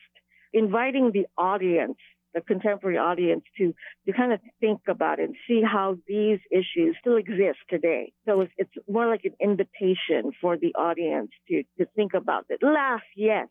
inviting 0.54 1.12
the 1.12 1.28
audience 1.38 1.98
the 2.38 2.44
contemporary 2.54 2.98
audience 2.98 3.44
to 3.58 3.66
to 4.06 4.14
kind 4.14 4.32
of 4.36 4.40
think 4.64 4.82
about 4.96 5.20
it 5.20 5.26
and 5.30 5.36
see 5.48 5.62
how 5.76 5.88
these 6.08 6.40
issues 6.52 6.96
still 7.02 7.18
exist 7.26 7.60
today. 7.76 8.04
So 8.26 8.42
it's, 8.42 8.54
it's 8.58 8.76
more 8.88 9.08
like 9.14 9.24
an 9.32 9.36
invitation 9.50 10.32
for 10.42 10.54
the 10.64 10.74
audience 10.88 11.32
to 11.48 11.64
to 11.78 11.84
think 11.96 12.14
about 12.14 12.46
it. 12.50 12.60
Laugh, 12.62 13.08
yes, 13.16 13.48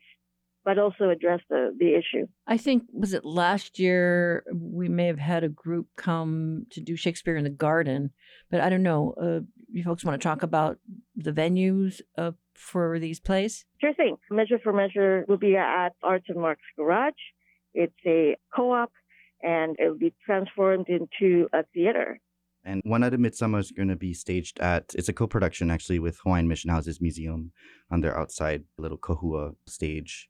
but 0.65 0.79
also 0.79 1.11
address 1.11 1.41
the, 1.49 1.75
the 1.79 1.91
issue. 2.01 2.27
I 2.47 2.57
think, 2.57 2.85
was 2.93 3.13
it 3.13 3.25
last 3.25 3.79
year, 3.79 4.45
we 4.53 4.89
may 4.89 5.07
have 5.07 5.19
had 5.19 5.43
a 5.45 5.49
group 5.49 5.87
come 5.97 6.67
to 6.71 6.81
do 6.81 6.97
Shakespeare 6.97 7.37
in 7.37 7.45
the 7.45 7.51
Garden, 7.51 8.11
but 8.51 8.61
I 8.61 8.69
don't 8.69 8.83
know. 8.83 9.15
Uh, 9.21 9.41
you 9.73 9.83
folks 9.85 10.05
want 10.05 10.21
to 10.21 10.29
talk 10.29 10.43
about 10.43 10.79
the 11.15 11.33
venues 11.33 12.01
uh, 12.19 12.33
for 12.55 12.99
these 12.99 13.21
plays? 13.21 13.65
Sure 13.81 13.95
thing. 13.95 14.17
Measure 14.31 14.59
for 14.63 14.73
Measure 14.73 15.25
will 15.29 15.37
be 15.37 15.57
at 15.57 15.91
Arts 16.03 16.27
and 16.29 16.41
Marks 16.41 16.63
Garage. 16.77 17.13
It's 17.77 17.95
a 18.07 18.37
co-op, 18.55 18.91
and 19.43 19.77
it 19.79 19.89
will 19.89 19.99
be 19.99 20.15
transformed 20.25 20.87
into 20.89 21.47
a 21.53 21.63
theater. 21.75 22.19
And 22.65 22.81
One 22.85 23.05
Out 23.05 23.15
of 23.15 23.21
Midsummer 23.21 23.59
is 23.59 23.71
going 23.71 23.89
to 23.89 23.97
be 23.97 24.15
staged 24.15 24.59
at, 24.59 24.93
it's 24.95 25.11
a 25.11 25.13
co 25.13 25.27
production 25.27 25.71
actually 25.71 25.99
with 25.99 26.19
Hawaiian 26.25 26.49
Mission 26.49 26.71
Houses 26.71 27.01
Museum 27.01 27.53
on 27.91 28.01
their 28.01 28.19
outside 28.19 28.65
little 28.79 28.99
kahua 28.99 29.55
stage. 29.67 30.29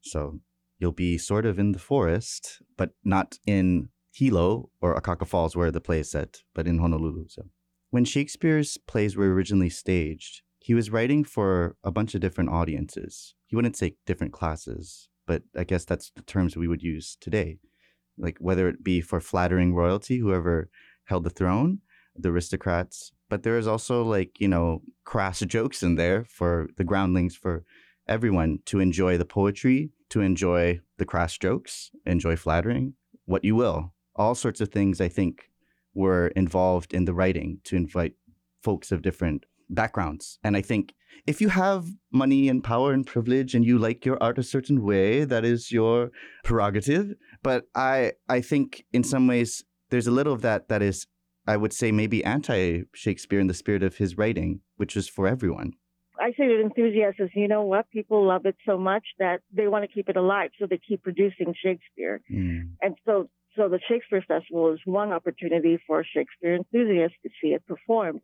So 0.00 0.40
you'll 0.78 0.92
be 0.92 1.18
sort 1.18 1.46
of 1.46 1.58
in 1.58 1.72
the 1.72 1.78
forest, 1.78 2.62
but 2.76 2.90
not 3.04 3.38
in 3.46 3.90
Hilo 4.12 4.70
or 4.80 4.98
Akaka 4.98 5.26
Falls 5.26 5.54
where 5.54 5.70
the 5.70 5.80
play 5.80 6.00
is 6.00 6.10
set, 6.10 6.38
but 6.54 6.66
in 6.66 6.78
Honolulu. 6.78 7.26
So 7.28 7.42
when 7.90 8.04
Shakespeare's 8.06 8.78
plays 8.88 9.16
were 9.16 9.32
originally 9.32 9.70
staged, 9.70 10.42
he 10.58 10.74
was 10.74 10.90
writing 10.90 11.22
for 11.22 11.76
a 11.84 11.92
bunch 11.92 12.14
of 12.14 12.20
different 12.20 12.50
audiences. 12.50 13.34
He 13.46 13.54
wouldn't 13.54 13.76
say 13.76 13.96
different 14.06 14.32
classes, 14.32 15.08
but 15.26 15.42
I 15.56 15.64
guess 15.64 15.84
that's 15.84 16.10
the 16.14 16.22
terms 16.22 16.56
we 16.56 16.68
would 16.68 16.82
use 16.82 17.16
today. 17.20 17.58
Like 18.18 18.38
whether 18.38 18.68
it 18.68 18.82
be 18.82 19.00
for 19.00 19.20
flattering 19.20 19.74
royalty, 19.74 20.18
whoever 20.18 20.70
held 21.04 21.24
the 21.24 21.30
throne, 21.30 21.80
the 22.16 22.30
aristocrats, 22.30 23.12
but 23.28 23.42
there 23.42 23.58
is 23.58 23.66
also 23.66 24.02
like, 24.02 24.40
you 24.40 24.48
know, 24.48 24.82
crass 25.04 25.40
jokes 25.40 25.82
in 25.82 25.96
there 25.96 26.24
for 26.24 26.68
the 26.76 26.84
groundlings, 26.84 27.36
for 27.36 27.64
everyone 28.08 28.60
to 28.66 28.80
enjoy 28.80 29.18
the 29.18 29.24
poetry, 29.24 29.90
to 30.10 30.20
enjoy 30.20 30.80
the 30.98 31.04
crass 31.04 31.36
jokes, 31.36 31.90
enjoy 32.06 32.36
flattering, 32.36 32.94
what 33.24 33.44
you 33.44 33.56
will. 33.56 33.92
All 34.14 34.34
sorts 34.34 34.60
of 34.60 34.70
things, 34.70 35.00
I 35.00 35.08
think, 35.08 35.50
were 35.94 36.28
involved 36.28 36.94
in 36.94 37.04
the 37.04 37.14
writing 37.14 37.58
to 37.64 37.76
invite 37.76 38.14
folks 38.62 38.92
of 38.92 39.02
different 39.02 39.44
backgrounds. 39.68 40.38
And 40.44 40.56
I 40.56 40.62
think 40.62 40.94
if 41.26 41.40
you 41.40 41.48
have 41.48 41.86
money 42.12 42.48
and 42.48 42.62
power 42.62 42.92
and 42.92 43.06
privilege 43.06 43.54
and 43.54 43.64
you 43.64 43.78
like 43.78 44.04
your 44.04 44.22
art 44.22 44.38
a 44.38 44.42
certain 44.42 44.82
way, 44.82 45.24
that 45.24 45.44
is 45.44 45.72
your 45.72 46.10
prerogative. 46.44 47.14
But 47.42 47.64
I 47.74 48.12
I 48.28 48.40
think 48.40 48.84
in 48.92 49.04
some 49.04 49.26
ways 49.26 49.64
there's 49.90 50.06
a 50.06 50.10
little 50.10 50.32
of 50.32 50.42
that 50.42 50.68
that 50.68 50.82
is, 50.82 51.06
I 51.46 51.56
would 51.56 51.72
say, 51.72 51.92
maybe 51.92 52.24
anti 52.24 52.82
Shakespeare 52.94 53.40
in 53.40 53.46
the 53.46 53.54
spirit 53.54 53.82
of 53.82 53.96
his 53.96 54.18
writing, 54.18 54.60
which 54.76 54.96
is 54.96 55.08
for 55.08 55.26
everyone. 55.26 55.74
I 56.18 56.30
say 56.30 56.48
with 56.48 56.64
enthusiasm, 56.64 57.28
you 57.34 57.48
know 57.48 57.62
what? 57.62 57.90
People 57.90 58.26
love 58.26 58.46
it 58.46 58.56
so 58.64 58.78
much 58.78 59.04
that 59.18 59.40
they 59.52 59.68
want 59.68 59.84
to 59.84 59.88
keep 59.88 60.08
it 60.08 60.16
alive, 60.16 60.50
so 60.58 60.66
they 60.68 60.80
keep 60.88 61.02
producing 61.02 61.54
Shakespeare. 61.62 62.20
Mm. 62.32 62.70
And 62.80 62.96
so, 63.04 63.28
so 63.54 63.68
the 63.68 63.80
Shakespeare 63.88 64.24
Festival 64.26 64.72
is 64.72 64.80
one 64.84 65.12
opportunity 65.12 65.78
for 65.86 66.04
Shakespeare 66.04 66.56
enthusiasts 66.56 67.16
to 67.22 67.30
see 67.40 67.48
it 67.48 67.66
performed. 67.66 68.20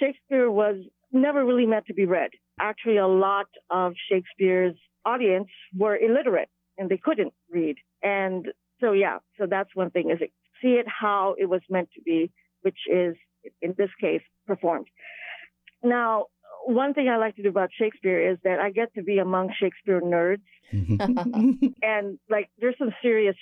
Shakespeare 0.00 0.50
was 0.50 0.76
never 1.12 1.44
really 1.44 1.66
meant 1.66 1.86
to 1.86 1.94
be 1.94 2.06
read. 2.06 2.30
Actually, 2.60 2.98
a 2.98 3.06
lot 3.06 3.46
of 3.70 3.92
Shakespeare's 4.10 4.76
audience 5.04 5.48
were 5.76 5.96
illiterate 5.96 6.48
and 6.76 6.88
they 6.88 6.98
couldn't 7.02 7.32
read. 7.50 7.76
And 8.02 8.46
so, 8.80 8.92
yeah, 8.92 9.18
so 9.38 9.46
that's 9.48 9.70
one 9.74 9.90
thing 9.90 10.10
is 10.10 10.18
see 10.62 10.74
it 10.74 10.86
how 10.88 11.34
it 11.38 11.46
was 11.46 11.60
meant 11.68 11.88
to 11.94 12.02
be, 12.02 12.30
which 12.62 12.78
is 12.90 13.14
in 13.62 13.74
this 13.78 13.90
case 14.00 14.22
performed. 14.46 14.86
Now, 15.82 16.26
one 16.64 16.94
thing 16.94 17.08
I 17.08 17.16
like 17.16 17.36
to 17.36 17.42
do 17.42 17.48
about 17.48 17.70
Shakespeare 17.78 18.32
is 18.32 18.38
that 18.44 18.58
I 18.58 18.70
get 18.70 18.92
to 18.94 19.02
be 19.02 19.18
among 19.18 19.52
Shakespeare 19.58 20.00
nerds. 20.00 20.42
Mm-hmm. 20.72 21.66
and 21.82 22.18
like 22.28 22.50
there's 22.58 22.76
some 22.78 22.92
serious 23.00 23.36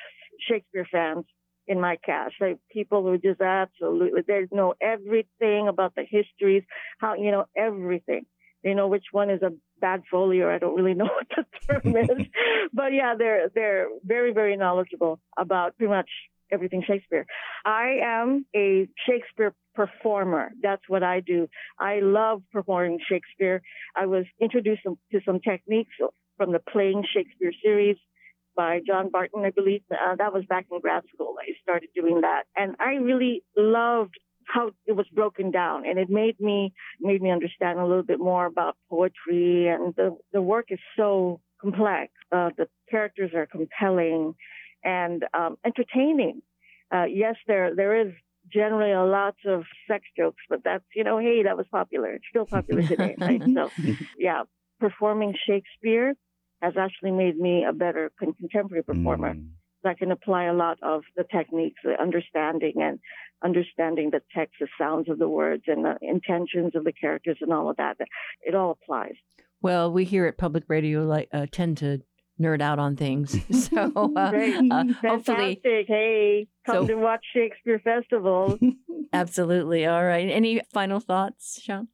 Shakespeare 0.49 0.87
fans 0.91 1.25
in 1.67 1.81
my 1.81 1.97
cast. 2.05 2.35
Like 2.41 2.59
people 2.71 3.03
who 3.03 3.19
just 3.19 3.41
absolutely 3.41 4.23
they 4.27 4.47
know 4.51 4.75
everything 4.81 5.69
about 5.69 5.95
the 5.95 6.05
histories, 6.09 6.63
how 6.99 7.15
you 7.15 7.31
know 7.31 7.47
everything. 7.57 8.27
They 8.65 8.75
know 8.75 8.89
which 8.89 9.07
one 9.13 9.31
is 9.31 9.43
a 9.43 9.53
bad 9.81 10.03
folio. 10.11 10.53
I 10.53 10.59
don't 10.59 10.77
really 10.77 10.95
know 11.01 11.07
what 11.07 11.27
the 11.29 11.45
term 11.67 11.97
is, 11.97 12.27
but 12.73 12.93
yeah, 12.93 13.15
they're 13.19 13.49
they're 13.55 13.89
very 14.05 14.33
very 14.33 14.57
knowledgeable 14.57 15.21
about 15.37 15.77
pretty 15.77 15.91
much 15.91 16.09
everything 16.51 16.83
Shakespeare. 16.87 17.27
I 17.65 17.99
am 18.03 18.47
a 18.55 18.89
Shakespeare 19.07 19.55
performer. 19.75 20.53
That's 20.63 20.83
what 20.89 21.03
I 21.03 21.21
do. 21.21 21.49
I 21.79 22.01
love 22.01 22.43
performing 22.53 23.01
Shakespeare. 23.09 23.63
I 23.97 24.07
was 24.07 24.25
introduced 24.41 24.83
to 24.85 25.21
some 25.25 25.41
techniques 25.41 25.95
from 26.37 26.53
the 26.53 26.61
Playing 26.61 27.05
Shakespeare 27.13 27.53
series 27.63 27.97
by 28.57 28.81
John 28.87 29.11
Barton, 29.11 29.45
I 29.45 29.51
believe. 29.51 29.83
Uh, 29.91 30.17
that 30.17 30.33
was 30.33 30.45
back 30.49 30.67
in 30.71 30.81
grad 30.81 31.05
school. 31.15 31.35
I 31.41 31.53
started 31.63 31.91
doing 31.95 32.23
that, 32.23 32.45
and 32.57 32.77
I 32.81 32.95
really 32.95 33.43
loved 33.57 34.15
how 34.47 34.71
it 34.87 34.93
was 34.93 35.07
broken 35.13 35.51
down, 35.51 35.85
and 35.87 35.99
it 35.99 36.09
made 36.09 36.41
me 36.41 36.73
made 37.01 37.21
me 37.21 37.31
understand 37.31 37.79
a 37.79 37.87
little 37.87 38.03
bit 38.03 38.19
more 38.19 38.47
about 38.47 38.77
poetry. 38.89 39.69
And 39.69 39.95
the 39.97 40.17
the 40.33 40.43
work 40.43 40.67
is 40.71 40.79
so 40.97 41.41
complex. 41.61 42.13
Uh, 42.33 42.51
the 42.57 42.69
characters 42.91 43.33
are 43.35 43.47
compelling 43.47 44.35
and 44.85 45.25
um, 45.35 45.57
entertaining. 45.65 46.43
Uh, 46.93 47.05
yes, 47.05 47.35
there 47.47 47.75
there 47.75 48.07
is 48.07 48.13
generally 48.53 48.93
a 48.93 49.05
lot 49.05 49.35
of 49.45 49.65
sex 49.89 50.05
jokes, 50.17 50.43
but 50.49 50.61
that's 50.65 50.85
you 50.95 51.05
know, 51.05 51.19
hey, 51.19 51.43
that 51.45 51.57
was 51.57 51.67
popular. 51.71 52.13
It's 52.13 52.25
still 52.31 52.47
popular 52.47 52.83
today, 52.83 53.15
right? 53.19 53.43
So, 53.55 53.71
yeah, 54.19 54.43
performing 54.81 55.35
Shakespeare 55.47 56.15
has 56.63 56.75
actually 56.79 57.13
made 57.13 57.39
me 57.39 57.65
a 57.69 57.73
better 57.73 58.11
contemporary 58.19 58.83
performer. 58.83 59.35
Mm. 59.35 59.49
I 59.85 59.95
can 59.95 60.11
apply 60.11 60.45
a 60.45 60.53
lot 60.53 60.79
of 60.83 61.03
the 61.17 61.25
techniques, 61.25 61.81
the 61.85 62.01
understanding 62.01 62.75
and 62.77 62.99
understanding 63.45 64.11
the 64.11 64.21
text, 64.35 64.57
the 64.61 64.67
sounds 64.79 65.09
of 65.09 65.19
the 65.19 65.29
words, 65.29 65.65
and 65.69 65.85
the 65.85 65.97
intentions 66.03 66.73
of 66.75 66.85
the 66.85 66.93
characters, 66.93 67.39
and 67.41 67.53
all 67.53 67.71
of 67.71 67.77
that. 67.77 67.97
It 68.43 68.55
all 68.55 68.73
applies. 68.73 69.15
Well, 69.63 69.93
we 69.93 70.05
here 70.05 70.27
at 70.27 70.39
Public 70.39 70.65
Radio 70.69 71.05
like 71.05 71.29
uh, 71.33 71.47
tend 71.51 71.79
to 71.79 72.01
nerd 72.41 72.61
out 72.61 72.79
on 72.79 72.97
things. 72.97 73.37
So 73.53 74.13
uh, 74.17 74.33
uh, 74.71 74.85
hopefully, 75.03 75.61
hey, 75.63 76.47
come 76.65 76.87
so, 76.87 76.87
to 76.87 76.95
watch 76.95 77.25
Shakespeare 77.33 77.81
Festival. 77.81 78.59
absolutely. 79.13 79.87
All 79.87 80.05
right. 80.05 80.29
Any 80.29 80.61
final 80.73 81.01
thoughts, 81.01 81.61
Sean? 81.63 81.89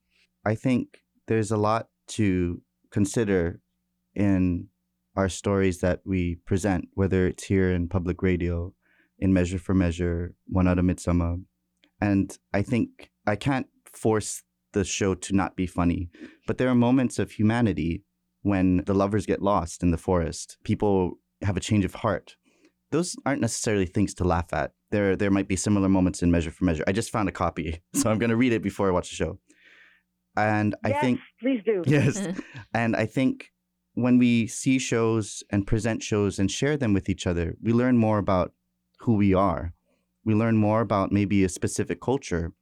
I 0.44 0.54
think 0.54 1.00
there's 1.28 1.50
a 1.50 1.56
lot 1.56 1.88
to 2.08 2.60
consider 2.90 3.60
in 4.14 4.68
our 5.16 5.28
stories 5.28 5.80
that 5.80 6.00
we 6.04 6.36
present, 6.46 6.88
whether 6.94 7.26
it's 7.26 7.44
here 7.44 7.70
in 7.70 7.88
public 7.88 8.22
radio, 8.22 8.72
in 9.18 9.32
Measure 9.32 9.58
for 9.58 9.74
Measure, 9.74 10.34
One 10.46 10.66
Out 10.66 10.78
of 10.78 10.84
Midsummer. 10.84 11.36
And 12.00 12.36
I 12.52 12.62
think 12.62 13.10
I 13.26 13.36
can't 13.36 13.66
force 13.92 14.42
the 14.72 14.84
show 14.84 15.14
to 15.14 15.34
not 15.34 15.54
be 15.54 15.66
funny, 15.66 16.10
but 16.46 16.58
there 16.58 16.68
are 16.68 16.74
moments 16.74 17.18
of 17.18 17.32
humanity 17.32 18.04
when 18.42 18.78
the 18.86 18.94
lovers 18.94 19.26
get 19.26 19.40
lost 19.40 19.82
in 19.82 19.90
the 19.90 19.98
forest, 19.98 20.58
people 20.64 21.18
have 21.42 21.56
a 21.56 21.60
change 21.60 21.84
of 21.84 21.94
heart. 21.94 22.36
Those 22.90 23.16
aren't 23.24 23.40
necessarily 23.40 23.86
things 23.86 24.12
to 24.14 24.24
laugh 24.24 24.52
at. 24.52 24.72
There, 24.90 25.16
there 25.16 25.30
might 25.30 25.48
be 25.48 25.56
similar 25.56 25.88
moments 25.88 26.22
in 26.22 26.30
Measure 26.30 26.50
for 26.50 26.64
Measure. 26.64 26.84
I 26.86 26.92
just 26.92 27.10
found 27.10 27.28
a 27.28 27.32
copy, 27.32 27.80
so 27.94 28.10
I'm 28.10 28.18
going 28.18 28.30
to 28.30 28.36
read 28.36 28.52
it 28.52 28.62
before 28.62 28.88
I 28.88 28.90
watch 28.90 29.10
the 29.10 29.16
show. 29.16 29.38
And 30.36 30.74
yes, 30.84 30.94
I 30.96 31.00
think, 31.00 31.20
please 31.40 31.62
do. 31.64 31.82
Yes, 31.86 32.26
and 32.74 32.96
I 32.96 33.06
think 33.06 33.51
when 33.94 34.18
we 34.18 34.46
see 34.46 34.78
shows 34.78 35.42
and 35.50 35.66
present 35.66 36.02
shows 36.02 36.38
and 36.38 36.50
share 36.50 36.76
them 36.76 36.92
with 36.92 37.08
each 37.08 37.26
other, 37.26 37.56
we 37.62 37.72
learn 37.72 37.96
more 37.96 38.18
about 38.18 38.52
who 39.00 39.14
we 39.14 39.34
are. 39.34 39.74
We 40.24 40.34
learn 40.34 40.56
more 40.56 40.80
about 40.80 41.12
maybe 41.12 41.44
a 41.44 41.48
specific 41.48 42.00
culture, 42.00 42.52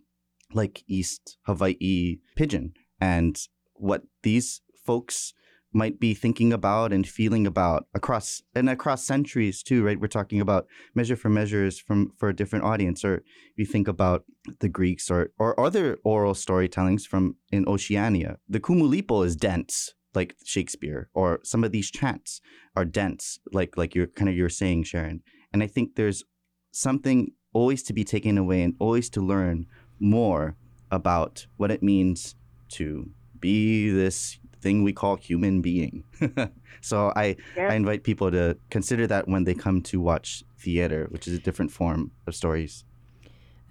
like 0.52 0.82
East 0.88 1.36
Hawaii 1.42 2.18
Pidgin, 2.36 2.72
and 3.00 3.38
what 3.74 4.02
these 4.22 4.62
folks 4.74 5.32
might 5.72 6.00
be 6.00 6.14
thinking 6.14 6.52
about 6.52 6.92
and 6.92 7.06
feeling 7.06 7.46
about 7.46 7.86
across 7.94 8.42
and 8.54 8.68
across 8.68 9.04
centuries 9.04 9.62
too, 9.62 9.84
right? 9.84 10.00
We're 10.00 10.08
talking 10.08 10.40
about 10.40 10.66
measure 10.94 11.16
for 11.16 11.28
measures 11.28 11.78
from 11.78 12.12
for 12.18 12.28
a 12.28 12.34
different 12.34 12.64
audience, 12.64 13.04
or 13.04 13.22
you 13.56 13.64
think 13.64 13.86
about 13.86 14.24
the 14.58 14.68
Greeks 14.68 15.10
or 15.10 15.30
or 15.38 15.58
other 15.60 15.98
oral 16.02 16.34
storytellings 16.34 17.06
from 17.06 17.36
in 17.52 17.68
Oceania. 17.68 18.38
The 18.48 18.60
Kumulipo 18.60 19.24
is 19.24 19.36
dense, 19.36 19.94
like 20.14 20.36
Shakespeare, 20.44 21.08
or 21.14 21.40
some 21.44 21.64
of 21.64 21.72
these 21.72 21.90
chants 21.90 22.40
are 22.76 22.84
dense, 22.84 23.38
like 23.52 23.76
like 23.76 23.94
you're 23.94 24.06
kind 24.06 24.28
of 24.28 24.36
you're 24.36 24.48
saying, 24.48 24.84
Sharon. 24.84 25.22
And 25.52 25.62
I 25.62 25.66
think 25.66 25.96
there's 25.96 26.24
something 26.72 27.32
always 27.52 27.82
to 27.84 27.92
be 27.92 28.04
taken 28.04 28.38
away 28.38 28.62
and 28.62 28.74
always 28.78 29.10
to 29.10 29.20
learn 29.20 29.66
more 29.98 30.56
about 30.90 31.46
what 31.56 31.70
it 31.70 31.82
means 31.82 32.34
to 32.70 33.10
be 33.40 33.90
this 33.90 34.38
thing 34.60 34.84
we 34.84 34.92
call 34.92 35.16
human 35.16 35.62
being. 35.62 36.04
so 36.80 37.12
I, 37.16 37.36
yeah. 37.56 37.68
I 37.70 37.74
invite 37.74 38.04
people 38.04 38.30
to 38.30 38.56
consider 38.70 39.06
that 39.06 39.28
when 39.28 39.44
they 39.44 39.54
come 39.54 39.82
to 39.82 40.00
watch 40.00 40.44
theater, 40.58 41.06
which 41.10 41.26
is 41.26 41.34
a 41.34 41.38
different 41.38 41.70
form 41.70 42.12
of 42.26 42.34
stories. 42.34 42.84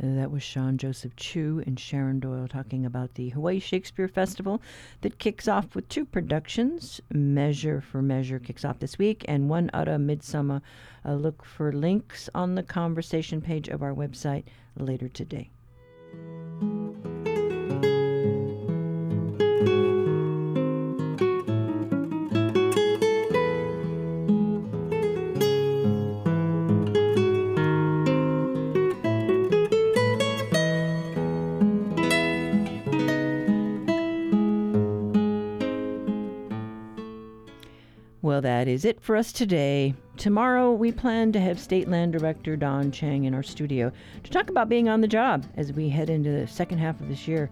Uh, 0.02 0.16
that 0.16 0.32
was 0.32 0.42
Sean 0.42 0.78
Joseph 0.78 1.16
Chu 1.16 1.62
and 1.66 1.80
Sharon 1.80 2.20
Doyle 2.20 2.48
talking 2.48 2.86
about 2.86 3.16
the 3.16 3.30
Hawaii 3.30 3.60
Shakespeare 3.60 4.08
Festival 4.08 4.62
that 5.02 5.20
kicks 5.20 5.48
off 5.48 5.76
with 5.76 5.90
two 5.90 6.06
productions. 6.06 7.02
Measure 7.12 7.82
for 7.82 8.02
Measure 8.02 8.40
kicks 8.40 8.64
off 8.64 8.80
this 8.80 8.98
week, 8.98 9.26
and 9.28 9.50
One 9.50 9.70
Out 9.74 9.88
Midsummer. 10.00 10.62
Look 11.06 11.44
for 11.44 11.74
links 11.74 12.30
on 12.34 12.56
the 12.56 12.64
conversation 12.64 13.42
page 13.42 13.68
of 13.68 13.84
our 13.84 13.94
website 13.94 14.46
later 14.78 15.10
today. 15.10 15.50
Is 38.80 38.86
it 38.86 39.02
for 39.02 39.18
us 39.18 39.34
today. 39.34 39.94
Tomorrow, 40.16 40.72
we 40.72 40.94
plan 40.94 41.34
to 41.34 41.40
have 41.42 41.60
State 41.60 41.90
Land 41.90 42.14
Director 42.14 42.56
Dawn 42.56 42.94
Chang 42.94 43.26
in 43.26 43.34
our 43.34 43.44
studio 43.44 43.92
to 44.24 44.32
talk 44.32 44.50
about 44.50 44.70
being 44.70 44.88
on 44.88 45.02
the 45.02 45.06
job 45.06 45.46
as 45.58 45.74
we 45.74 45.90
head 45.90 46.10
into 46.10 46.32
the 46.32 46.48
second 46.48 46.78
half 46.78 47.02
of 47.02 47.10
this 47.10 47.28
year. 47.28 47.52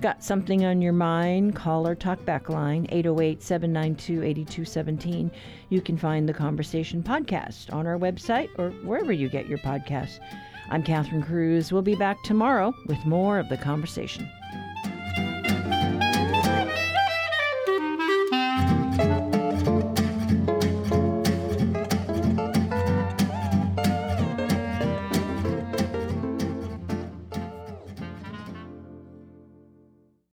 Got 0.00 0.24
something 0.24 0.64
on 0.64 0.80
your 0.80 0.94
mind? 0.94 1.54
Call 1.54 1.86
our 1.86 1.94
talkback 1.94 2.48
line, 2.48 2.86
808 2.88 3.42
792 3.42 4.22
8217. 4.22 5.30
You 5.68 5.82
can 5.82 5.98
find 5.98 6.26
the 6.26 6.32
conversation 6.32 7.02
podcast 7.02 7.70
on 7.70 7.86
our 7.86 7.98
website 7.98 8.48
or 8.56 8.70
wherever 8.82 9.12
you 9.12 9.28
get 9.28 9.48
your 9.48 9.58
podcasts. 9.58 10.20
I'm 10.70 10.82
Catherine 10.82 11.22
Cruz. 11.22 11.70
We'll 11.70 11.82
be 11.82 11.96
back 11.96 12.22
tomorrow 12.22 12.72
with 12.86 13.04
more 13.04 13.38
of 13.38 13.50
the 13.50 13.58
conversation. 13.58 14.26